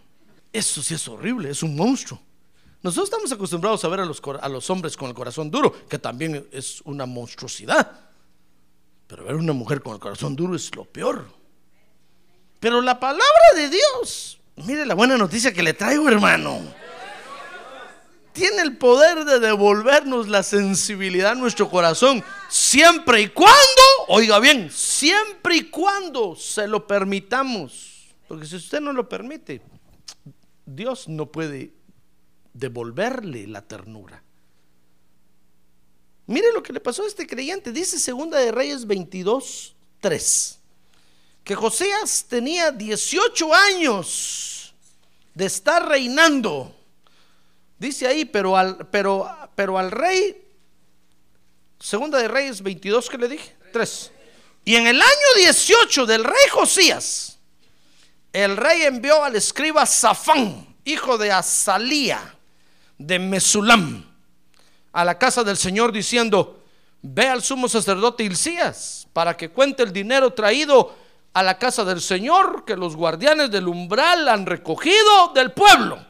Eso 0.53 0.83
sí 0.83 0.95
es 0.95 1.07
horrible, 1.07 1.51
es 1.51 1.63
un 1.63 1.77
monstruo. 1.77 2.21
Nosotros 2.83 3.09
estamos 3.09 3.31
acostumbrados 3.31 3.85
a 3.85 3.89
ver 3.89 4.01
a 4.01 4.07
los, 4.07 4.21
a 4.41 4.49
los 4.49 4.71
hombres 4.71 4.97
con 4.97 5.09
el 5.09 5.15
corazón 5.15 5.51
duro, 5.51 5.87
que 5.87 5.99
también 5.99 6.49
es 6.51 6.81
una 6.83 7.07
monstruosidad. 7.07 8.11
Pero 9.07 9.25
ver 9.25 9.35
a 9.35 9.39
una 9.39 9.53
mujer 9.53 9.83
con 9.83 9.93
el 9.95 10.01
corazón 10.01 10.35
duro 10.35 10.57
es 10.57 10.75
lo 10.75 10.85
peor. 10.85 11.27
Pero 12.59 12.81
la 12.81 12.99
palabra 12.99 13.25
de 13.55 13.69
Dios, 13.69 14.39
mire 14.57 14.87
la 14.87 14.95
buena 14.95 15.17
noticia 15.17 15.53
que 15.53 15.63
le 15.63 15.75
traigo, 15.75 16.09
hermano. 16.09 16.61
Tiene 18.33 18.63
el 18.63 18.77
poder 18.77 19.25
de 19.25 19.41
devolvernos 19.41 20.29
la 20.29 20.43
sensibilidad 20.43 21.33
a 21.33 21.35
nuestro 21.35 21.69
corazón, 21.69 22.25
siempre 22.49 23.23
y 23.23 23.29
cuando, 23.29 23.83
oiga 24.09 24.39
bien, 24.39 24.71
siempre 24.71 25.57
y 25.57 25.71
cuando 25.71 26.37
se 26.37 26.69
lo 26.69 26.87
permitamos. 26.87 28.15
Porque 28.29 28.47
si 28.47 28.57
usted 28.57 28.81
no 28.81 28.93
lo 28.93 29.09
permite, 29.09 29.61
Dios 30.65 31.09
no 31.09 31.27
puede 31.27 31.73
devolverle 32.53 33.47
la 33.47 33.63
ternura. 33.63 34.23
Mire 36.27 36.53
lo 36.53 36.63
que 36.63 36.73
le 36.73 36.79
pasó 36.79 37.03
a 37.03 37.09
este 37.09 37.27
creyente. 37.27 37.73
Dice 37.73 37.99
Segunda 37.99 38.39
de 38.39 38.53
Reyes 38.53 38.87
22, 38.87 39.75
3. 39.99 40.59
Que 41.43 41.57
Josías 41.57 42.27
tenía 42.29 42.71
18 42.71 43.53
años 43.53 44.73
de 45.35 45.47
estar 45.47 45.89
reinando. 45.89 46.73
Dice 47.81 48.07
ahí, 48.07 48.27
pero 48.27 48.59
al, 48.59 48.87
pero, 48.89 49.27
pero 49.55 49.79
al 49.79 49.91
rey, 49.91 50.37
Segunda 51.79 52.19
de 52.19 52.29
Reyes 52.29 52.63
22, 52.63 53.09
que 53.09 53.17
le 53.17 53.27
dije? 53.27 53.57
3. 53.73 54.13
Y 54.67 54.77
en 54.77 54.87
el 54.87 55.01
año 55.01 55.35
18 55.39 56.05
del 56.05 56.23
rey 56.23 56.49
Josías, 56.51 57.39
el 58.35 58.59
rey 58.59 58.83
envió 58.83 59.25
al 59.25 59.35
escriba 59.35 59.87
Safán, 59.87 60.77
hijo 60.85 61.17
de 61.17 61.33
Azalía, 61.33 62.37
de 62.99 63.19
Mesulam 63.19 64.05
a 64.93 65.03
la 65.03 65.19
casa 65.19 65.43
del 65.43 65.57
Señor 65.57 65.91
diciendo, 65.91 66.63
ve 67.01 67.29
al 67.29 67.43
sumo 67.43 67.67
sacerdote 67.67 68.25
Hilcías 68.25 69.09
para 69.15 69.39
que 69.39 69.49
cuente 69.49 69.83
el 69.83 69.93
dinero 69.95 70.35
traído 70.35 70.95
a 71.33 71.43
la 71.43 71.59
casa 71.59 71.83
del 71.83 72.03
Señor 72.03 72.67
que 72.67 72.77
los 72.77 72.95
guardianes 72.95 73.51
del 73.51 73.69
umbral 73.69 74.29
han 74.29 74.45
recogido 74.45 75.29
del 75.35 75.53
pueblo 75.53 76.10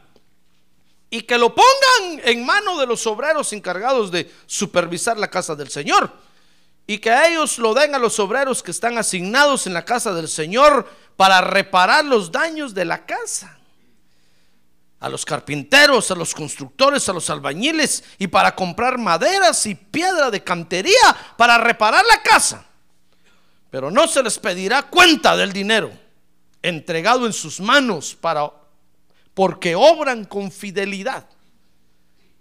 y 1.11 1.23
que 1.23 1.37
lo 1.37 1.55
pongan 1.55 2.21
en 2.25 2.47
mano 2.47 2.79
de 2.79 2.87
los 2.87 3.07
obreros 3.07 3.53
encargados 3.53 4.13
de 4.13 4.33
supervisar 4.47 5.19
la 5.19 5.29
casa 5.29 5.57
del 5.57 5.69
Señor 5.69 6.11
y 6.87 6.99
que 6.99 7.11
a 7.11 7.29
ellos 7.29 7.59
lo 7.59 7.75
den 7.75 7.95
a 7.95 7.99
los 7.99 8.19
obreros 8.19 8.63
que 8.63 8.71
están 8.71 8.99
asignados 8.99 9.67
en 9.67 9.75
la 9.75 9.85
casa 9.85 10.13
del 10.13 10.29
Señor 10.29 10.89
para 11.17 11.41
reparar 11.41 12.05
los 12.05 12.33
daños 12.33 12.75
de 12.75 12.85
la 12.85 13.07
casa. 13.07 13.59
A 14.99 15.09
los 15.09 15.25
carpinteros, 15.25 16.11
a 16.11 16.15
los 16.15 16.35
constructores, 16.35 17.09
a 17.09 17.13
los 17.13 17.31
albañiles 17.31 18.05
y 18.19 18.27
para 18.27 18.55
comprar 18.55 18.99
maderas 18.99 19.65
y 19.67 19.77
piedra 19.77 20.31
de 20.31 20.43
cantería 20.43 21.17
para 21.37 21.59
reparar 21.59 22.05
la 22.05 22.23
casa. 22.23 22.65
Pero 23.71 23.91
no 23.91 24.09
se 24.09 24.23
les 24.23 24.39
pedirá 24.39 24.83
cuenta 24.83 25.37
del 25.37 25.53
dinero 25.53 25.93
entregado 26.61 27.25
en 27.25 27.33
sus 27.33 27.61
manos 27.61 28.17
para 28.21 28.51
porque 29.35 29.75
obran 29.75 30.25
con 30.25 30.51
fidelidad. 30.51 31.29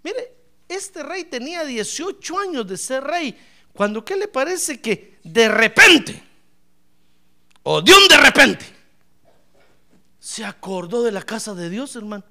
Mire, 0.02 0.34
este 0.68 1.02
rey 1.02 1.24
tenía 1.24 1.64
18 1.64 2.38
años 2.38 2.66
de 2.66 2.76
ser 2.76 3.04
rey. 3.04 3.36
Cuando 3.72 4.04
¿qué 4.04 4.16
le 4.16 4.28
parece 4.28 4.80
que 4.80 5.18
de 5.22 5.48
repente, 5.48 6.22
o 7.62 7.80
de 7.82 7.92
un 7.92 8.08
de 8.08 8.16
repente, 8.16 8.64
se 10.18 10.44
acordó 10.44 11.02
de 11.02 11.12
la 11.12 11.22
casa 11.22 11.54
de 11.54 11.70
Dios, 11.70 11.96
hermano? 11.96 12.24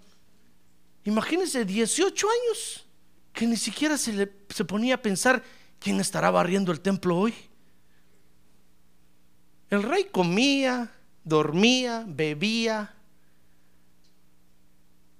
Imagínense, 1.06 1.65
18 1.65 2.28
años, 2.30 2.86
que 3.34 3.48
ni 3.48 3.58
siquiera 3.58 3.98
se, 3.98 4.13
le, 4.13 4.32
se 4.50 4.65
ponía 4.65 4.95
a 4.95 5.02
pensar 5.02 5.41
quién 5.80 6.00
estará 6.00 6.30
barriendo 6.30 6.72
el 6.72 6.82
templo 6.82 7.17
hoy. 7.17 7.34
El 9.69 9.84
rey 9.84 10.06
comía, 10.06 10.91
dormía, 11.24 12.04
bebía, 12.08 12.93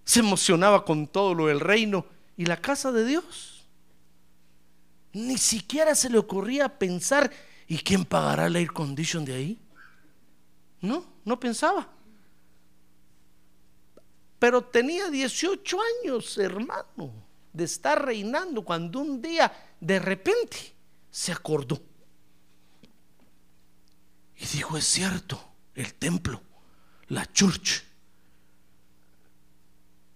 se 0.10 0.22
emocionaba 0.22 0.86
con 0.86 1.06
todo 1.06 1.36
lo 1.36 1.46
del 1.46 1.60
reino 1.60 2.04
y 2.36 2.48
la 2.48 2.60
casa 2.60 2.92
de 2.92 3.06
Dios. 3.06 3.68
Ni 5.14 5.38
siquiera 5.38 5.94
se 5.94 6.10
le 6.10 6.18
ocurría 6.18 6.80
pensar, 6.80 7.32
¿y 7.68 7.78
quién 7.78 8.06
pagará 8.06 8.48
el 8.48 8.56
air 8.56 8.74
condition 8.74 9.24
de 9.24 9.36
ahí? 9.36 9.62
No, 10.82 11.06
no 11.24 11.40
pensaba. 11.40 11.88
Pero 14.40 14.64
tenía 14.64 15.12
18 15.12 15.78
años, 16.02 16.40
hermano, 16.40 17.14
de 17.54 17.66
estar 17.66 18.04
reinando 18.04 18.64
cuando 18.64 19.02
un 19.02 19.22
día 19.22 19.54
de 19.80 20.00
repente 20.00 20.74
se 21.12 21.32
acordó. 21.32 21.80
Y 24.38 24.46
dijo, 24.48 24.76
es 24.76 24.86
cierto, 24.86 25.40
el 25.76 25.94
templo, 25.94 26.42
la 27.10 27.32
church. 27.32 27.89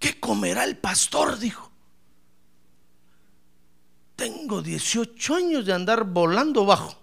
¿Qué 0.04 0.20
comerá 0.20 0.66
el 0.66 0.76
pastor? 0.76 1.40
Dijo. 1.40 1.72
Tengo 4.18 4.62
18 4.62 5.34
años 5.34 5.66
de 5.66 5.72
andar 5.72 6.04
volando 6.04 6.66
bajo. 6.66 6.94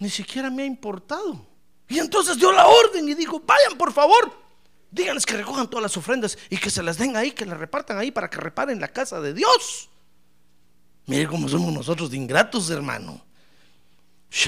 Ni 0.00 0.10
siquiera 0.10 0.50
me 0.50 0.64
ha 0.64 0.66
importado. 0.66 1.46
Y 1.86 2.00
entonces 2.00 2.38
dio 2.38 2.50
la 2.50 2.66
orden 2.66 3.08
y 3.08 3.14
dijo, 3.14 3.38
vayan 3.46 3.78
por 3.78 3.92
favor, 3.92 4.36
díganles 4.90 5.24
que 5.24 5.36
recojan 5.36 5.70
todas 5.70 5.82
las 5.84 5.96
ofrendas 5.96 6.36
y 6.48 6.56
que 6.56 6.70
se 6.70 6.82
las 6.82 6.98
den 6.98 7.16
ahí, 7.16 7.30
que 7.30 7.46
las 7.46 7.60
repartan 7.60 7.96
ahí 7.96 8.10
para 8.10 8.28
que 8.28 8.38
reparen 8.38 8.80
la 8.80 8.88
casa 8.88 9.20
de 9.20 9.32
Dios. 9.32 9.90
Mire 11.06 11.28
cómo 11.28 11.48
somos 11.48 11.72
nosotros 11.72 12.10
de 12.10 12.16
ingratos, 12.16 12.68
hermano. 12.70 13.24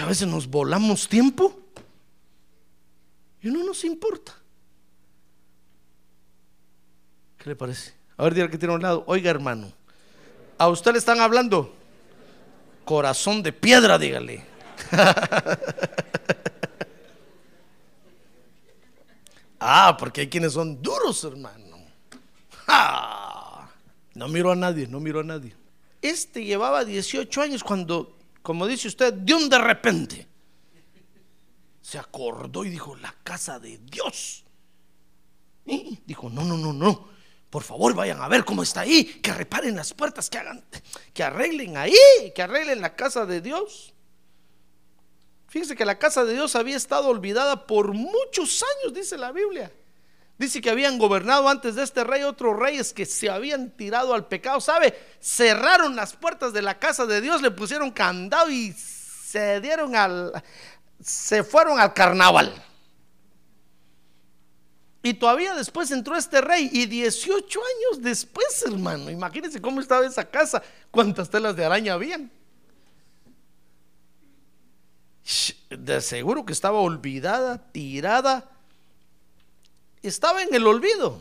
a 0.01 0.07
veces 0.07 0.27
nos 0.27 0.49
volamos 0.49 1.07
tiempo 1.07 1.57
y 3.41 3.49
no 3.49 3.63
nos 3.63 3.85
importa. 3.85 4.42
¿Qué 7.43 7.51
le 7.51 7.57
parece? 7.57 7.93
A 8.17 8.23
ver, 8.23 8.35
dígale 8.35 8.53
que 8.53 8.59
tiene 8.59 8.73
a 8.73 8.77
un 8.77 8.83
lado. 8.83 9.03
Oiga, 9.09 9.29
hermano, 9.29 9.73
a 10.59 10.69
usted 10.69 10.93
le 10.93 10.99
están 10.99 11.19
hablando. 11.19 11.75
Corazón 12.85 13.43
de 13.43 13.53
piedra, 13.53 13.99
dígale. 13.99 14.47
ah, 19.59 19.97
porque 19.99 20.21
hay 20.21 20.29
quienes 20.29 20.53
son 20.53 20.81
duros, 20.81 21.25
hermano. 21.25 21.79
no 24.15 24.29
miro 24.29 24.53
a 24.53 24.57
nadie, 24.57 24.87
no 24.87 25.01
miro 25.01 25.19
a 25.19 25.25
nadie. 25.25 25.57
Este 26.01 26.45
llevaba 26.45 26.85
18 26.85 27.43
años 27.43 27.65
cuando, 27.65 28.17
como 28.43 28.69
dice 28.69 28.87
usted, 28.87 29.15
de 29.15 29.35
un 29.35 29.49
de 29.49 29.59
repente 29.59 30.29
se 31.81 31.99
acordó 31.99 32.65
y 32.65 32.71
dijo, 32.71 32.95
la 32.95 33.13
casa 33.25 33.59
de 33.59 33.79
Dios. 33.79 34.45
Dijo, 35.65 36.31
no, 36.31 36.45
no, 36.45 36.57
no, 36.57 36.73
no. 36.73 37.12
Por 37.53 37.65
favor, 37.65 37.93
vayan 37.93 38.23
a 38.23 38.29
ver 38.29 38.47
cómo 38.47 38.63
está 38.63 38.81
ahí, 38.81 39.05
que 39.05 39.31
reparen 39.31 39.77
las 39.77 39.93
puertas, 39.93 40.31
que 40.31 40.39
hagan, 40.39 40.65
que 41.13 41.23
arreglen 41.23 41.77
ahí, 41.77 41.95
que 42.35 42.41
arreglen 42.41 42.81
la 42.81 42.97
casa 42.97 43.27
de 43.27 43.43
Dios. 43.43 43.93
Fíjense 45.49 45.77
que 45.77 45.85
la 45.85 45.99
casa 45.99 46.25
de 46.25 46.33
Dios 46.33 46.57
había 46.57 46.79
estado 46.79 47.09
olvidada 47.09 47.67
por 47.67 47.93
muchos 47.93 48.65
años, 48.81 48.95
dice 48.95 49.19
la 49.19 49.33
Biblia. 49.33 49.71
Dice 50.39 50.63
que 50.63 50.71
habían 50.71 50.97
gobernado 50.97 51.47
antes 51.47 51.75
de 51.75 51.83
este 51.83 52.05
rey 52.05 52.23
otros 52.23 52.59
reyes 52.59 52.95
que 52.95 53.05
se 53.05 53.29
habían 53.29 53.71
tirado 53.77 54.15
al 54.15 54.29
pecado, 54.29 54.59
¿sabe? 54.63 54.99
Cerraron 55.21 55.95
las 55.95 56.17
puertas 56.17 56.55
de 56.55 56.63
la 56.63 56.79
casa 56.79 57.05
de 57.05 57.21
Dios, 57.21 57.43
le 57.43 57.51
pusieron 57.51 57.91
candado 57.91 58.49
y 58.49 58.73
se 58.73 59.61
dieron 59.61 59.95
al 59.95 60.43
se 61.05 61.45
fueron 61.45 61.79
al 61.79 61.93
carnaval. 61.93 62.65
Y 65.03 65.15
todavía 65.15 65.55
después 65.55 65.91
entró 65.91 66.17
este 66.17 66.41
rey 66.41 66.71
y 66.73 66.87
18 66.87 67.61
años 67.61 68.03
después, 68.03 68.63
hermano, 68.65 69.11
imagínense 69.11 69.61
cómo 69.61 69.81
estaba 69.81 70.07
esa 70.07 70.25
casa, 70.25 70.63
cuántas 70.93 71.29
telas 71.29 71.57
de 71.57 71.65
araña 71.65 71.95
habían. 71.95 72.31
De 75.71 76.01
seguro 76.01 76.47
que 76.47 76.53
estaba 76.53 76.79
olvidada, 76.79 77.59
tirada, 77.73 78.49
estaba 80.03 80.43
en 80.43 80.55
el 80.55 80.67
olvido. 80.67 81.21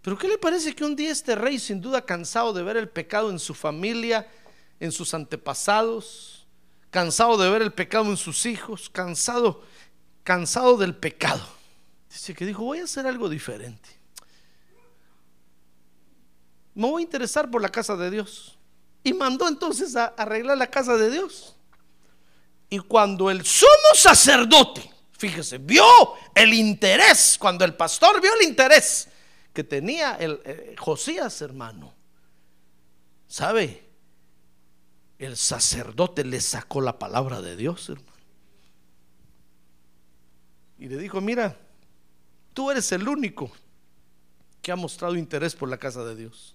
Pero 0.00 0.18
¿qué 0.18 0.28
le 0.28 0.38
parece 0.38 0.74
que 0.74 0.84
un 0.84 0.96
día 0.96 1.12
este 1.12 1.34
rey, 1.34 1.58
sin 1.58 1.80
duda 1.80 2.04
cansado 2.04 2.52
de 2.52 2.62
ver 2.62 2.76
el 2.76 2.88
pecado 2.88 3.30
en 3.30 3.38
su 3.38 3.54
familia, 3.54 4.28
en 4.80 4.92
sus 4.92 5.14
antepasados, 5.14 6.46
cansado 6.90 7.36
de 7.36 7.48
ver 7.50 7.62
el 7.62 7.72
pecado 7.72 8.06
en 8.06 8.16
sus 8.16 8.46
hijos, 8.46 8.90
cansado, 8.90 9.62
cansado 10.24 10.76
del 10.76 10.96
pecado, 10.96 11.46
Dice 12.12 12.34
que 12.34 12.44
dijo, 12.44 12.62
voy 12.62 12.78
a 12.78 12.84
hacer 12.84 13.06
algo 13.06 13.26
diferente. 13.26 13.88
Me 16.74 16.86
voy 16.86 17.02
a 17.02 17.04
interesar 17.04 17.50
por 17.50 17.62
la 17.62 17.70
casa 17.70 17.96
de 17.96 18.10
Dios. 18.10 18.58
Y 19.02 19.14
mandó 19.14 19.48
entonces 19.48 19.96
a 19.96 20.06
arreglar 20.06 20.58
la 20.58 20.70
casa 20.70 20.96
de 20.98 21.10
Dios. 21.10 21.56
Y 22.68 22.78
cuando 22.80 23.30
el 23.30 23.44
sumo 23.46 23.94
sacerdote, 23.94 24.90
fíjese, 25.18 25.56
vio 25.56 25.84
el 26.34 26.52
interés, 26.52 27.36
cuando 27.38 27.64
el 27.64 27.74
pastor 27.74 28.20
vio 28.20 28.30
el 28.34 28.46
interés 28.46 29.08
que 29.54 29.64
tenía 29.64 30.14
el 30.16 30.40
eh, 30.44 30.74
Josías, 30.78 31.40
hermano, 31.40 31.94
¿sabe? 33.26 33.88
El 35.18 35.38
sacerdote 35.38 36.24
le 36.24 36.40
sacó 36.42 36.82
la 36.82 36.98
palabra 36.98 37.40
de 37.40 37.56
Dios, 37.56 37.88
hermano. 37.88 38.12
Y 40.78 40.88
le 40.88 40.96
dijo, 40.98 41.20
mira, 41.20 41.56
Tú 42.54 42.70
eres 42.70 42.92
el 42.92 43.08
único 43.08 43.50
que 44.60 44.72
ha 44.72 44.76
mostrado 44.76 45.16
interés 45.16 45.54
por 45.54 45.68
la 45.68 45.78
casa 45.78 46.04
de 46.04 46.14
Dios. 46.14 46.54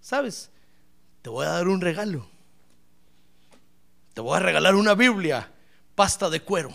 ¿Sabes? 0.00 0.50
Te 1.22 1.30
voy 1.30 1.46
a 1.46 1.50
dar 1.50 1.68
un 1.68 1.80
regalo. 1.80 2.26
Te 4.14 4.20
voy 4.20 4.36
a 4.36 4.40
regalar 4.40 4.74
una 4.74 4.94
Biblia, 4.94 5.52
pasta 5.94 6.30
de 6.30 6.40
cuero, 6.40 6.70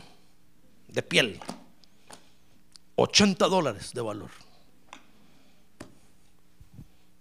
de 0.88 1.02
piel. 1.02 1.40
80 2.96 3.48
dólares 3.48 3.94
de 3.94 4.02
valor. 4.02 4.30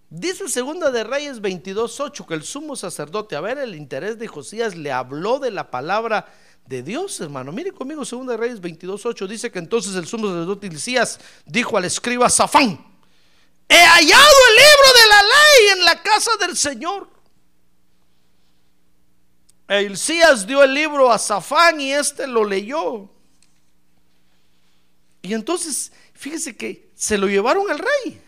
Dice 0.09 0.49
segunda 0.49 0.91
de 0.91 1.05
Reyes 1.05 1.41
22.8 1.41 2.25
que 2.27 2.33
el 2.33 2.43
sumo 2.43 2.75
sacerdote, 2.75 3.37
a 3.37 3.41
ver 3.41 3.57
el 3.57 3.75
interés 3.75 4.19
de 4.19 4.27
Josías, 4.27 4.75
le 4.75 4.91
habló 4.91 5.39
de 5.39 5.51
la 5.51 5.71
palabra 5.71 6.27
de 6.65 6.83
Dios, 6.83 7.19
hermano. 7.19 7.51
Mire 7.51 7.71
conmigo, 7.71 8.03
2 8.05 8.37
Reyes 8.37 8.61
22.8 8.61 9.27
dice 9.27 9.51
que 9.51 9.59
entonces 9.59 9.95
el 9.95 10.07
sumo 10.07 10.27
sacerdote 10.27 10.67
Elías 10.67 11.19
dijo 11.45 11.77
al 11.77 11.85
escriba 11.85 12.29
Safán, 12.29 12.83
he 13.67 13.83
hallado 13.83 14.35
el 14.49 14.55
libro 14.55 15.01
de 15.01 15.09
la 15.09 15.21
ley 15.21 15.77
en 15.77 15.85
la 15.85 16.01
casa 16.01 16.31
del 16.39 16.55
Señor. 16.55 17.09
Elías 19.67 20.45
dio 20.45 20.63
el 20.63 20.73
libro 20.73 21.11
a 21.11 21.17
Safán 21.17 21.79
y 21.79 21.91
este 21.91 22.27
lo 22.27 22.43
leyó. 22.43 23.09
Y 25.21 25.33
entonces, 25.33 25.91
fíjese 26.13 26.55
que 26.55 26.91
se 26.95 27.17
lo 27.17 27.27
llevaron 27.27 27.69
al 27.69 27.79
rey. 27.79 28.21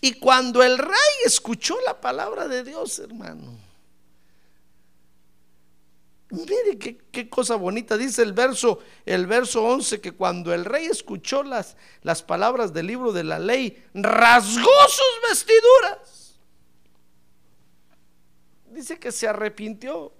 Y 0.00 0.14
cuando 0.14 0.62
el 0.62 0.76
rey 0.78 1.14
escuchó 1.24 1.76
la 1.86 2.00
palabra 2.00 2.46
de 2.46 2.62
Dios, 2.62 2.98
hermano, 2.98 3.58
Mire 6.30 6.78
qué, 6.78 7.28
cosa 7.28 7.54
bonita. 7.56 7.96
Dice 7.96 8.22
el 8.22 8.32
verso, 8.32 8.80
el 9.04 9.26
verso 9.26 9.62
11 9.62 10.00
que 10.00 10.12
cuando 10.12 10.52
el 10.52 10.64
rey 10.64 10.86
escuchó 10.86 11.42
las, 11.42 11.76
las 12.02 12.22
palabras 12.22 12.72
del 12.72 12.86
libro 12.86 13.12
de 13.12 13.24
la 13.24 13.38
ley, 13.38 13.84
rasgó 13.94 14.70
sus 14.88 15.28
vestiduras. 15.28 16.40
dice 18.70 18.98
que 18.98 19.12
se 19.12 19.28
arrepintió 19.28 20.12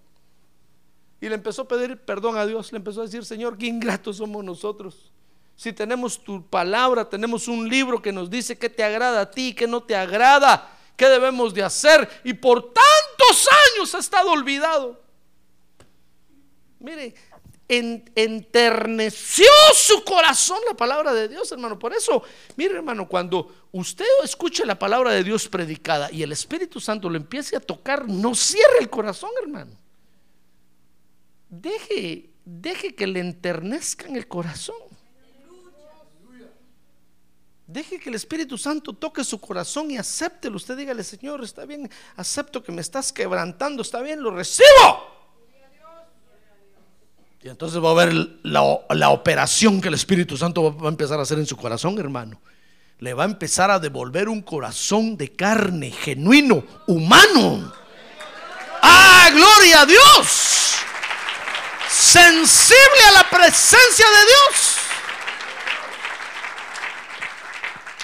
y 1.21 1.29
le 1.29 1.35
empezó 1.35 1.63
a 1.63 1.69
pedir 1.69 1.99
perdón 1.99 2.37
a 2.37 2.47
Dios. 2.47 2.71
Le 2.71 2.79
empezó 2.79 3.01
a 3.01 3.05
decir, 3.05 3.25
Señor, 3.25 3.59
qué 3.59 3.67
ingratos 3.67 4.19
somos 4.19 4.45
nosotros. 4.45 5.11
Si 5.57 5.73
tenemos 5.73 6.23
tu 6.23 6.47
palabra, 6.47 7.09
tenemos 7.09 7.49
un 7.49 7.69
libro 7.69 8.03
que 8.03 8.13
nos 8.13 8.29
dice 8.29 8.59
qué 8.59 8.69
te 8.69 8.85
agrada 8.85 9.23
a 9.23 9.31
ti, 9.31 9.55
qué 9.55 9.67
no 9.67 9.83
te 9.83 9.97
agrada, 9.97 10.77
qué 10.97 11.09
debemos 11.09 11.55
de 11.55 11.63
hacer. 11.63 12.09
Y 12.25 12.35
por 12.35 12.63
tantos 12.63 13.49
años 13.75 13.95
ha 13.95 13.99
estado 13.99 14.31
olvidado. 14.33 15.04
Mire, 16.85 17.15
enterneció 17.67 19.47
su 19.75 20.05
corazón 20.05 20.59
la 20.69 20.75
palabra 20.75 21.15
de 21.15 21.29
Dios, 21.29 21.51
hermano. 21.51 21.79
Por 21.79 21.95
eso, 21.95 22.23
mire, 22.57 22.75
hermano, 22.75 23.09
cuando 23.09 23.69
usted 23.73 24.05
escuche 24.23 24.67
la 24.67 24.79
palabra 24.79 25.13
de 25.13 25.25
Dios 25.25 25.49
predicada 25.49 26.13
y 26.13 26.23
el 26.23 26.33
Espíritu 26.33 26.81
Santo 26.81 27.09
lo 27.09 27.17
empiece 27.17 27.57
a 27.57 27.61
tocar, 27.61 28.07
no 28.07 28.35
cierre 28.35 28.81
el 28.81 28.91
corazón, 28.91 29.31
hermano. 29.43 29.73
Deje, 31.49 32.29
deje 32.45 32.95
que 32.95 33.07
le 33.07 33.21
enternezcan 33.21 34.15
el 34.15 34.29
corazón. 34.29 34.77
Deje 37.67 37.99
que 37.99 38.11
el 38.11 38.17
Espíritu 38.17 38.59
Santo 38.59 38.93
toque 38.93 39.25
su 39.25 39.41
corazón 39.41 39.91
y 39.91 39.97
acéptelo. 39.97 40.57
Usted 40.57 40.77
dígale, 40.77 41.03
Señor, 41.03 41.43
está 41.43 41.65
bien, 41.65 41.91
acepto 42.17 42.63
que 42.63 42.73
me 42.73 42.83
estás 42.83 43.11
quebrantando, 43.11 43.81
está 43.81 44.03
bien, 44.03 44.23
lo 44.23 44.33
recibo. 44.33 45.14
Y 47.45 47.51
entonces 47.51 47.79
va 47.79 47.91
a 47.91 47.93
haber 47.93 48.15
la, 48.43 49.11
operación 49.11 49.79
que 49.83 49.89
el 49.89 49.95
Espíritu 49.95 50.35
Santo 50.35 50.75
va 50.75 50.87
a 50.87 50.91
empezar 50.91 51.19
a 51.19 51.25
hacer 51.25 51.39
en 51.39 51.45
su 51.45 51.59
corazón, 51.59 51.99
hermano. 51.99 52.41
Le 53.01 53.13
va 53.13 53.25
a 53.25 53.27
empezar 53.27 53.71
a 53.71 53.79
devolver 53.79 54.31
un 54.31 54.41
corazón 54.41 55.19
de 55.19 55.31
carne, 55.37 55.91
genuino, 55.91 56.65
humano. 56.87 57.71
¡Ah, 58.81 59.29
gloria 59.31 59.83
a 59.83 59.87
Dios! 59.87 60.75
Sensible 61.91 63.05
a 63.09 63.13
la 63.13 63.29
presencia 63.29 64.07
de 64.07 64.25
Dios. 64.25 64.77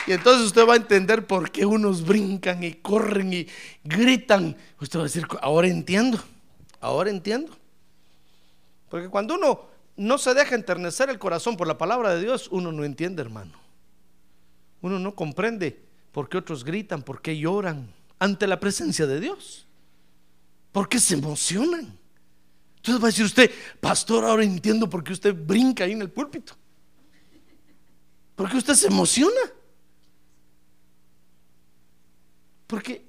Y 0.06 0.12
entonces 0.12 0.48
usted 0.48 0.68
va 0.68 0.74
a 0.74 0.76
entender 0.76 1.26
por 1.26 1.50
qué 1.50 1.64
unos 1.64 2.04
brincan 2.04 2.62
y 2.62 2.74
corren 2.74 3.32
y 3.32 3.46
gritan. 3.84 4.54
Usted 4.78 4.98
va 4.98 5.04
a 5.04 5.06
decir, 5.06 5.26
ahora 5.40 5.66
entiendo, 5.66 6.22
ahora 6.82 7.08
entiendo. 7.08 7.59
Porque 8.90 9.08
cuando 9.08 9.36
uno 9.36 9.68
no 9.96 10.18
se 10.18 10.34
deja 10.34 10.54
enternecer 10.54 11.08
el 11.08 11.18
corazón 11.18 11.56
por 11.56 11.66
la 11.66 11.78
palabra 11.78 12.14
de 12.14 12.20
Dios, 12.20 12.48
uno 12.50 12.72
no 12.72 12.84
entiende, 12.84 13.22
hermano. 13.22 13.58
Uno 14.82 14.98
no 14.98 15.14
comprende 15.14 15.82
por 16.12 16.28
qué 16.28 16.36
otros 16.36 16.64
gritan, 16.64 17.02
por 17.02 17.22
qué 17.22 17.38
lloran 17.38 17.94
ante 18.18 18.46
la 18.46 18.58
presencia 18.60 19.06
de 19.06 19.20
Dios. 19.20 19.66
¿Por 20.72 20.88
qué 20.88 20.98
se 20.98 21.14
emocionan? 21.14 21.96
Entonces 22.76 23.02
va 23.02 23.08
a 23.08 23.10
decir 23.10 23.24
usted, 23.24 23.50
pastor, 23.80 24.24
ahora 24.24 24.42
entiendo 24.42 24.90
por 24.90 25.04
qué 25.04 25.12
usted 25.12 25.34
brinca 25.34 25.84
ahí 25.84 25.92
en 25.92 26.02
el 26.02 26.10
púlpito. 26.10 26.54
¿Por 28.34 28.50
qué 28.50 28.56
usted 28.56 28.74
se 28.74 28.88
emociona? 28.88 29.40
Porque 32.66 33.04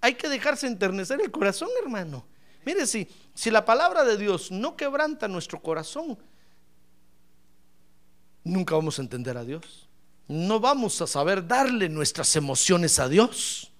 hay 0.00 0.14
que 0.14 0.28
dejarse 0.28 0.66
enternecer 0.66 1.20
el 1.20 1.30
corazón, 1.30 1.68
hermano. 1.82 2.24
Mire, 2.70 2.86
si, 2.86 3.08
si 3.34 3.50
la 3.50 3.64
palabra 3.64 4.04
de 4.04 4.16
Dios 4.16 4.52
no 4.52 4.76
quebranta 4.76 5.26
nuestro 5.26 5.60
corazón, 5.60 6.16
nunca 8.44 8.76
vamos 8.76 8.96
a 9.00 9.02
entender 9.02 9.36
a 9.36 9.42
Dios. 9.42 9.88
No 10.28 10.60
vamos 10.60 11.00
a 11.02 11.08
saber 11.08 11.44
darle 11.44 11.88
nuestras 11.88 12.36
emociones 12.36 13.00
a 13.00 13.08
Dios. 13.08 13.72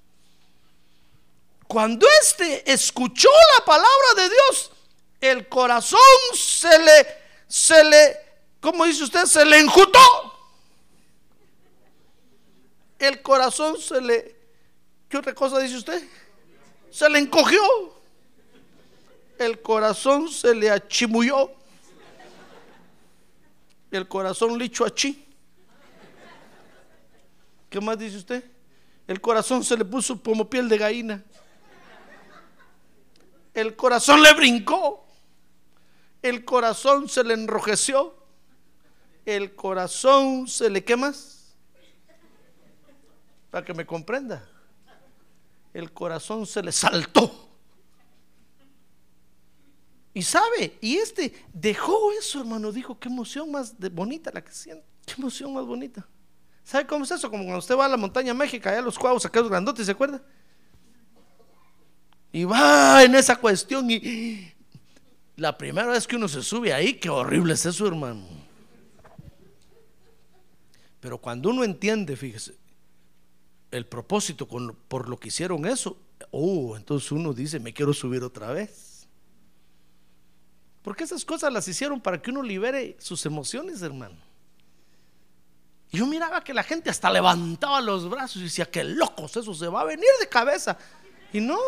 Cuando 1.68 2.04
éste 2.20 2.68
escuchó 2.68 3.28
la 3.56 3.64
palabra 3.64 4.14
de 4.16 4.28
Dios, 4.28 4.72
el 5.20 5.48
corazón 5.48 6.00
se 6.34 6.76
le, 6.80 7.06
se 7.46 7.84
le, 7.84 8.18
¿cómo 8.60 8.86
dice 8.86 9.04
usted? 9.04 9.24
Se 9.26 9.44
le 9.44 9.60
enjutó. 9.60 10.00
El 12.98 13.22
corazón 13.22 13.80
se 13.80 14.00
le, 14.00 14.34
¿qué 15.08 15.16
otra 15.16 15.32
cosa 15.32 15.60
dice 15.60 15.76
usted? 15.76 16.02
Se 16.90 17.08
le 17.08 17.20
encogió 17.20 17.99
el 19.40 19.62
corazón 19.62 20.28
se 20.28 20.54
le 20.54 20.70
achimulló. 20.70 21.50
El 23.90 24.06
corazón 24.06 24.58
le 24.58 24.66
echó 24.66 24.84
achí. 24.84 25.26
¿Qué 27.70 27.80
más 27.80 27.98
dice 27.98 28.18
usted? 28.18 28.44
El 29.06 29.18
corazón 29.18 29.64
se 29.64 29.78
le 29.78 29.84
puso 29.86 30.22
como 30.22 30.48
piel 30.50 30.68
de 30.68 30.76
gallina. 30.76 31.24
El 33.54 33.74
corazón 33.76 34.22
le 34.22 34.34
brincó. 34.34 35.06
El 36.20 36.44
corazón 36.44 37.08
se 37.08 37.24
le 37.24 37.32
enrojeció. 37.32 38.14
El 39.24 39.54
corazón 39.54 40.48
se 40.48 40.68
le 40.68 40.84
¿qué 40.84 40.96
más? 40.96 41.54
Para 43.50 43.64
que 43.64 43.72
me 43.72 43.86
comprenda. 43.86 44.46
El 45.72 45.90
corazón 45.92 46.44
se 46.44 46.62
le 46.62 46.72
saltó. 46.72 47.49
Y 50.12 50.22
sabe, 50.22 50.76
y 50.80 50.96
este 50.96 51.32
dejó 51.52 52.12
eso, 52.12 52.40
hermano. 52.40 52.72
Dijo, 52.72 52.98
qué 52.98 53.08
emoción 53.08 53.50
más 53.50 53.74
bonita 53.92 54.30
la 54.32 54.42
que 54.42 54.52
siento. 54.52 54.84
Qué 55.06 55.14
emoción 55.18 55.54
más 55.54 55.64
bonita. 55.64 56.06
¿Sabe 56.64 56.86
cómo 56.86 57.04
es 57.04 57.10
eso? 57.10 57.30
Como 57.30 57.44
cuando 57.44 57.58
usted 57.58 57.76
va 57.76 57.86
a 57.86 57.88
la 57.88 57.96
montaña 57.96 58.34
mágica, 58.34 58.70
allá 58.70 58.82
los 58.82 58.98
cuavos, 58.98 59.24
los 59.32 59.48
grandotes, 59.48 59.86
¿se 59.86 59.92
acuerda? 59.92 60.22
Y 62.32 62.44
va 62.44 63.02
en 63.02 63.14
esa 63.14 63.36
cuestión 63.36 63.90
y 63.90 64.52
la 65.36 65.56
primera 65.56 65.88
vez 65.88 66.06
que 66.06 66.16
uno 66.16 66.28
se 66.28 66.42
sube 66.42 66.72
ahí, 66.72 66.94
qué 66.94 67.08
horrible 67.08 67.54
es 67.54 67.64
eso, 67.66 67.86
hermano. 67.86 68.22
Pero 71.00 71.18
cuando 71.18 71.48
uno 71.48 71.64
entiende, 71.64 72.14
fíjese, 72.14 72.56
el 73.70 73.86
propósito 73.86 74.46
por 74.46 75.08
lo 75.08 75.18
que 75.18 75.28
hicieron 75.28 75.66
eso, 75.66 75.96
oh, 76.30 76.76
entonces 76.76 77.10
uno 77.10 77.32
dice, 77.32 77.58
me 77.58 77.72
quiero 77.72 77.94
subir 77.94 78.22
otra 78.22 78.52
vez. 78.52 78.89
Porque 80.82 81.04
esas 81.04 81.24
cosas 81.24 81.52
las 81.52 81.68
hicieron 81.68 82.00
para 82.00 82.20
que 82.20 82.30
uno 82.30 82.42
libere 82.42 82.96
sus 82.98 83.26
emociones, 83.26 83.82
hermano. 83.82 84.16
Yo 85.92 86.06
miraba 86.06 86.42
que 86.42 86.54
la 86.54 86.62
gente 86.62 86.88
hasta 86.88 87.10
levantaba 87.10 87.80
los 87.80 88.08
brazos 88.08 88.36
y 88.36 88.44
decía, 88.44 88.64
qué 88.64 88.84
locos, 88.84 89.36
eso 89.36 89.52
se 89.52 89.66
va 89.66 89.80
a 89.80 89.84
venir 89.84 90.08
de 90.20 90.28
cabeza. 90.28 90.78
Y 91.32 91.40
no. 91.40 91.58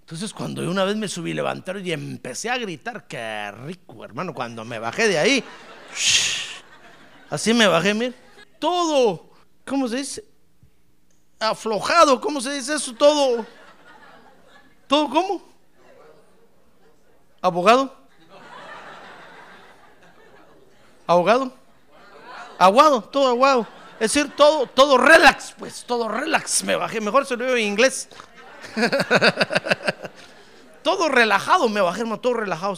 Entonces 0.00 0.32
cuando 0.32 0.62
yo 0.62 0.70
una 0.70 0.84
vez 0.84 0.96
me 0.96 1.08
subí, 1.08 1.34
levantar 1.34 1.78
y 1.78 1.92
empecé 1.92 2.48
a 2.48 2.56
gritar, 2.58 3.06
qué 3.06 3.50
rico, 3.50 4.04
hermano, 4.04 4.32
cuando 4.32 4.64
me 4.64 4.78
bajé 4.78 5.08
de 5.08 5.18
ahí, 5.18 5.44
así 7.28 7.52
me 7.52 7.66
bajé, 7.66 7.92
mire, 7.92 8.14
todo, 8.58 9.30
¿cómo 9.64 9.88
se 9.88 9.96
dice? 9.96 10.24
Aflojado, 11.38 12.20
¿cómo 12.20 12.40
se 12.40 12.52
dice 12.54 12.76
eso? 12.76 12.94
Todo, 12.94 13.44
todo, 14.86 15.10
¿cómo? 15.10 15.55
¿Abogado? 17.46 17.94
¿Abogado? 21.06 21.52
Aguado, 22.58 23.02
todo 23.02 23.28
aguado. 23.28 23.68
Es 24.00 24.12
decir, 24.12 24.34
todo, 24.34 24.66
todo 24.66 24.98
relax, 24.98 25.54
pues, 25.56 25.84
todo 25.84 26.08
relax. 26.08 26.64
Me 26.64 26.74
bajé, 26.74 27.00
mejor 27.00 27.24
se 27.24 27.36
lo 27.36 27.44
veo 27.44 27.56
en 27.56 27.62
inglés. 27.62 28.08
todo 30.82 31.08
relajado, 31.08 31.68
me 31.68 31.80
bajé, 31.80 32.02
todo 32.20 32.34
relajado. 32.34 32.74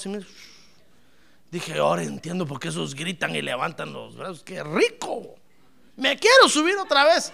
Dije, 1.51 1.79
ahora 1.79 2.03
entiendo 2.03 2.45
por 2.45 2.61
qué 2.61 2.69
esos 2.69 2.95
gritan 2.95 3.35
y 3.35 3.41
levantan 3.41 3.95
los 3.95 4.17
brazos. 4.17 4.45
¡Qué 4.45 4.63
rico! 4.63 5.37
Me 5.97 6.19
quiero 6.19 6.47
subir 6.47 6.77
otra 6.77 7.05
vez. 7.05 7.33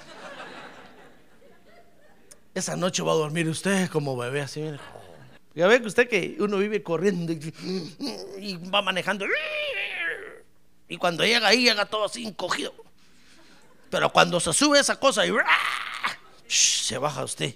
Esa 2.54 2.76
noche 2.76 3.02
va 3.02 3.10
a 3.10 3.16
dormir 3.16 3.48
usted 3.48 3.90
como 3.90 4.16
bebé, 4.16 4.42
así, 4.42 4.60
mire. 4.60 4.78
Ya 5.54 5.68
ve 5.68 5.80
que 5.80 5.86
usted 5.86 6.08
que 6.08 6.36
uno 6.40 6.58
vive 6.58 6.82
corriendo 6.82 7.32
y, 7.32 8.56
va 8.56 8.82
manejando. 8.82 9.24
Y 10.88 10.96
cuando 10.96 11.24
llega 11.24 11.46
ahí, 11.46 11.62
llega 11.62 11.86
todo 11.86 12.04
así 12.04 12.26
encogido. 12.26 12.74
Pero 13.88 14.10
cuando 14.10 14.40
se 14.40 14.52
sube 14.52 14.80
esa 14.80 14.98
cosa 14.98 15.24
y 15.24 15.32
se 16.48 16.98
baja 16.98 17.22
usted. 17.22 17.54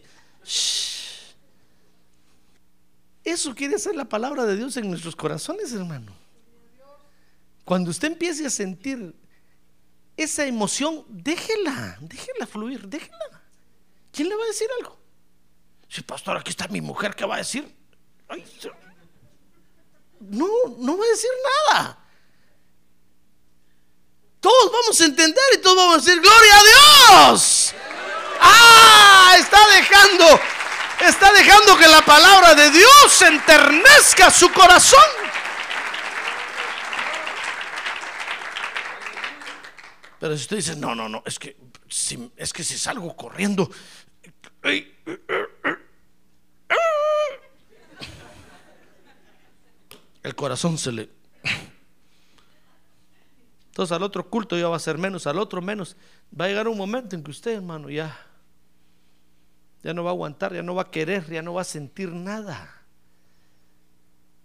Eso 3.24 3.55
quiere 3.55 3.78
ser 3.78 3.96
la 3.96 4.05
palabra 4.05 4.44
de 4.46 4.57
Dios 4.57 4.76
en 4.76 4.88
nuestros 4.88 5.16
corazones, 5.16 5.72
hermano. 5.72 6.12
Cuando 7.64 7.90
usted 7.90 8.12
empiece 8.12 8.46
a 8.46 8.51
sentir 8.51 9.14
esa 10.16 10.46
emoción, 10.46 11.05
déjela, 11.09 11.99
déjela 12.01 12.46
fluir, 12.46 12.88
déjela. 12.88 13.42
¿Quién 14.12 14.28
le 14.28 14.36
va 14.36 14.44
a 14.44 14.46
decir 14.46 14.68
algo? 14.80 14.99
Si, 15.88 16.01
pastor, 16.03 16.36
aquí 16.36 16.51
está 16.51 16.68
mi 16.68 16.80
mujer, 16.80 17.14
¿qué 17.14 17.26
va 17.26 17.34
a 17.34 17.38
decir? 17.38 17.76
No, 20.20 20.48
no 20.78 20.96
voy 20.96 21.06
a 21.06 21.10
decir 21.10 21.30
nada. 21.72 21.98
Todos 24.40 24.72
vamos 24.72 25.00
a 25.00 25.04
entender 25.04 25.44
y 25.54 25.58
todos 25.58 25.76
vamos 25.76 25.94
a 25.96 25.98
decir, 25.98 26.20
gloria 26.20 26.56
a 26.56 26.62
Dios. 26.62 27.74
Ah, 28.40 29.36
está 29.38 29.58
dejando 29.68 30.40
está 31.06 31.32
dejando 31.32 31.76
que 31.76 31.86
la 31.86 32.04
palabra 32.04 32.54
de 32.54 32.70
Dios 32.70 33.22
enternezca 33.22 34.30
su 34.30 34.50
corazón. 34.52 35.00
Pero 40.18 40.36
si 40.36 40.42
usted 40.42 40.56
dice, 40.56 40.76
no, 40.76 40.94
no, 40.94 41.08
no, 41.08 41.22
es 41.24 41.38
que 41.38 41.56
si, 41.88 42.32
es 42.36 42.52
que 42.52 42.64
si 42.64 42.76
salgo 42.76 43.14
corriendo, 43.14 43.70
el 50.28 50.34
corazón 50.34 50.78
se 50.78 50.92
le... 50.92 51.10
Entonces 53.66 53.92
al 53.94 54.02
otro 54.02 54.28
culto 54.28 54.58
ya 54.58 54.68
va 54.68 54.76
a 54.76 54.80
ser 54.80 54.98
menos, 54.98 55.26
al 55.26 55.38
otro 55.38 55.62
menos. 55.62 55.96
Va 56.38 56.44
a 56.46 56.48
llegar 56.48 56.68
un 56.68 56.76
momento 56.76 57.14
en 57.14 57.22
que 57.22 57.30
usted, 57.30 57.52
hermano, 57.52 57.88
ya, 57.90 58.16
ya 59.82 59.94
no 59.94 60.02
va 60.04 60.10
a 60.10 60.12
aguantar, 60.12 60.52
ya 60.52 60.62
no 60.62 60.74
va 60.74 60.82
a 60.82 60.90
querer, 60.90 61.30
ya 61.30 61.42
no 61.42 61.54
va 61.54 61.62
a 61.62 61.64
sentir 61.64 62.10
nada. 62.10 62.82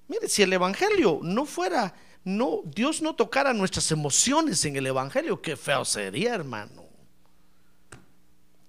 Mire, 0.07 0.27
si 0.29 0.43
el 0.43 0.53
Evangelio 0.53 1.19
no 1.23 1.45
fuera 1.45 1.93
no, 2.25 2.61
Dios 2.63 3.01
no 3.01 3.15
tocara 3.15 3.53
nuestras 3.53 3.91
emociones 3.91 4.63
en 4.65 4.75
el 4.75 4.88
Evangelio, 4.88 5.41
qué 5.41 5.57
feo 5.57 5.84
sería, 5.84 6.36
hermano. 6.36 6.86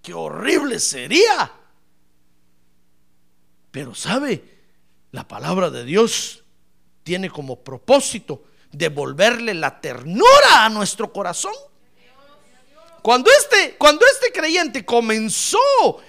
Qué 0.03 0.13
horrible 0.13 0.81
sería. 0.81 1.53
Pero 3.71 3.95
sabe, 3.95 4.43
la 5.13 5.27
palabra 5.29 5.71
de 5.71 5.85
Dios 5.85 6.44
tiene 7.05 7.31
como 7.31 7.63
propósito 7.63 8.43
devolverle 8.73 9.55
la 9.55 9.81
ternura 9.81 10.65
a 10.65 10.69
nuestro 10.69 11.13
corazón. 11.13 11.55
Cuando 13.03 13.31
este, 13.31 13.77
cuando 13.77 14.05
este 14.07 14.33
creyente 14.33 14.85
comenzó, 14.85 15.59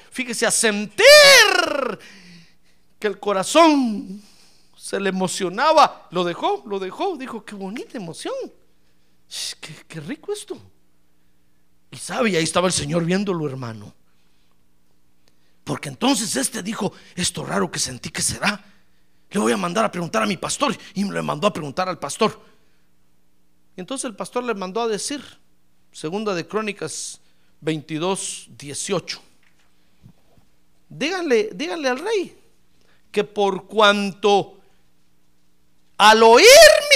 fíjese, 0.10 0.46
a 0.46 0.52
sentir 0.52 1.06
que 2.98 3.08
el 3.08 3.20
corazón 3.20 4.22
se 4.78 5.00
le 5.00 5.10
emocionaba, 5.10 6.08
lo 6.12 6.24
dejó, 6.24 6.64
lo 6.66 6.80
dejó, 6.80 7.18
dijo, 7.18 7.44
qué 7.44 7.54
bonita 7.56 7.98
emoción, 7.98 8.34
qué, 9.60 10.00
rico 10.00 10.32
esto. 10.32 10.58
Y 11.92 11.98
sabe, 11.98 12.38
ahí 12.38 12.44
estaba 12.44 12.68
el 12.68 12.74
Señor 12.74 13.04
viéndolo, 13.04 13.46
hermano. 13.46 13.94
Porque 15.66 15.90
entonces 15.90 16.36
este 16.38 16.64
dijo, 16.64 16.94
esto 17.16 17.44
raro 17.44 17.70
que 17.70 17.80
sentí 17.80 18.10
que 18.10 18.22
será. 18.22 18.64
Le 19.36 19.42
voy 19.42 19.52
a 19.52 19.58
mandar 19.58 19.84
a 19.84 19.92
preguntar 19.92 20.24
a 20.24 20.26
mi 20.26 20.38
pastor. 20.38 20.78
Y 20.94 21.04
me 21.04 21.14
lo 21.14 21.22
mandó 21.22 21.46
a 21.46 21.52
preguntar 21.52 21.90
al 21.90 22.00
pastor. 22.00 22.40
Y 23.76 23.82
entonces 23.82 24.06
el 24.06 24.16
pastor 24.16 24.46
le 24.46 24.54
mandó 24.54 24.82
a 24.82 24.88
decir, 24.88 25.22
segunda 25.92 26.34
de 26.34 26.48
Crónicas 26.48 27.20
22, 27.60 28.48
18. 28.58 29.22
Díganle, 30.88 31.50
díganle 31.54 31.90
al 31.90 32.00
rey 32.00 32.38
que 33.12 33.26
por 33.26 33.68
cuanto 33.68 34.58
al 35.98 36.24
oír 36.24 36.46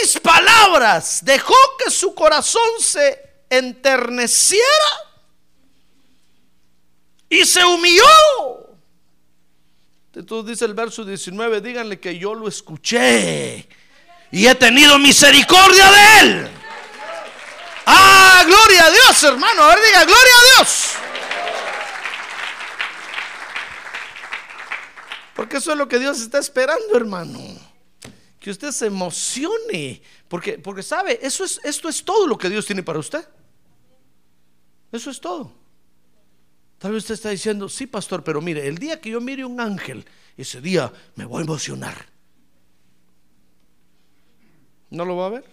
mis 0.02 0.18
palabras, 0.22 1.20
dejó 1.26 1.56
que 1.84 1.92
su 1.92 2.16
corazón 2.16 2.70
se 2.80 3.20
enterneciera 3.50 4.64
y 7.28 7.44
se 7.44 7.66
humilló. 7.66 8.69
Entonces 10.20 10.52
dice 10.52 10.66
el 10.66 10.74
verso 10.74 11.06
19, 11.06 11.62
díganle 11.62 12.00
que 12.00 12.20
yo 12.20 12.34
lo 12.34 12.48
escuché 12.48 13.68
y 14.32 14.46
he 14.46 14.56
tenido 14.56 15.00
misericordia 15.00 15.92
de 15.92 16.20
él. 16.20 16.50
Ah, 17.86 18.44
gloria 18.46 18.86
a 18.86 18.92
Dios, 18.92 19.24
hermano. 19.24 19.64
A 19.64 19.68
ver, 19.70 19.80
diga, 19.86 20.04
gloria 20.04 20.34
a 20.34 20.58
Dios. 20.58 20.90
Porque 25.36 25.58
eso 25.58 25.72
es 25.72 25.78
lo 25.78 25.88
que 25.88 26.00
Dios 26.00 26.20
está 26.20 26.40
esperando, 26.40 26.98
hermano 26.98 27.40
que 28.40 28.50
usted 28.50 28.72
se 28.72 28.86
emocione, 28.88 30.02
porque, 30.30 30.58
porque 30.58 30.82
sabe, 30.82 31.20
eso 31.22 31.44
es, 31.44 31.60
esto 31.64 31.90
es 31.90 32.04
todo 32.04 32.26
lo 32.26 32.38
que 32.38 32.50
Dios 32.50 32.66
tiene 32.66 32.84
para 32.84 33.00
usted. 33.00 33.28
Eso 34.92 35.12
es 35.12 35.20
todo. 35.20 35.52
Tal 36.80 36.94
vez 36.94 37.04
usted 37.04 37.16
está 37.16 37.30
diciendo, 37.30 37.68
sí, 37.68 37.88
pastor, 37.88 38.24
pero 38.24 38.42
mire, 38.42 38.66
el 38.66 38.78
día 38.78 39.00
que 39.02 39.10
yo 39.10 39.20
mire 39.20 39.44
un 39.44 39.60
ángel, 39.60 40.06
ese 40.38 40.62
día 40.62 40.92
me 41.16 41.26
voy 41.26 41.42
a 41.42 41.44
emocionar. 41.44 42.06
¿No 44.90 45.04
lo 45.04 45.18
va 45.18 45.26
a 45.26 45.30
ver? 45.30 45.46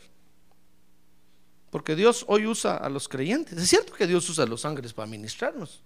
Porque 1.70 1.97
Dios 1.97 2.24
hoy 2.29 2.47
usa 2.47 2.77
a 2.77 2.89
los 2.89 3.09
creyentes. 3.09 3.59
Es 3.59 3.68
cierto 3.68 3.93
que 3.93 4.07
Dios 4.07 4.29
usa 4.31 4.45
a 4.45 4.47
los 4.47 4.64
ángeles 4.64 4.93
para 4.93 5.09
ministrarnos, 5.09 5.83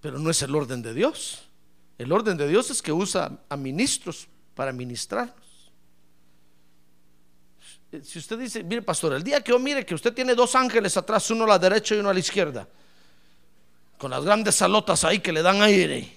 pero 0.00 0.18
no 0.18 0.30
es 0.30 0.40
el 0.40 0.54
orden 0.54 0.80
de 0.80 0.94
Dios. 0.94 1.48
El 1.98 2.10
orden 2.10 2.38
de 2.38 2.48
Dios 2.48 2.70
es 2.70 2.80
que 2.80 2.90
usa 2.90 3.38
a 3.50 3.56
ministros 3.58 4.26
para 4.54 4.72
ministrarnos. 4.72 5.36
Si 8.02 8.18
usted 8.18 8.38
dice, 8.38 8.64
mire 8.64 8.80
pastor, 8.80 9.12
el 9.12 9.22
día 9.22 9.42
que 9.42 9.52
yo 9.52 9.58
mire 9.58 9.84
que 9.84 9.94
usted 9.94 10.14
tiene 10.14 10.34
dos 10.34 10.54
ángeles 10.54 10.96
atrás, 10.96 11.30
uno 11.30 11.44
a 11.44 11.48
la 11.48 11.58
derecha 11.58 11.94
y 11.94 11.98
uno 11.98 12.08
a 12.08 12.14
la 12.14 12.20
izquierda, 12.20 12.66
con 14.02 14.10
las 14.10 14.24
grandes 14.24 14.56
salotas 14.56 15.04
ahí 15.04 15.20
que 15.20 15.30
le 15.30 15.42
dan 15.42 15.62
aire, 15.62 16.12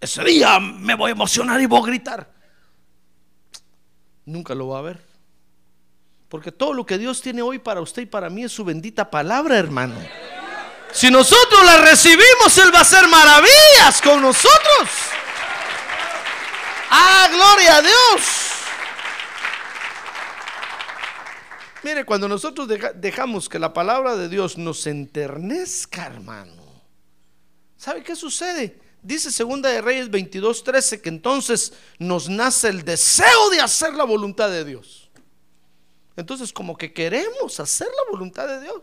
ese 0.00 0.24
día 0.24 0.58
me 0.58 0.96
voy 0.96 1.10
a 1.10 1.12
emocionar 1.12 1.60
y 1.60 1.66
voy 1.66 1.80
a 1.80 1.86
gritar. 1.86 2.28
Nunca 4.24 4.52
lo 4.52 4.66
va 4.66 4.80
a 4.80 4.82
ver. 4.82 5.00
Porque 6.28 6.50
todo 6.50 6.72
lo 6.74 6.84
que 6.84 6.98
Dios 6.98 7.22
tiene 7.22 7.40
hoy 7.40 7.60
para 7.60 7.80
usted 7.80 8.02
y 8.02 8.06
para 8.06 8.28
mí 8.30 8.42
es 8.42 8.50
su 8.50 8.64
bendita 8.64 9.08
palabra, 9.08 9.58
hermano. 9.58 9.94
Si 10.90 11.08
nosotros 11.08 11.64
la 11.64 11.76
recibimos, 11.82 12.58
Él 12.58 12.74
va 12.74 12.78
a 12.78 12.82
hacer 12.82 13.06
maravillas 13.06 14.02
con 14.02 14.20
nosotros. 14.20 14.90
Ah, 16.90 17.28
gloria 17.30 17.76
a 17.76 17.82
Dios. 17.82 18.49
Mire, 21.82 22.04
cuando 22.04 22.28
nosotros 22.28 22.68
dejamos 22.96 23.48
que 23.48 23.58
la 23.58 23.72
palabra 23.72 24.16
de 24.16 24.28
Dios 24.28 24.58
nos 24.58 24.86
enternezca, 24.86 26.06
hermano, 26.06 26.62
¿sabe 27.76 28.02
qué 28.02 28.14
sucede? 28.14 28.78
Dice 29.02 29.30
Segunda 29.30 29.70
de 29.70 29.80
Reyes 29.80 30.10
22:13 30.10 31.00
que 31.00 31.08
entonces 31.08 31.72
nos 31.98 32.28
nace 32.28 32.68
el 32.68 32.84
deseo 32.84 33.50
de 33.50 33.60
hacer 33.60 33.94
la 33.94 34.04
voluntad 34.04 34.50
de 34.50 34.64
Dios. 34.64 35.10
Entonces, 36.16 36.52
como 36.52 36.76
que 36.76 36.92
queremos 36.92 37.58
hacer 37.60 37.86
la 37.86 38.10
voluntad 38.10 38.46
de 38.46 38.60
Dios. 38.60 38.82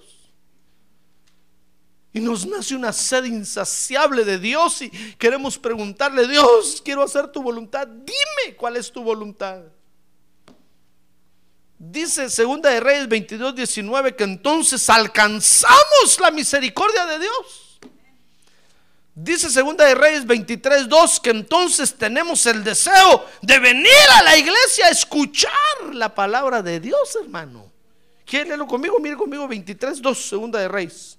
Y 2.14 2.20
nos 2.20 2.48
nace 2.48 2.76
una 2.76 2.92
sed 2.92 3.26
insaciable 3.26 4.26
de 4.26 4.40
Dios 4.40 4.82
y 4.82 4.90
queremos 5.20 5.60
preguntarle, 5.60 6.28
Dios, 6.28 6.82
quiero 6.84 7.04
hacer 7.04 7.32
tu 7.32 7.44
voluntad, 7.44 7.88
dime 7.88 8.56
cuál 8.58 8.78
es 8.78 8.92
tu 8.92 9.04
voluntad. 9.04 9.62
Dice 11.80 12.30
Segunda 12.30 12.72
de 12.72 12.80
Reyes 12.80 13.08
22, 13.08 13.56
19 13.56 14.16
que 14.16 14.24
entonces 14.24 14.90
alcanzamos 14.90 16.20
la 16.20 16.32
misericordia 16.32 17.06
de 17.06 17.20
Dios. 17.20 17.80
Dice 19.14 19.50
Segunda 19.50 19.86
de 19.86 19.94
Reyes 19.94 20.26
23, 20.26 20.90
2 20.90 21.20
que 21.20 21.30
entonces 21.30 21.96
tenemos 21.96 22.46
el 22.48 22.64
deseo 22.64 23.26
de 23.42 23.60
venir 23.60 23.92
a 24.16 24.24
la 24.24 24.38
iglesia 24.38 24.88
a 24.88 24.90
escuchar 24.90 25.52
la 25.94 26.14
palabra 26.14 26.64
de 26.64 26.80
Dios, 26.80 27.18
hermano. 27.22 27.72
¿Quiere 28.26 28.46
leerlo 28.50 28.68
conmigo? 28.68 29.00
Mire 29.00 29.16
conmigo 29.16 29.48
23, 29.48 30.02
2, 30.02 30.18
Segunda 30.18 30.60
de 30.60 30.68
Reyes. 30.68 31.18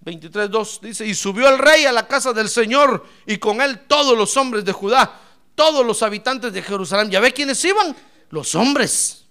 23, 0.00 0.50
2 0.50 0.80
dice, 0.82 1.06
y 1.06 1.14
subió 1.14 1.48
el 1.48 1.58
rey 1.58 1.84
a 1.84 1.92
la 1.92 2.06
casa 2.06 2.32
del 2.32 2.48
Señor 2.48 3.04
y 3.26 3.38
con 3.38 3.60
él 3.60 3.86
todos 3.88 4.16
los 4.16 4.36
hombres 4.36 4.64
de 4.64 4.70
Judá 4.70 5.20
todos 5.56 5.84
los 5.84 6.04
habitantes 6.04 6.52
de 6.52 6.62
Jerusalén. 6.62 7.10
¿Ya 7.10 7.18
ve 7.18 7.32
quiénes 7.32 7.64
iban? 7.64 7.96
Los 8.30 8.54
hombres. 8.54 9.24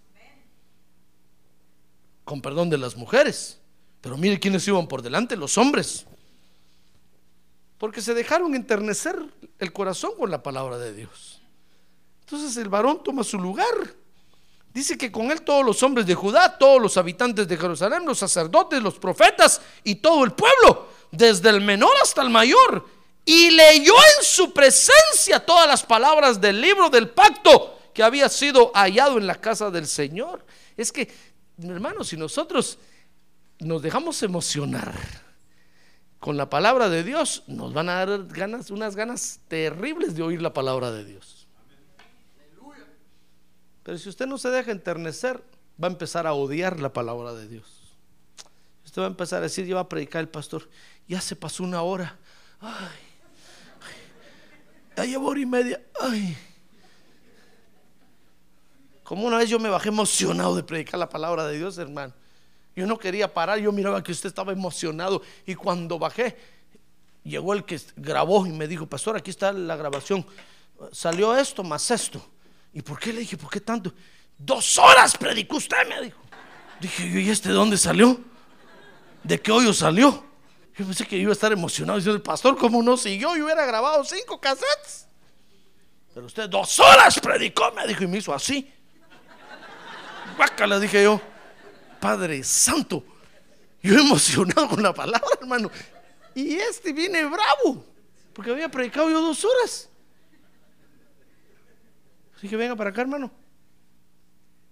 Con 2.26 2.42
perdón 2.42 2.70
de 2.70 2.78
las 2.78 2.98
mujeres. 2.98 3.60
Pero 4.02 4.18
mire 4.18 4.40
quiénes 4.40 4.68
iban 4.68 4.88
por 4.88 5.02
delante, 5.02 5.38
los 5.38 5.58
hombres. 5.58 6.06
Porque 7.78 8.02
se 8.02 8.14
dejaron 8.14 8.56
enternecer 8.56 9.16
el 9.60 9.72
corazón 9.72 10.12
con 10.18 10.30
la 10.30 10.44
palabra 10.44 10.78
de 10.78 10.94
Dios. 10.94 11.42
Entonces 12.22 12.58
el 12.58 12.70
varón 12.70 13.04
toma 13.04 13.24
su 13.24 13.40
lugar. 13.40 13.66
Dice 14.74 14.98
que 14.98 15.12
con 15.12 15.32
él 15.32 15.42
todos 15.44 15.66
los 15.66 15.82
hombres 15.84 16.06
de 16.06 16.16
Judá, 16.16 16.58
todos 16.58 16.82
los 16.82 16.98
habitantes 16.98 17.48
de 17.48 17.56
Jerusalén, 17.56 18.06
los 18.06 18.18
sacerdotes, 18.18 18.82
los 18.82 19.00
profetas 19.00 19.62
y 19.84 19.96
todo 19.96 20.26
el 20.26 20.34
pueblo, 20.34 20.90
desde 21.12 21.50
el 21.50 21.62
menor 21.62 21.94
hasta 22.04 22.22
el 22.22 22.30
mayor, 22.30 22.86
y 23.26 23.50
leyó 23.50 23.94
en 24.18 24.24
su 24.24 24.54
presencia 24.54 25.44
todas 25.44 25.68
las 25.68 25.84
palabras 25.84 26.40
del 26.40 26.62
libro 26.62 26.90
del 26.90 27.10
pacto 27.10 27.80
que 27.94 28.04
había 28.04 28.30
sido 28.30 28.72
hallado 28.76 29.18
en 29.18 29.26
la 29.26 29.42
casa 29.42 29.72
del 29.72 29.88
Señor. 29.88 30.46
Es 30.78 30.92
que, 30.92 31.12
hermanos, 31.62 32.10
si 32.10 32.18
nosotros 32.18 32.78
nos 33.60 33.82
dejamos 33.82 34.22
emocionar 34.22 34.94
con 36.20 36.38
la 36.38 36.50
palabra 36.50 36.90
de 36.90 37.04
Dios, 37.04 37.44
nos 37.48 37.74
van 37.74 37.90
a 37.90 38.06
dar 38.06 38.28
ganas, 38.28 38.70
unas 38.70 38.96
ganas 38.96 39.40
terribles 39.48 40.16
de 40.16 40.22
oír 40.22 40.42
la 40.42 40.54
palabra 40.54 40.92
de 40.92 41.06
Dios. 41.06 41.48
Pero 43.82 43.98
si 43.98 44.10
usted 44.10 44.26
no 44.26 44.38
se 44.38 44.50
deja 44.50 44.72
enternecer, 44.72 45.44
va 45.82 45.88
a 45.88 45.92
empezar 45.92 46.28
a 46.28 46.34
odiar 46.34 46.80
la 46.80 46.92
palabra 46.92 47.34
de 47.34 47.48
Dios. 47.48 47.96
Usted 48.84 49.02
va 49.02 49.06
a 49.06 49.10
empezar 49.10 49.40
a 49.40 49.44
decir, 49.44 49.66
yo 49.66 49.76
va 49.76 49.82
a 49.82 49.90
predicar 49.90 50.22
el 50.22 50.30
pastor. 50.30 50.68
Ya 51.08 51.22
se 51.22 51.36
pasó 51.36 51.64
una 51.64 51.82
hora. 51.82 52.18
Ay, 52.60 53.05
ya 54.96 55.06
llevo 55.06 55.30
hora 55.30 55.40
y 55.40 55.46
media. 55.46 55.82
Ay. 56.00 56.38
Como 59.04 59.26
una 59.26 59.38
vez 59.38 59.50
yo 59.50 59.60
me 59.60 59.70
bajé 59.70 59.90
emocionado 59.90 60.56
de 60.56 60.64
predicar 60.64 61.00
la 61.00 61.08
palabra 61.08 61.46
de 61.46 61.58
Dios, 61.58 61.78
hermano. 61.78 62.14
Yo 62.76 62.86
no 62.86 62.98
quería 62.98 63.34
parar, 63.34 63.60
yo 63.60 63.72
miraba 63.72 64.04
que 64.04 64.12
usted 64.12 64.28
estaba 64.28 64.52
emocionado. 64.52 65.22
Y 65.46 65.56
cuando 65.56 66.00
bajé, 66.00 66.36
llegó 67.24 67.54
el 67.54 67.64
que 67.64 67.80
grabó 67.96 68.46
y 68.46 68.52
me 68.52 68.68
dijo, 68.68 68.88
pastor, 68.88 69.16
aquí 69.16 69.30
está 69.30 69.54
la 69.54 69.76
grabación. 69.76 70.26
Salió 70.92 71.36
esto 71.38 71.64
más 71.64 71.90
esto. 71.92 72.26
¿Y 72.74 72.82
por 72.82 73.00
qué 73.00 73.14
le 73.14 73.20
dije, 73.22 73.38
por 73.38 73.50
qué 73.50 73.62
tanto? 73.62 73.94
Dos 74.38 74.78
horas 74.78 75.16
predicó 75.18 75.58
usted, 75.58 75.88
me 75.88 76.02
dijo. 76.02 76.20
Dije 76.82 77.22
¿y 77.22 77.30
este 77.30 77.50
de 77.50 77.56
dónde 77.56 77.78
salió? 77.78 78.20
¿De 79.24 79.40
qué 79.40 79.52
hoyo 79.52 79.74
salió? 79.74 80.25
Yo 80.78 80.86
pensé 80.86 81.06
que 81.06 81.16
iba 81.16 81.30
a 81.30 81.34
estar 81.34 81.52
emocionado 81.54 81.98
diciendo, 81.98 82.18
el 82.18 82.22
pastor, 82.22 82.58
¿cómo 82.58 82.84
no 82.84 82.98
siguió? 82.98 83.36
Yo 83.38 83.46
hubiera 83.46 83.66
grabado 83.66 84.04
cinco 84.04 84.42
cassettes. 84.42 85.08
Pero 86.14 86.26
usted 86.26 86.50
dos 86.50 86.80
horas 86.80 87.18
predicó, 87.20 87.72
me 87.72 87.88
dijo, 87.88 88.04
y 88.04 88.08
me 88.08 88.18
hizo 88.18 88.34
así. 88.34 88.70
le 90.68 90.80
dije 90.80 91.04
yo. 91.04 91.22
Padre 92.00 92.44
Santo. 92.44 93.04
Yo 93.82 93.98
emocionado 94.00 94.68
con 94.68 94.84
la 94.84 94.94
palabra, 94.94 95.30
hermano. 95.40 95.72
Y 96.34 96.56
este 96.56 96.92
viene 96.92 97.24
bravo, 97.24 97.86
porque 98.34 98.52
había 98.52 98.68
predicado 98.68 99.10
yo 99.10 99.22
dos 99.22 99.46
horas. 99.46 99.90
Así 102.36 102.50
que 102.50 102.58
venga 102.58 102.76
para 102.76 102.90
acá, 102.90 103.02
hermano. 103.02 103.32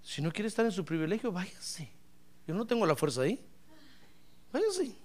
Si 0.01 0.21
no 0.21 0.33
quiere 0.33 0.49
estar 0.49 0.65
en 0.65 0.71
su 0.71 0.83
privilegio, 0.83 1.31
váyase. 1.31 1.89
Yo 2.45 2.53
no 2.53 2.67
tengo 2.67 2.85
la 2.85 2.95
fuerza 2.95 3.21
ahí. 3.21 3.39
Váyase. 4.51 5.02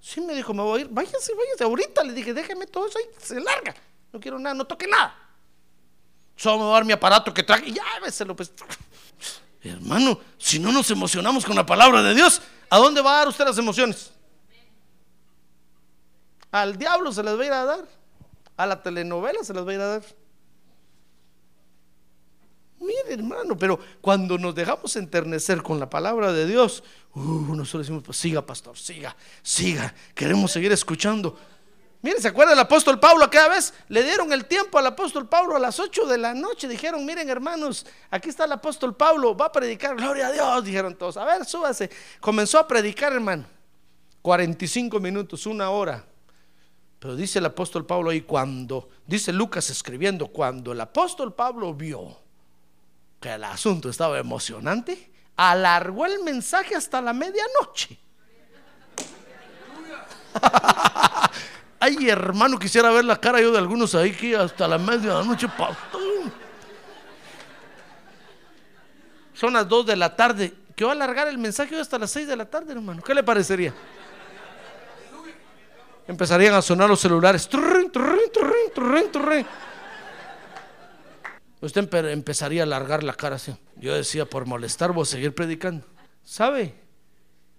Sí 0.00 0.20
me 0.20 0.34
dijo, 0.34 0.54
me 0.54 0.62
voy 0.62 0.80
a 0.80 0.82
ir. 0.82 0.88
Váyase, 0.90 1.34
váyase. 1.34 1.64
Ahorita 1.64 2.02
le 2.02 2.12
dije, 2.12 2.32
déjeme 2.32 2.66
todo 2.66 2.86
eso 2.86 2.98
ahí, 2.98 3.04
se 3.18 3.40
larga. 3.40 3.74
No 4.12 4.18
quiero 4.18 4.38
nada, 4.38 4.54
no 4.54 4.64
toque 4.64 4.86
nada. 4.86 5.14
Solo 6.36 6.58
me 6.58 6.64
voy 6.64 6.72
a 6.72 6.74
dar 6.76 6.84
mi 6.84 6.92
aparato 6.92 7.34
que 7.34 7.42
traje 7.42 7.70
ya, 7.70 7.84
lo 8.24 8.34
pues. 8.34 8.52
Hermano, 9.62 10.18
si 10.38 10.58
no 10.58 10.72
nos 10.72 10.90
emocionamos 10.90 11.44
con 11.44 11.54
la 11.54 11.66
palabra 11.66 12.02
de 12.02 12.14
Dios, 12.14 12.40
¿a 12.70 12.78
dónde 12.78 13.02
va 13.02 13.12
a 13.12 13.18
dar 13.18 13.28
usted 13.28 13.44
las 13.44 13.58
emociones? 13.58 14.10
Al 16.50 16.78
diablo 16.78 17.12
se 17.12 17.22
las 17.22 17.38
va 17.38 17.42
a 17.42 17.46
ir 17.46 17.52
a 17.52 17.64
dar. 17.64 17.84
A 18.56 18.66
la 18.66 18.82
telenovela 18.82 19.44
se 19.44 19.52
las 19.52 19.66
va 19.66 19.70
a 19.70 19.74
ir 19.74 19.80
a 19.80 19.86
dar. 19.86 20.02
Mire, 22.80 23.12
hermano, 23.12 23.56
pero 23.58 23.78
cuando 24.00 24.38
nos 24.38 24.54
dejamos 24.54 24.96
enternecer 24.96 25.62
con 25.62 25.78
la 25.78 25.90
palabra 25.90 26.32
de 26.32 26.46
Dios, 26.46 26.82
uh, 27.14 27.54
nosotros 27.54 27.86
decimos, 27.86 28.02
pues 28.02 28.16
siga, 28.16 28.44
pastor, 28.44 28.76
siga, 28.78 29.14
siga, 29.42 29.94
queremos 30.14 30.50
seguir 30.50 30.72
escuchando. 30.72 31.38
Mire, 32.00 32.18
¿se 32.22 32.28
acuerda 32.28 32.54
el 32.54 32.58
apóstol 32.58 32.98
Pablo 32.98 33.26
aquella 33.26 33.48
vez? 33.48 33.74
Le 33.88 34.02
dieron 34.02 34.32
el 34.32 34.46
tiempo 34.46 34.78
al 34.78 34.86
apóstol 34.86 35.28
Pablo 35.28 35.54
a 35.54 35.58
las 35.58 35.78
8 35.78 36.06
de 36.06 36.16
la 36.16 36.32
noche. 36.32 36.66
Dijeron, 36.66 37.04
miren 37.04 37.28
hermanos, 37.28 37.84
aquí 38.10 38.30
está 38.30 38.46
el 38.46 38.52
apóstol 38.52 38.96
Pablo, 38.96 39.36
va 39.36 39.46
a 39.46 39.52
predicar, 39.52 39.94
gloria 39.96 40.28
a 40.28 40.32
Dios, 40.32 40.64
dijeron 40.64 40.96
todos. 40.96 41.18
A 41.18 41.26
ver, 41.26 41.44
súbase. 41.44 41.90
Comenzó 42.18 42.58
a 42.58 42.66
predicar, 42.66 43.12
hermano. 43.12 43.44
45 44.22 44.98
minutos, 44.98 45.44
una 45.44 45.68
hora. 45.68 46.02
Pero 46.98 47.14
dice 47.14 47.38
el 47.38 47.46
apóstol 47.46 47.84
Pablo 47.84 48.08
ahí 48.08 48.22
cuando, 48.22 48.88
dice 49.06 49.34
Lucas 49.34 49.68
escribiendo, 49.68 50.28
cuando 50.28 50.72
el 50.72 50.80
apóstol 50.80 51.34
Pablo 51.34 51.74
vio 51.74 52.16
que 53.20 53.34
el 53.34 53.44
asunto 53.44 53.90
estaba 53.90 54.18
emocionante, 54.18 55.12
alargó 55.36 56.06
el 56.06 56.22
mensaje 56.22 56.74
hasta 56.74 57.00
la 57.00 57.12
medianoche. 57.12 57.98
Ay, 61.80 62.08
hermano, 62.08 62.58
quisiera 62.58 62.90
ver 62.90 63.04
la 63.04 63.20
cara 63.20 63.40
yo 63.40 63.52
de 63.52 63.58
algunos 63.58 63.94
ahí 63.94 64.12
que 64.12 64.36
hasta 64.36 64.66
la 64.66 64.78
medianoche. 64.78 65.48
Son 69.34 69.52
las 69.52 69.68
2 69.68 69.86
de 69.86 69.96
la 69.96 70.14
tarde. 70.14 70.54
Que 70.76 70.84
va 70.84 70.90
a 70.92 70.94
alargar 70.94 71.28
el 71.28 71.36
mensaje 71.36 71.78
hasta 71.78 71.98
las 71.98 72.10
6 72.10 72.26
de 72.26 72.36
la 72.36 72.44
tarde, 72.46 72.72
hermano. 72.72 73.02
¿Qué 73.02 73.14
le 73.14 73.22
parecería? 73.22 73.74
Empezarían 76.06 76.54
a 76.54 76.62
sonar 76.62 76.88
los 76.88 77.00
celulares. 77.00 77.48
Usted 81.60 81.92
empezaría 82.10 82.62
a 82.62 82.64
alargar 82.64 83.02
la 83.02 83.14
cara 83.14 83.36
así. 83.36 83.54
Yo 83.76 83.94
decía, 83.94 84.24
por 84.24 84.46
molestar, 84.46 84.92
voy 84.92 85.02
a 85.02 85.06
seguir 85.06 85.34
predicando. 85.34 85.86
¿Sabe? 86.24 86.74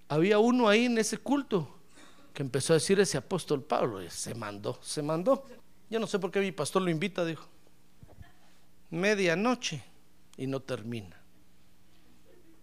Había 0.08 0.40
uno 0.40 0.68
ahí 0.68 0.86
en 0.86 0.98
ese 0.98 1.18
culto 1.18 1.78
que 2.34 2.42
empezó 2.44 2.74
a 2.74 2.78
decir 2.78 3.00
ese 3.00 3.18
apóstol 3.18 3.64
Pablo, 3.64 4.00
se 4.10 4.34
mandó, 4.34 4.80
se 4.82 5.02
mandó. 5.02 5.46
Yo 5.90 6.00
no 6.00 6.08
sé 6.08 6.20
por 6.20 6.32
qué 6.32 6.40
mi 6.40 6.52
pastor 6.52 6.82
lo 6.82 6.90
invita, 6.90 7.26
dijo. 7.26 7.48
Medianoche 8.90 9.84
y 10.38 10.48
no 10.48 10.62
termina. 10.62 11.22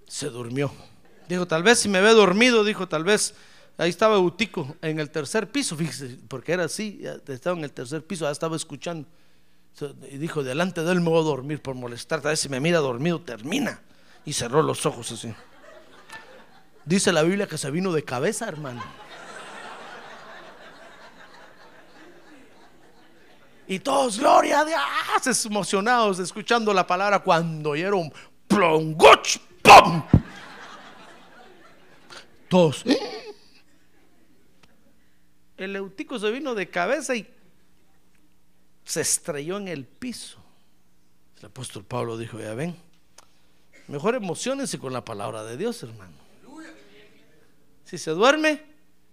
Se 0.07 0.31
durmió. 0.31 0.73
Dijo, 1.29 1.47
tal 1.47 1.63
vez 1.63 1.79
si 1.79 1.89
me 1.89 2.01
ve 2.01 2.11
dormido, 2.11 2.65
dijo, 2.65 2.89
tal 2.89 3.05
vez 3.05 3.35
ahí 3.77 3.91
estaba 3.91 4.19
Utico 4.19 4.77
en 4.81 4.99
el 4.99 5.11
tercer 5.11 5.51
piso, 5.51 5.77
fíjese, 5.77 6.19
porque 6.29 6.53
era 6.53 6.65
así, 6.65 7.03
estaba 7.29 7.57
en 7.57 7.65
el 7.65 7.73
tercer 7.73 8.07
piso, 8.07 8.25
ya 8.25 8.31
estaba 8.31 8.57
escuchando. 8.57 9.07
Y 10.11 10.19
dijo, 10.19 10.43
delante 10.43 10.83
de 10.83 10.93
él 10.93 11.01
me 11.01 11.11
voy 11.11 11.21
a 11.21 11.25
dormir 11.25 11.63
por 11.63 11.75
molestar, 11.75 12.21
tal 12.21 12.33
vez 12.33 12.41
si 12.41 12.49
me 12.49 12.61
mira 12.61 12.79
dormido, 12.79 13.21
termina. 13.21 13.81
Y 14.25 14.33
cerró 14.33 14.63
los 14.63 14.85
ojos 14.87 15.13
así. 15.13 15.33
Dice 16.85 17.13
la 17.13 17.23
Biblia 17.23 17.47
que 17.47 17.59
se 17.59 17.71
vino 17.71 17.93
de 17.93 18.03
cabeza, 18.03 18.49
hermano. 18.49 18.83
Y 23.69 23.81
todos, 23.81 24.19
gloria 24.19 24.61
a 24.61 24.65
Dios, 24.65 25.45
emocionados 25.45 26.19
escuchando 26.19 26.73
la 26.73 26.87
palabra 26.87 27.19
cuando 27.19 27.71
oyeron 27.71 28.11
plongoch, 28.47 29.37
¡pum! 29.63 30.03
Todos. 32.49 32.83
¿eh? 32.87 32.99
El 35.59 35.77
eutico 35.77 36.19
se 36.19 36.31
vino 36.31 36.55
de 36.55 36.71
cabeza 36.71 37.15
y 37.15 37.29
se 38.89 39.03
estrelló 39.03 39.59
en 39.59 39.69
el 39.69 39.85
piso. 39.85 40.39
El 41.39 41.47
apóstol 41.47 41.85
Pablo 41.85 42.17
dijo, 42.17 42.41
ya 42.41 42.55
ven, 42.55 42.75
mejor 43.87 44.15
emocionense 44.15 44.79
con 44.79 44.95
la 44.95 45.05
palabra 45.05 45.45
de 45.45 45.59
Dios, 45.59 45.83
hermano. 45.83 46.15
Si 47.85 47.99
se 47.99 48.13
duerme, 48.13 48.63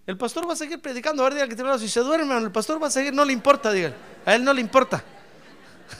el 0.07 0.17
pastor 0.17 0.47
va 0.47 0.53
a 0.53 0.55
seguir 0.55 0.81
predicando. 0.81 1.23
A 1.23 1.25
ver, 1.25 1.33
diga 1.33 1.47
que 1.49 1.55
tiene 1.55 1.77
si 1.77 1.89
se 1.89 1.99
duerme, 1.99 2.37
el 2.37 2.53
pastor 2.53 2.81
va 2.81 2.87
a 2.87 2.89
seguir, 2.89 3.13
no 3.13 3.25
le 3.25 3.33
importa, 3.33 3.73
diga. 3.73 3.93
A 4.25 4.35
él 4.35 4.45
no 4.45 4.53
le 4.53 4.61
importa. 4.61 5.03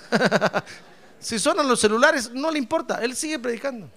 si 1.19 1.37
suenan 1.37 1.67
los 1.67 1.81
celulares, 1.81 2.31
no 2.31 2.51
le 2.51 2.59
importa, 2.59 3.03
él 3.03 3.13
sigue 3.13 3.39
predicando. 3.39 3.89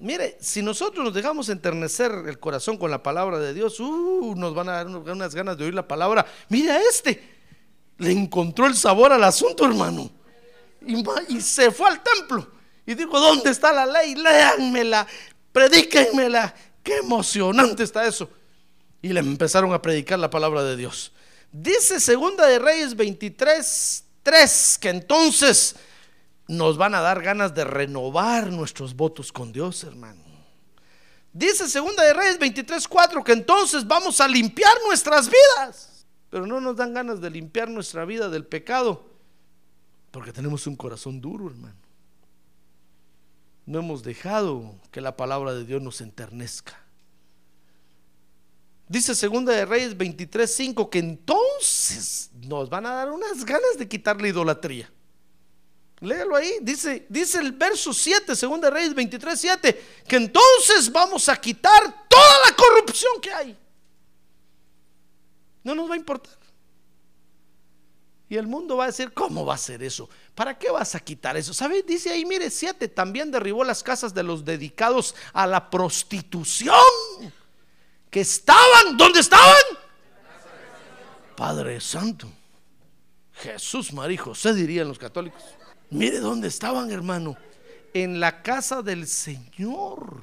Mire, 0.00 0.38
si 0.40 0.62
nosotros 0.62 1.04
nos 1.04 1.12
dejamos 1.12 1.50
enternecer 1.50 2.10
el 2.26 2.38
corazón 2.38 2.78
con 2.78 2.90
la 2.90 3.02
palabra 3.02 3.38
de 3.38 3.52
Dios, 3.52 3.78
uh, 3.80 4.34
nos 4.34 4.54
van 4.54 4.70
a 4.70 4.72
dar 4.72 4.86
unas 4.86 5.34
ganas 5.34 5.58
de 5.58 5.64
oír 5.64 5.74
la 5.74 5.86
palabra. 5.86 6.24
Mira 6.48 6.80
este, 6.80 7.22
le 7.98 8.10
encontró 8.10 8.66
el 8.66 8.74
sabor 8.74 9.12
al 9.12 9.22
asunto, 9.22 9.66
hermano. 9.66 10.10
Y, 11.28 11.40
se 11.42 11.70
fue 11.70 11.88
al 11.90 12.02
templo. 12.02 12.50
Y 12.86 12.94
dijo, 12.94 13.20
¿dónde 13.20 13.50
está 13.50 13.74
la 13.74 13.84
ley? 13.84 14.14
Léanmela, 14.14 15.06
predíquenmela. 15.52 16.54
Qué 16.82 16.96
emocionante 16.96 17.82
está 17.82 18.06
eso. 18.06 18.30
Y 19.02 19.10
le 19.10 19.20
empezaron 19.20 19.72
a 19.74 19.82
predicar 19.82 20.18
la 20.18 20.30
palabra 20.30 20.64
de 20.64 20.76
Dios. 20.76 21.12
Dice 21.52 22.00
Segunda 22.00 22.46
de 22.46 22.58
Reyes 22.58 22.96
23, 22.96 24.04
3, 24.22 24.78
que 24.80 24.88
entonces 24.88 25.76
nos 26.50 26.76
van 26.76 26.94
a 26.94 27.00
dar 27.00 27.22
ganas 27.22 27.54
de 27.54 27.64
renovar 27.64 28.48
nuestros 28.48 28.94
votos 28.94 29.32
con 29.32 29.52
Dios, 29.52 29.84
hermano. 29.84 30.22
Dice 31.32 31.68
Segunda 31.68 32.02
de 32.02 32.12
Reyes 32.12 32.38
23, 32.38 32.86
4, 32.86 33.24
que 33.24 33.32
entonces 33.32 33.86
vamos 33.86 34.20
a 34.20 34.28
limpiar 34.28 34.74
nuestras 34.86 35.30
vidas. 35.30 36.06
Pero 36.28 36.46
no 36.46 36.60
nos 36.60 36.76
dan 36.76 36.94
ganas 36.94 37.20
de 37.20 37.30
limpiar 37.30 37.68
nuestra 37.68 38.04
vida 38.04 38.28
del 38.28 38.46
pecado, 38.46 39.04
porque 40.10 40.32
tenemos 40.32 40.66
un 40.66 40.76
corazón 40.76 41.20
duro, 41.20 41.48
hermano 41.48 41.90
no 43.70 43.78
hemos 43.78 44.02
dejado 44.02 44.74
que 44.90 45.00
la 45.00 45.16
palabra 45.16 45.54
de 45.54 45.64
Dios 45.64 45.80
nos 45.80 46.00
enternezca. 46.00 46.76
Dice 48.88 49.14
Segunda 49.14 49.52
de 49.52 49.64
Reyes 49.64 49.96
23:5 49.96 50.90
que 50.90 50.98
entonces 50.98 52.30
nos 52.34 52.68
van 52.68 52.86
a 52.86 52.94
dar 52.94 53.12
unas 53.12 53.44
ganas 53.44 53.78
de 53.78 53.86
quitar 53.86 54.20
la 54.20 54.26
idolatría. 54.26 54.90
Léalo 56.00 56.34
ahí, 56.34 56.58
dice, 56.62 57.06
dice 57.10 57.38
el 57.38 57.52
verso 57.52 57.92
7, 57.92 58.34
Segunda 58.34 58.68
de 58.68 58.74
Reyes 58.74 58.94
23:7, 58.94 59.78
que 60.08 60.16
entonces 60.16 60.90
vamos 60.90 61.28
a 61.28 61.36
quitar 61.36 62.08
toda 62.08 62.48
la 62.48 62.56
corrupción 62.56 63.20
que 63.20 63.32
hay. 63.32 63.58
No 65.62 65.74
nos 65.74 65.90
va 65.90 65.94
a 65.94 65.98
importar. 65.98 66.40
Y 68.30 68.36
el 68.36 68.46
mundo 68.46 68.76
va 68.76 68.84
a 68.84 68.86
decir, 68.86 69.12
¿cómo 69.12 69.44
va 69.44 69.54
a 69.54 69.58
ser 69.58 69.82
eso? 69.82 70.08
¿Para 70.34 70.56
qué 70.56 70.70
vas 70.70 70.94
a 70.94 71.00
quitar 71.00 71.36
eso? 71.36 71.52
¿Sabe? 71.52 71.82
Dice 71.82 72.10
ahí, 72.10 72.24
mire, 72.24 72.48
siete, 72.48 72.86
también 72.86 73.30
derribó 73.30 73.64
las 73.64 73.82
casas 73.82 74.14
de 74.14 74.22
los 74.22 74.44
dedicados 74.44 75.16
a 75.32 75.46
la 75.48 75.68
prostitución. 75.68 76.74
Que 78.08 78.20
estaban, 78.20 78.96
¿dónde 78.96 79.20
estaban? 79.20 79.62
Padre 81.36 81.80
Santo. 81.80 82.30
Jesús, 83.32 83.92
María 83.92 84.20
José 84.20 84.54
dirían 84.54 84.86
los 84.86 84.98
católicos. 84.98 85.42
Mire 85.90 86.20
dónde 86.20 86.48
estaban, 86.48 86.90
hermano. 86.90 87.36
En 87.92 88.20
la 88.20 88.42
casa 88.42 88.82
del 88.82 89.06
Señor. 89.06 90.22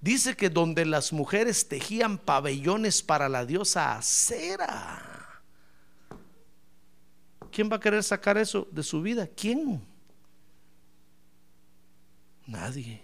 Dice 0.00 0.36
que 0.36 0.50
donde 0.50 0.84
las 0.84 1.12
mujeres 1.12 1.68
tejían 1.68 2.18
pabellones 2.18 3.02
para 3.02 3.28
la 3.28 3.46
diosa 3.46 3.96
Acera. 3.96 5.42
¿Quién 7.50 7.70
va 7.70 7.76
a 7.76 7.80
querer 7.80 8.02
sacar 8.02 8.36
eso 8.36 8.68
de 8.70 8.82
su 8.82 9.00
vida? 9.00 9.26
¿Quién? 9.26 9.82
Nadie. 12.46 13.02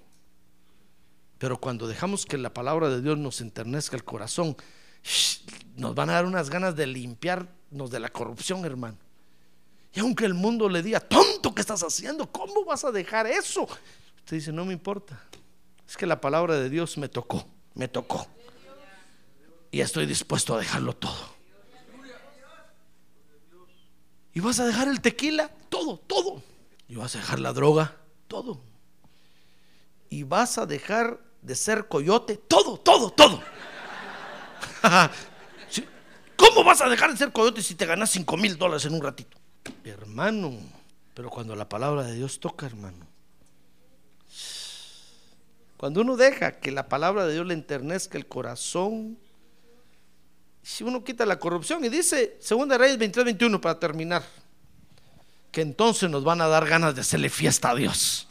Pero 1.38 1.58
cuando 1.58 1.86
dejamos 1.86 2.26
que 2.26 2.36
la 2.36 2.52
palabra 2.52 2.88
de 2.90 3.00
Dios 3.00 3.16
nos 3.16 3.40
enternezca 3.40 3.96
el 3.96 4.04
corazón, 4.04 4.56
nos 5.76 5.94
van 5.94 6.10
a 6.10 6.14
dar 6.14 6.26
unas 6.26 6.50
ganas 6.50 6.76
de 6.76 6.86
limpiarnos 6.86 7.90
de 7.90 8.00
la 8.00 8.10
corrupción, 8.10 8.64
hermano. 8.64 8.98
Y 9.92 10.00
aunque 10.00 10.24
el 10.24 10.34
mundo 10.34 10.68
le 10.68 10.82
diga, 10.82 11.00
tonto, 11.00 11.54
¿qué 11.54 11.60
estás 11.62 11.82
haciendo? 11.82 12.30
¿Cómo 12.30 12.64
vas 12.64 12.84
a 12.84 12.92
dejar 12.92 13.26
eso? 13.26 13.62
Usted 14.18 14.36
dice, 14.36 14.52
no 14.52 14.64
me 14.64 14.72
importa. 14.72 15.20
Es 15.88 15.96
que 15.96 16.06
la 16.06 16.20
palabra 16.20 16.54
de 16.54 16.70
Dios 16.70 16.96
me 16.98 17.08
tocó, 17.08 17.48
me 17.74 17.88
tocó. 17.88 18.26
Y 19.72 19.80
estoy 19.80 20.06
dispuesto 20.06 20.54
a 20.54 20.58
dejarlo 20.58 20.94
todo. 20.94 21.40
Y 24.32 24.38
vas 24.40 24.60
a 24.60 24.66
dejar 24.66 24.86
el 24.86 25.00
tequila, 25.00 25.50
todo, 25.68 25.96
todo. 25.98 26.42
Y 26.86 26.94
vas 26.94 27.16
a 27.16 27.18
dejar 27.18 27.40
la 27.40 27.52
droga, 27.52 27.96
todo. 28.28 28.62
Y 30.08 30.22
vas 30.22 30.58
a 30.58 30.66
dejar 30.66 31.20
de 31.42 31.56
ser 31.56 31.88
coyote, 31.88 32.36
todo, 32.36 32.78
todo, 32.78 33.10
todo. 33.10 33.42
¿Cómo 36.36 36.62
vas 36.64 36.80
a 36.80 36.88
dejar 36.88 37.10
de 37.10 37.16
ser 37.16 37.32
coyote 37.32 37.62
si 37.62 37.74
te 37.74 37.86
ganas 37.86 38.10
5 38.10 38.36
mil 38.36 38.56
dólares 38.56 38.84
en 38.86 38.94
un 38.94 39.02
ratito? 39.02 39.39
Hermano, 39.84 40.56
pero 41.14 41.30
cuando 41.30 41.54
la 41.56 41.68
palabra 41.68 42.04
de 42.04 42.14
Dios 42.14 42.40
toca, 42.40 42.66
hermano. 42.66 43.06
Cuando 45.76 46.02
uno 46.02 46.16
deja 46.16 46.60
que 46.60 46.70
la 46.70 46.88
palabra 46.88 47.26
de 47.26 47.32
Dios 47.34 47.46
le 47.46 47.54
enternezca 47.54 48.18
el 48.18 48.26
corazón, 48.26 49.18
si 50.62 50.84
uno 50.84 51.02
quita 51.02 51.24
la 51.24 51.38
corrupción, 51.38 51.84
y 51.84 51.88
dice 51.88 52.36
Segunda 52.40 52.76
Reyes 52.76 52.98
23, 52.98 53.24
21 53.24 53.60
para 53.60 53.78
terminar, 53.78 54.22
que 55.50 55.62
entonces 55.62 56.08
nos 56.10 56.22
van 56.22 56.40
a 56.42 56.48
dar 56.48 56.66
ganas 56.66 56.94
de 56.94 57.00
hacerle 57.00 57.30
fiesta 57.30 57.70
a 57.70 57.74
Dios. 57.74 58.28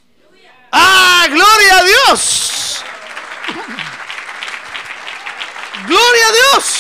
¡Ah, 0.71 1.25
gloria 1.27 1.77
a 1.79 1.83
Dios! 1.83 2.83
¡Gloria 5.87 6.27
a 6.27 6.31
Dios! 6.31 6.78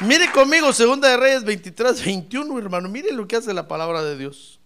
Mire 0.00 0.32
conmigo, 0.32 0.72
Segunda 0.72 1.08
de 1.08 1.16
Reyes 1.18 1.44
23, 1.44 2.02
21, 2.02 2.58
hermano. 2.58 2.88
Mire 2.88 3.12
lo 3.12 3.28
que 3.28 3.36
hace 3.36 3.52
la 3.52 3.68
palabra 3.68 4.02
de 4.02 4.16
Dios. 4.16 4.58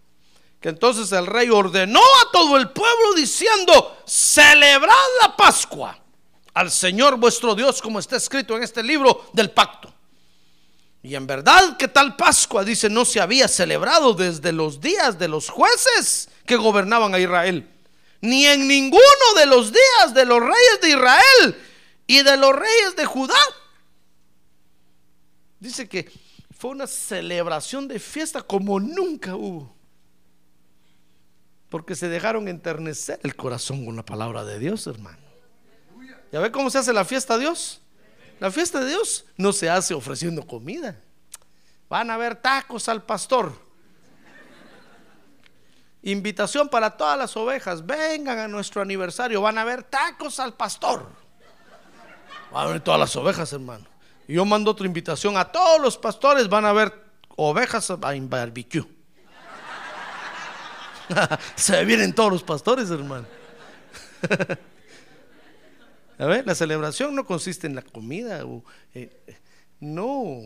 Que 0.61 0.68
entonces 0.68 1.11
el 1.11 1.26
rey 1.26 1.51
ordenó 1.51 2.01
a 2.01 2.30
todo 2.30 2.57
el 2.57 2.70
pueblo 2.70 3.14
diciendo, 3.16 3.99
celebrad 4.07 4.95
la 5.20 5.37
Pascua 5.37 5.99
al 6.55 6.70
Señor 6.70 7.16
vuestro 7.16 7.57
Dios, 7.57 7.82
como 7.82 7.99
está 7.99 8.16
escrito 8.16 8.57
en 8.57 8.62
este 8.62 8.82
libro 8.82 9.28
del 9.32 9.51
pacto. 9.51 9.93
Y 11.03 11.16
en 11.16 11.26
verdad 11.26 11.76
que 11.76 11.89
tal 11.89 12.14
Pascua, 12.16 12.64
dice, 12.64 12.89
no 12.89 13.05
se 13.05 13.20
había 13.20 13.49
celebrado 13.49 14.14
desde 14.14 14.53
los 14.53 14.80
días 14.80 15.18
de 15.18 15.26
los 15.26 15.51
jueces 15.51 16.28
que 16.47 16.57
gobernaban 16.57 17.12
a 17.12 17.18
Israel, 17.18 17.68
ni 18.20 18.47
en 18.47 18.68
ninguno 18.68 19.03
de 19.37 19.47
los 19.47 19.72
días 19.72 20.14
de 20.14 20.24
los 20.24 20.41
reyes 20.41 20.80
de 20.80 20.91
Israel 20.91 21.62
y 22.07 22.22
de 22.22 22.37
los 22.37 22.55
reyes 22.55 22.97
de 22.97 23.05
Judá 23.05 23.35
Dice 25.65 25.89
que 25.89 26.12
fue 26.59 26.73
una 26.73 26.87
celebración 26.87 27.89
de 27.89 27.99
fiesta 27.99 28.43
como 28.43 28.79
nunca 28.79 29.35
hubo. 29.35 29.75
Porque 31.71 31.95
se 31.95 32.11
dejaron 32.11 32.49
enternecer 32.49 33.19
el 33.23 33.35
corazón 33.35 33.87
con 33.87 33.97
la 33.97 34.05
palabra 34.05 34.45
de 34.45 34.59
Dios, 34.59 34.87
hermano. 34.87 35.25
¿Ya 36.31 36.41
ve 36.41 36.53
cómo 36.53 36.69
se 36.69 36.77
hace 36.77 36.93
la 36.93 37.07
fiesta 37.07 37.35
a 37.35 37.39
Dios? 37.39 37.81
La 38.41 38.51
fiesta 38.51 38.81
de 38.81 38.91
Dios 38.91 39.25
no 39.39 39.55
se 39.55 39.71
hace 39.71 39.95
ofreciendo 39.95 40.47
comida. 40.47 41.01
Van 41.89 42.11
a 42.11 42.15
haber 42.15 42.37
tacos 42.37 42.91
al 42.91 43.03
pastor. 43.03 43.55
Invitación 46.03 46.69
para 46.69 46.95
todas 46.95 47.17
las 47.17 47.35
ovejas. 47.39 47.87
Vengan 47.87 48.39
a 48.39 48.49
nuestro 48.49 48.83
aniversario. 48.83 49.41
Van 49.41 49.57
a 49.57 49.62
haber 49.62 49.83
tacos 49.83 50.39
al 50.41 50.53
pastor. 50.53 51.09
Van 52.53 52.67
a 52.69 52.71
ver 52.71 52.83
todas 52.83 53.01
las 53.01 53.17
ovejas, 53.17 53.51
hermano. 53.55 53.93
Yo 54.27 54.45
mando 54.45 54.70
otra 54.70 54.87
invitación 54.87 55.37
a 55.37 55.45
todos 55.45 55.81
los 55.81 55.99
pastores, 55.99 56.49
van 56.49 56.64
a 56.64 56.72
ver 56.72 56.93
ovejas 57.37 57.93
en 58.12 58.31
barbecue. 58.31 58.85
Se 61.57 61.85
vienen 61.85 62.14
todos 62.14 62.33
los 62.33 62.43
pastores, 62.43 62.91
hermano. 62.91 63.27
a 66.18 66.25
ver, 66.25 66.47
la 66.47 66.55
celebración 66.55 67.14
no 67.14 67.25
consiste 67.25 67.66
en 67.66 67.75
la 67.75 67.83
comida. 67.83 68.43
Eh, 68.95 69.39
no. 69.81 70.41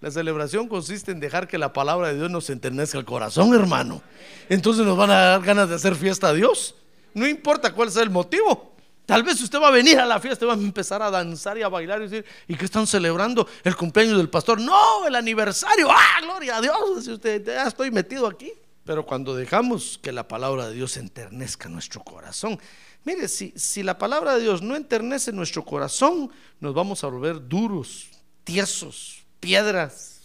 La 0.00 0.10
celebración 0.10 0.68
consiste 0.68 1.10
en 1.10 1.20
dejar 1.20 1.48
que 1.48 1.58
la 1.58 1.72
palabra 1.72 2.08
de 2.08 2.14
Dios 2.16 2.30
nos 2.30 2.50
enternezca 2.50 2.98
el 2.98 3.04
corazón, 3.04 3.54
hermano. 3.54 4.02
Entonces 4.48 4.84
nos 4.84 4.96
van 4.96 5.10
a 5.10 5.14
dar 5.14 5.42
ganas 5.42 5.68
de 5.68 5.74
hacer 5.74 5.96
fiesta 5.96 6.28
a 6.28 6.34
Dios. 6.34 6.76
No 7.14 7.26
importa 7.26 7.72
cuál 7.72 7.90
sea 7.90 8.02
el 8.02 8.10
motivo. 8.10 8.75
Tal 9.06 9.22
vez 9.22 9.40
usted 9.40 9.60
va 9.60 9.68
a 9.68 9.70
venir 9.70 10.00
a 10.00 10.04
la 10.04 10.18
fiesta 10.18 10.44
y 10.44 10.48
va 10.48 10.54
a 10.54 10.56
empezar 10.56 11.00
a 11.00 11.10
danzar 11.10 11.56
y 11.56 11.62
a 11.62 11.68
bailar 11.68 12.00
y 12.02 12.08
decir, 12.08 12.24
¿y 12.48 12.56
qué 12.56 12.64
están 12.64 12.88
celebrando? 12.88 13.48
¿El 13.62 13.76
cumpleaños 13.76 14.18
del 14.18 14.28
pastor? 14.28 14.60
No, 14.60 15.06
el 15.06 15.14
aniversario. 15.14 15.88
¡Ah, 15.88 16.20
gloria 16.22 16.56
a 16.56 16.60
Dios! 16.60 17.04
Si 17.04 17.12
usted 17.12 17.46
ya 17.46 17.68
estoy 17.68 17.92
metido 17.92 18.26
aquí. 18.26 18.52
Pero 18.84 19.06
cuando 19.06 19.34
dejamos 19.36 19.98
que 20.02 20.10
la 20.10 20.26
palabra 20.26 20.68
de 20.68 20.74
Dios 20.74 20.96
enternezca 20.96 21.68
nuestro 21.68 22.02
corazón, 22.02 22.58
mire, 23.04 23.28
si, 23.28 23.52
si 23.54 23.84
la 23.84 23.96
palabra 23.96 24.34
de 24.34 24.42
Dios 24.42 24.60
no 24.60 24.74
enternece 24.74 25.32
nuestro 25.32 25.64
corazón, 25.64 26.32
nos 26.58 26.74
vamos 26.74 27.04
a 27.04 27.06
volver 27.06 27.48
duros, 27.48 28.08
tiesos, 28.42 29.24
piedras, 29.38 30.20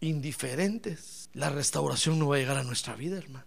indiferentes. 0.00 1.30
La 1.32 1.48
restauración 1.48 2.18
no 2.18 2.28
va 2.28 2.36
a 2.36 2.38
llegar 2.38 2.58
a 2.58 2.64
nuestra 2.64 2.94
vida, 2.94 3.16
hermano. 3.16 3.46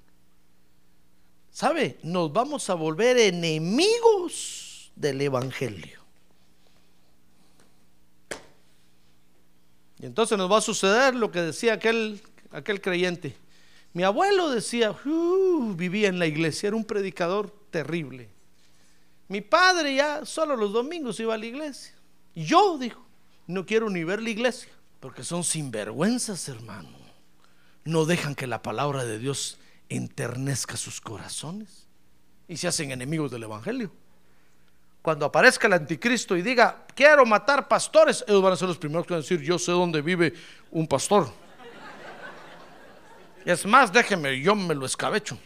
¿Sabe? 1.51 1.99
Nos 2.03 2.31
vamos 2.31 2.69
a 2.69 2.73
volver 2.73 3.17
enemigos 3.17 4.91
del 4.95 5.21
Evangelio. 5.21 5.99
Y 9.99 10.05
entonces 10.07 10.37
nos 10.37 10.51
va 10.51 10.57
a 10.57 10.61
suceder 10.61 11.13
lo 11.13 11.31
que 11.31 11.41
decía 11.41 11.73
aquel, 11.73 12.21
aquel 12.51 12.81
creyente. 12.81 13.35
Mi 13.93 14.03
abuelo 14.03 14.49
decía, 14.49 14.91
uh, 15.05 15.73
vivía 15.75 16.07
en 16.07 16.17
la 16.17 16.25
iglesia, 16.25 16.67
era 16.67 16.75
un 16.75 16.85
predicador 16.85 17.53
terrible. 17.69 18.29
Mi 19.27 19.41
padre 19.41 19.95
ya 19.95 20.25
solo 20.25 20.55
los 20.55 20.73
domingos 20.73 21.19
iba 21.19 21.35
a 21.35 21.37
la 21.37 21.45
iglesia. 21.45 21.93
Yo, 22.33 22.77
dijo, 22.77 23.05
no 23.47 23.65
quiero 23.65 23.89
ni 23.89 24.03
ver 24.03 24.21
la 24.21 24.29
iglesia, 24.29 24.71
porque 24.99 25.23
son 25.23 25.43
sinvergüenzas, 25.43 26.47
hermano. 26.49 26.89
No 27.83 28.05
dejan 28.05 28.35
que 28.35 28.47
la 28.47 28.61
palabra 28.61 29.05
de 29.05 29.19
Dios 29.19 29.57
enternezca 29.91 30.77
sus 30.77 31.01
corazones 31.01 31.87
y 32.47 32.55
se 32.55 32.67
hacen 32.67 32.91
enemigos 32.91 33.29
del 33.29 33.43
Evangelio. 33.43 33.91
Cuando 35.01 35.25
aparezca 35.25 35.67
el 35.67 35.73
anticristo 35.73 36.37
y 36.37 36.41
diga, 36.41 36.85
quiero 36.95 37.25
matar 37.25 37.67
pastores, 37.67 38.23
ellos 38.27 38.41
van 38.41 38.53
a 38.53 38.55
ser 38.55 38.67
los 38.67 38.77
primeros 38.77 39.05
que 39.05 39.13
van 39.13 39.19
a 39.19 39.21
decir, 39.23 39.41
yo 39.41 39.59
sé 39.59 39.71
dónde 39.71 40.01
vive 40.01 40.33
un 40.71 40.87
pastor. 40.87 41.31
Es 43.43 43.65
más, 43.65 43.91
déjeme, 43.91 44.39
yo 44.39 44.55
me 44.55 44.75
lo 44.75 44.85
escabecho. 44.85 45.37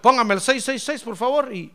Póngame 0.00 0.34
el 0.34 0.40
666, 0.40 1.02
por 1.02 1.16
favor, 1.16 1.52
y 1.52 1.74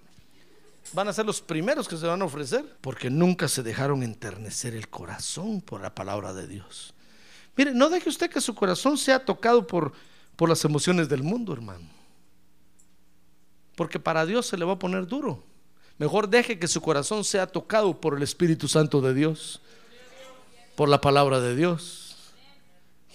van 0.94 1.10
a 1.10 1.14
ser 1.14 1.26
los 1.26 1.42
primeros 1.42 1.88
que 1.88 1.98
se 1.98 2.08
van 2.08 2.22
a 2.22 2.26
ofrecer, 2.26 2.66
porque 2.82 3.10
nunca 3.10 3.48
se 3.48 3.62
dejaron 3.62 4.02
enternecer 4.02 4.74
el 4.74 4.88
corazón 4.88 5.62
por 5.62 5.82
la 5.82 5.94
palabra 5.94 6.34
de 6.34 6.48
Dios. 6.48 6.94
Mire, 7.56 7.74
no 7.74 7.90
deje 7.90 8.10
usted 8.10 8.30
que 8.30 8.42
su 8.42 8.56
corazón 8.56 8.98
sea 8.98 9.24
tocado 9.24 9.68
por 9.68 9.94
por 10.36 10.50
las 10.50 10.64
emociones 10.66 11.10
del 11.10 11.24
mundo, 11.24 11.54
hermano. 11.54 11.88
Porque 13.76 14.00
para 14.00 14.26
Dios 14.26 14.48
se 14.48 14.58
le 14.58 14.66
va 14.66 14.74
a 14.74 14.80
poner 14.80 15.06
duro. 15.08 15.44
Mejor 15.98 16.30
deje 16.30 16.60
que 16.60 16.68
su 16.68 16.82
corazón 16.82 17.24
sea 17.24 17.48
tocado 17.48 18.00
por 18.00 18.16
el 18.16 18.24
Espíritu 18.24 18.68
Santo 18.68 19.02
de 19.02 19.14
Dios, 19.14 19.62
por 20.76 20.90
la 20.90 21.00
palabra 21.00 21.40
de 21.40 21.56
Dios. 21.56 22.16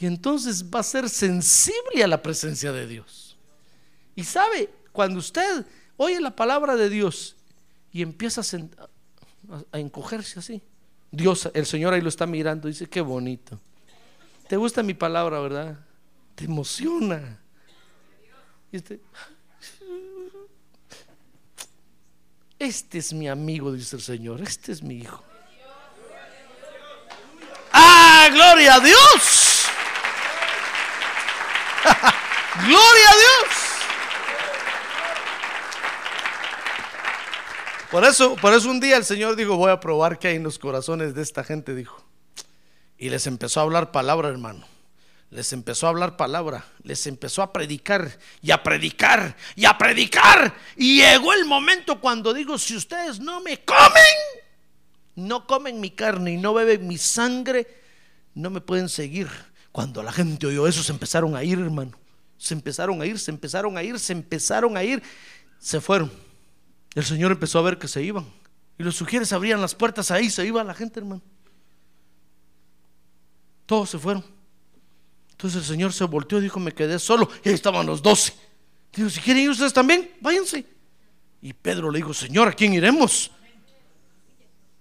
Y 0.00 0.06
entonces 0.06 0.64
va 0.64 0.80
a 0.80 0.84
ser 0.84 1.10
sensible 1.10 2.02
a 2.02 2.06
la 2.08 2.22
presencia 2.22 2.72
de 2.72 2.86
Dios. 2.86 3.36
Y 4.16 4.24
sabe, 4.24 4.70
cuando 4.92 5.18
usted 5.18 5.66
oye 5.98 6.20
la 6.20 6.34
palabra 6.34 6.76
de 6.76 6.88
Dios 6.88 7.36
y 7.92 8.00
empieza 8.00 8.40
a, 9.72 9.78
encogerse 9.78 10.38
así, 10.38 10.62
Dios, 11.10 11.50
el 11.52 11.66
Señor 11.66 11.92
ahí 11.92 12.00
lo 12.00 12.08
está 12.08 12.26
mirando, 12.26 12.68
dice, 12.68 12.86
qué 12.86 13.02
bonito. 13.02 13.60
¿Te 14.48 14.56
gusta 14.56 14.82
mi 14.82 14.94
palabra, 14.94 15.38
verdad? 15.40 15.78
Te 16.40 16.46
emociona. 16.46 17.38
Y 18.72 18.78
usted, 18.78 18.98
este 22.58 22.96
es 22.96 23.12
mi 23.12 23.28
amigo, 23.28 23.70
dice 23.70 23.96
el 23.96 24.00
Señor, 24.00 24.40
este 24.40 24.72
es 24.72 24.82
mi 24.82 24.94
hijo. 24.94 25.22
¡Ah, 27.74 28.30
gloria 28.32 28.76
a 28.76 28.80
Dios! 28.80 29.66
¡Gloria 32.56 33.10
a 33.10 33.16
Dios! 33.16 33.54
Por 37.90 38.04
eso, 38.06 38.34
por 38.36 38.54
eso 38.54 38.70
un 38.70 38.80
día 38.80 38.96
el 38.96 39.04
Señor 39.04 39.36
dijo, 39.36 39.58
voy 39.58 39.72
a 39.72 39.78
probar 39.78 40.18
qué 40.18 40.28
hay 40.28 40.36
en 40.36 40.44
los 40.44 40.58
corazones 40.58 41.14
de 41.14 41.20
esta 41.20 41.44
gente, 41.44 41.74
dijo. 41.74 42.02
Y 42.96 43.10
les 43.10 43.26
empezó 43.26 43.60
a 43.60 43.64
hablar 43.64 43.92
palabra, 43.92 44.30
hermano. 44.30 44.69
Les 45.30 45.52
empezó 45.52 45.86
a 45.86 45.90
hablar 45.90 46.16
palabra, 46.16 46.64
les 46.82 47.06
empezó 47.06 47.42
a 47.42 47.52
predicar 47.52 48.18
y 48.42 48.50
a 48.50 48.64
predicar 48.64 49.36
y 49.54 49.64
a 49.64 49.78
predicar. 49.78 50.56
Y 50.76 50.96
llegó 50.96 51.32
el 51.32 51.44
momento 51.44 52.00
cuando 52.00 52.34
digo, 52.34 52.58
si 52.58 52.76
ustedes 52.76 53.20
no 53.20 53.40
me 53.40 53.58
comen, 53.64 54.16
no 55.14 55.46
comen 55.46 55.80
mi 55.80 55.90
carne 55.90 56.32
y 56.32 56.36
no 56.36 56.52
beben 56.52 56.88
mi 56.88 56.98
sangre, 56.98 57.68
no 58.34 58.50
me 58.50 58.60
pueden 58.60 58.88
seguir. 58.88 59.28
Cuando 59.70 60.02
la 60.02 60.10
gente 60.10 60.48
oyó 60.48 60.66
eso, 60.66 60.82
se 60.82 60.90
empezaron 60.90 61.36
a 61.36 61.44
ir, 61.44 61.60
hermano. 61.60 61.92
Se 62.36 62.54
empezaron 62.54 63.00
a 63.00 63.06
ir, 63.06 63.16
se 63.18 63.30
empezaron 63.30 63.78
a 63.78 63.84
ir, 63.84 64.00
se 64.00 64.12
empezaron 64.12 64.76
a 64.76 64.82
ir, 64.82 65.00
se 65.60 65.80
fueron. 65.80 66.10
El 66.96 67.04
Señor 67.04 67.30
empezó 67.30 67.60
a 67.60 67.62
ver 67.62 67.78
que 67.78 67.86
se 67.86 68.02
iban. 68.02 68.26
Y 68.78 68.82
los 68.82 68.96
sugieres 68.96 69.32
abrían 69.32 69.60
las 69.60 69.76
puertas 69.76 70.10
ahí, 70.10 70.28
se 70.28 70.44
iba 70.44 70.64
la 70.64 70.74
gente, 70.74 70.98
hermano. 70.98 71.22
Todos 73.66 73.90
se 73.90 73.98
fueron. 73.98 74.39
Entonces 75.40 75.62
el 75.62 75.66
Señor 75.66 75.90
se 75.94 76.04
volteó 76.04 76.36
y 76.36 76.42
dijo, 76.42 76.60
me 76.60 76.72
quedé 76.72 76.98
solo. 76.98 77.26
Y 77.42 77.48
ahí 77.48 77.54
estaban 77.54 77.86
los 77.86 78.02
doce. 78.02 78.34
Dijo, 78.92 79.08
si 79.08 79.20
quieren 79.20 79.44
ir 79.44 79.48
ustedes 79.48 79.72
también, 79.72 80.14
váyanse. 80.20 80.66
Y 81.40 81.54
Pedro 81.54 81.90
le 81.90 81.96
dijo, 81.96 82.12
Señor, 82.12 82.48
¿a 82.48 82.52
quién 82.52 82.74
iremos? 82.74 83.30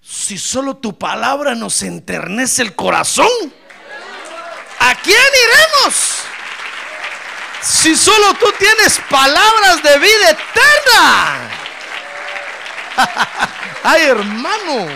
Si 0.01 0.37
solo 0.37 0.75
tu 0.75 0.97
palabra 0.97 1.55
nos 1.55 1.81
enternece 1.81 2.61
el 2.61 2.75
corazón, 2.75 3.29
¿a 4.79 4.95
quién 4.95 5.15
iremos? 5.15 6.23
Si 7.61 7.95
solo 7.95 8.33
tú 8.33 8.47
tienes 8.59 8.99
palabras 9.09 9.81
de 9.81 9.97
vida 9.97 10.29
eterna. 10.31 11.51
Ay, 13.83 14.01
hermano. 14.07 14.87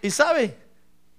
Y 0.00 0.10
sabe, 0.10 0.57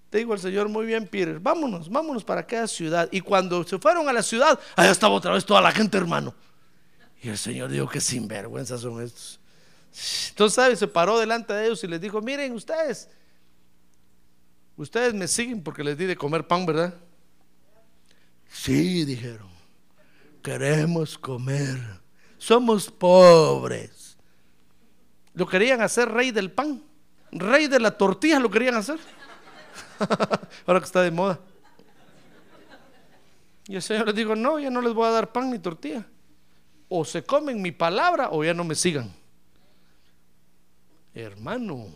te 0.10 0.18
digo 0.18 0.34
el 0.34 0.40
Señor 0.40 0.70
muy 0.70 0.86
bien, 0.86 1.08
Peter, 1.08 1.40
vámonos, 1.40 1.90
vámonos 1.90 2.24
para 2.24 2.42
aquella 2.42 2.68
ciudad. 2.68 3.08
Y 3.12 3.22
cuando 3.22 3.64
se 3.64 3.78
fueron 3.78 4.10
a 4.10 4.14
la 4.14 4.24
ciudad, 4.24 4.60
allá 4.76 4.92
estaba 4.92 5.14
otra 5.14 5.34
vez 5.34 5.46
toda 5.46 5.62
la 5.62 5.72
gente, 5.72 5.98
hermano. 5.98 6.34
Y 7.22 7.30
el 7.30 7.38
Señor 7.38 7.70
dijo 7.70 7.88
que 7.88 8.02
sinvergüenza 8.02 8.78
son 8.78 9.04
estos. 9.04 9.40
Entonces, 10.30 10.56
¿sabe? 10.56 10.76
Se 10.76 10.88
paró 10.88 11.20
delante 11.20 11.54
de 11.54 11.66
ellos 11.66 11.84
y 11.84 11.88
les 11.88 12.02
dijo, 12.02 12.22
miren 12.22 12.54
ustedes, 12.54 13.10
ustedes 14.78 15.14
me 15.14 15.28
siguen 15.28 15.62
porque 15.62 15.84
les 15.84 15.98
di 15.98 16.06
de 16.06 16.16
comer 16.16 16.48
pan, 16.48 16.66
¿verdad? 16.66 16.94
Sí, 18.52 19.06
dijeron, 19.06 19.48
queremos 20.42 21.18
comer. 21.18 21.78
Somos 22.40 22.90
pobres. 22.90 24.18
Lo 25.36 25.46
querían 25.46 25.82
hacer 25.82 26.10
rey 26.10 26.32
del 26.32 26.52
pan, 26.52 26.82
rey 27.32 27.68
de 27.68 27.80
la 27.80 27.96
tortilla, 27.96 28.40
lo 28.40 28.50
querían 28.50 28.76
hacer. 28.76 29.00
Ahora 30.66 30.80
que 30.80 30.86
está 30.86 31.02
de 31.02 31.12
moda. 31.12 31.40
Y 33.68 33.76
el 33.76 33.82
Señor 33.82 34.08
les 34.08 34.16
dijo, 34.16 34.36
no, 34.36 34.60
ya 34.60 34.70
no 34.70 34.82
les 34.82 34.94
voy 34.94 35.08
a 35.08 35.12
dar 35.12 35.32
pan 35.32 35.52
ni 35.52 35.60
tortilla. 35.60 36.06
O 36.88 37.06
se 37.06 37.24
comen 37.24 37.62
mi 37.62 37.72
palabra 37.72 38.30
o 38.32 38.44
ya 38.44 38.54
no 38.54 38.64
me 38.64 38.74
sigan. 38.74 39.14
Hermano, 41.14 41.88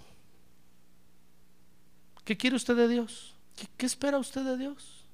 ¿qué 2.24 2.38
quiere 2.38 2.55
usted 2.55 2.76
de 2.76 2.88
Dios? 2.88 3.34
¿Qué, 3.55 3.67
qué 3.76 3.86
espera 3.86 4.17
usted 4.19 4.43
de 4.43 4.57
Dios? 4.57 5.05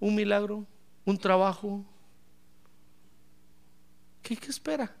¿Un 0.00 0.14
milagro? 0.14 0.66
¿Un 1.04 1.18
trabajo? 1.18 1.84
¿Qué, 4.22 4.36
qué 4.36 4.48
espera? 4.48 4.92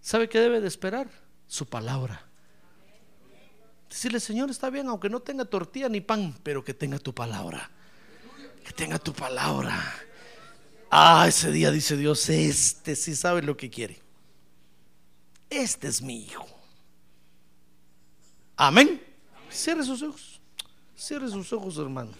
¿Sabe 0.00 0.28
qué 0.28 0.38
debe 0.38 0.60
de 0.60 0.68
esperar? 0.68 1.08
Su 1.48 1.66
palabra. 1.66 2.24
Decirle, 3.88 4.20
Señor, 4.20 4.50
está 4.50 4.70
bien, 4.70 4.88
aunque 4.88 5.08
no 5.08 5.20
tenga 5.20 5.44
tortilla 5.44 5.88
ni 5.88 6.00
pan, 6.00 6.34
pero 6.42 6.64
que 6.64 6.74
tenga 6.74 6.98
tu 6.98 7.14
palabra. 7.14 7.70
Que 8.64 8.72
tenga 8.72 8.98
tu 8.98 9.12
palabra. 9.12 9.80
Ah, 10.90 11.26
ese 11.28 11.50
día 11.50 11.70
dice 11.70 11.96
Dios, 11.96 12.28
este 12.28 12.96
sí 12.96 13.14
sabe 13.14 13.42
lo 13.42 13.56
que 13.56 13.70
quiere. 13.70 14.00
Este 15.50 15.88
es 15.88 16.02
mi 16.02 16.24
hijo. 16.24 16.46
Amén. 18.56 19.00
Cierre 19.50 19.84
sus 19.84 20.02
ojos. 20.02 20.40
Cierre 20.96 21.28
sus 21.28 21.52
ojos, 21.52 21.76
hermano. 21.78 22.12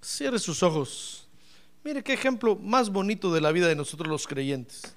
Cierre 0.00 0.38
sus 0.38 0.62
ojos. 0.62 1.28
Mire 1.84 2.02
qué 2.02 2.12
ejemplo 2.12 2.56
más 2.56 2.90
bonito 2.90 3.32
de 3.32 3.40
la 3.40 3.52
vida 3.52 3.66
de 3.66 3.74
nosotros 3.74 4.08
los 4.08 4.26
creyentes. 4.26 4.94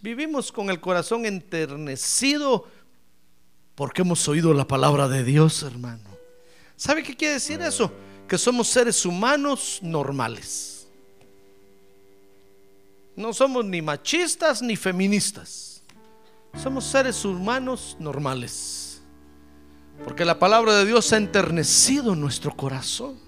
Vivimos 0.00 0.50
con 0.50 0.70
el 0.70 0.80
corazón 0.80 1.24
enternecido 1.24 2.66
porque 3.82 4.02
hemos 4.02 4.28
oído 4.28 4.54
la 4.54 4.68
palabra 4.68 5.08
de 5.08 5.24
Dios, 5.24 5.64
hermano. 5.64 6.08
¿Sabe 6.76 7.02
qué 7.02 7.16
quiere 7.16 7.34
decir 7.34 7.60
eso? 7.62 7.90
Que 8.28 8.38
somos 8.38 8.68
seres 8.68 9.04
humanos 9.04 9.80
normales. 9.82 10.86
No 13.16 13.32
somos 13.32 13.64
ni 13.64 13.82
machistas 13.82 14.62
ni 14.62 14.76
feministas. 14.76 15.82
Somos 16.62 16.84
seres 16.84 17.24
humanos 17.24 17.96
normales. 17.98 19.02
Porque 20.04 20.24
la 20.24 20.38
palabra 20.38 20.76
de 20.76 20.86
Dios 20.86 21.12
ha 21.12 21.16
enternecido 21.16 22.14
nuestro 22.14 22.56
corazón. 22.56 23.18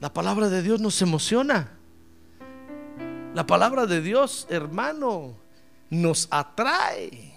La 0.00 0.12
palabra 0.12 0.48
de 0.48 0.62
Dios 0.62 0.80
nos 0.80 1.00
emociona. 1.02 1.70
La 3.32 3.46
palabra 3.46 3.86
de 3.86 4.00
Dios, 4.00 4.48
hermano, 4.50 5.36
nos 5.88 6.26
atrae. 6.32 7.35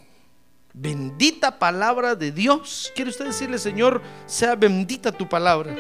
Bendita 0.82 1.60
palabra 1.60 2.16
de 2.16 2.32
Dios. 2.32 2.90
¿Quiere 2.96 3.12
usted 3.12 3.26
decirle, 3.26 3.58
Señor, 3.58 4.02
sea 4.26 4.56
bendita 4.56 5.12
tu 5.12 5.28
palabra? 5.28 5.76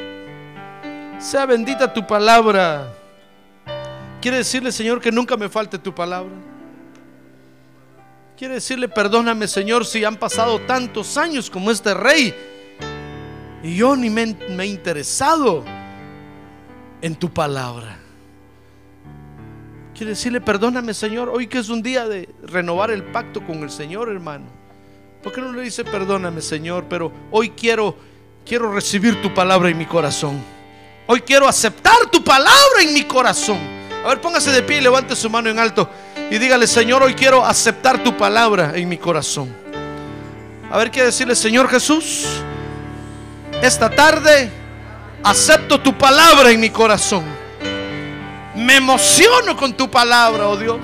Sea 1.19 1.45
bendita 1.45 1.93
tu 1.93 2.05
palabra. 2.05 2.93
¿Quiere 4.21 4.37
decirle, 4.37 4.73
Señor, 4.73 4.99
que 4.99 5.09
nunca 5.09 5.37
me 5.37 5.47
falte 5.47 5.79
tu 5.79 5.95
palabra? 5.95 6.33
Quiere 8.37 8.55
decirle, 8.55 8.89
perdóname, 8.89 9.47
Señor, 9.47 9.85
si 9.85 10.03
han 10.03 10.17
pasado 10.17 10.59
tantos 10.59 11.15
años 11.15 11.49
como 11.49 11.71
este 11.71 11.93
rey 11.93 12.35
y 13.63 13.77
yo 13.77 13.95
ni 13.95 14.09
me, 14.09 14.23
he 14.23 14.65
interesado 14.65 15.63
en 17.01 17.15
tu 17.15 17.33
palabra. 17.33 17.97
Quiere 19.93 20.09
decirle, 20.09 20.41
perdóname, 20.41 20.93
Señor, 20.93 21.29
hoy 21.29 21.47
que 21.47 21.59
es 21.59 21.69
un 21.69 21.81
día 21.81 22.05
de 22.05 22.27
renovar 22.43 22.91
el 22.91 23.05
pacto 23.05 23.45
con 23.45 23.63
el 23.63 23.69
Señor, 23.69 24.09
hermano. 24.09 24.59
¿Por 25.24 25.34
qué 25.34 25.41
no 25.41 25.51
le 25.51 25.63
dice, 25.63 25.84
perdóname, 25.84 26.41
Señor, 26.41 26.86
pero 26.89 27.11
hoy 27.32 27.49
quiero 27.49 27.95
quiero 28.49 28.74
recibir 28.74 29.22
tu 29.22 29.32
palabra 29.32 29.70
en 29.70 29.78
mi 29.78 29.86
corazón. 29.86 30.43
Hoy 31.05 31.22
quiero 31.22 31.47
aceptar 31.47 32.07
tu 32.11 32.24
palabra 32.24 32.82
en 32.82 32.93
mi 32.93 33.03
corazón. 33.03 33.59
A 34.03 34.07
ver, 34.07 34.22
póngase 34.22 34.51
de 34.51 34.63
pie 34.63 34.80
y 34.80 34.82
levante 34.82 35.15
su 35.15 35.30
mano 35.30 35.49
en 35.49 35.59
alto 35.59 35.88
y 36.32 36.38
dígale, 36.39 36.65
Señor, 36.65 37.03
hoy 37.03 37.13
quiero 37.13 37.45
aceptar 37.45 38.03
tu 38.03 38.17
palabra 38.17 38.72
en 38.76 38.89
mi 38.89 38.97
corazón. 38.97 39.53
A 40.72 40.78
ver, 40.80 40.89
quiere 40.89 41.07
decirle, 41.07 41.36
Señor 41.36 41.70
Jesús, 41.70 42.26
esta 43.61 43.89
tarde 43.89 44.49
acepto 45.24 45.80
tu 45.80 45.95
palabra 45.95 46.49
en 46.49 46.59
mi 46.59 46.72
corazón. 46.72 47.24
Me 48.55 48.78
emociono 48.78 49.55
con 49.55 49.74
tu 49.74 49.91
palabra, 49.91 50.47
oh 50.47 50.57
Dios. 50.57 50.80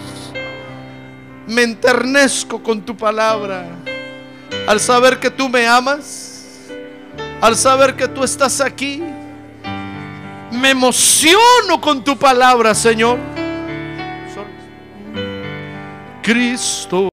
Me 1.48 1.64
enternezco 1.64 2.62
con 2.62 2.82
tu 2.82 2.96
palabra. 2.96 3.85
Al 4.68 4.80
saber 4.80 5.20
que 5.20 5.30
tú 5.30 5.48
me 5.48 5.68
amas, 5.68 6.70
al 7.40 7.56
saber 7.56 7.96
que 7.96 8.08
tú 8.08 8.24
estás 8.24 8.60
aquí, 8.62 9.04
me 10.52 10.72
emociono 10.72 11.80
con 11.80 12.04
tu 12.04 12.18
palabra, 12.18 12.74
Señor. 12.74 13.20
Cristo. 16.24 17.15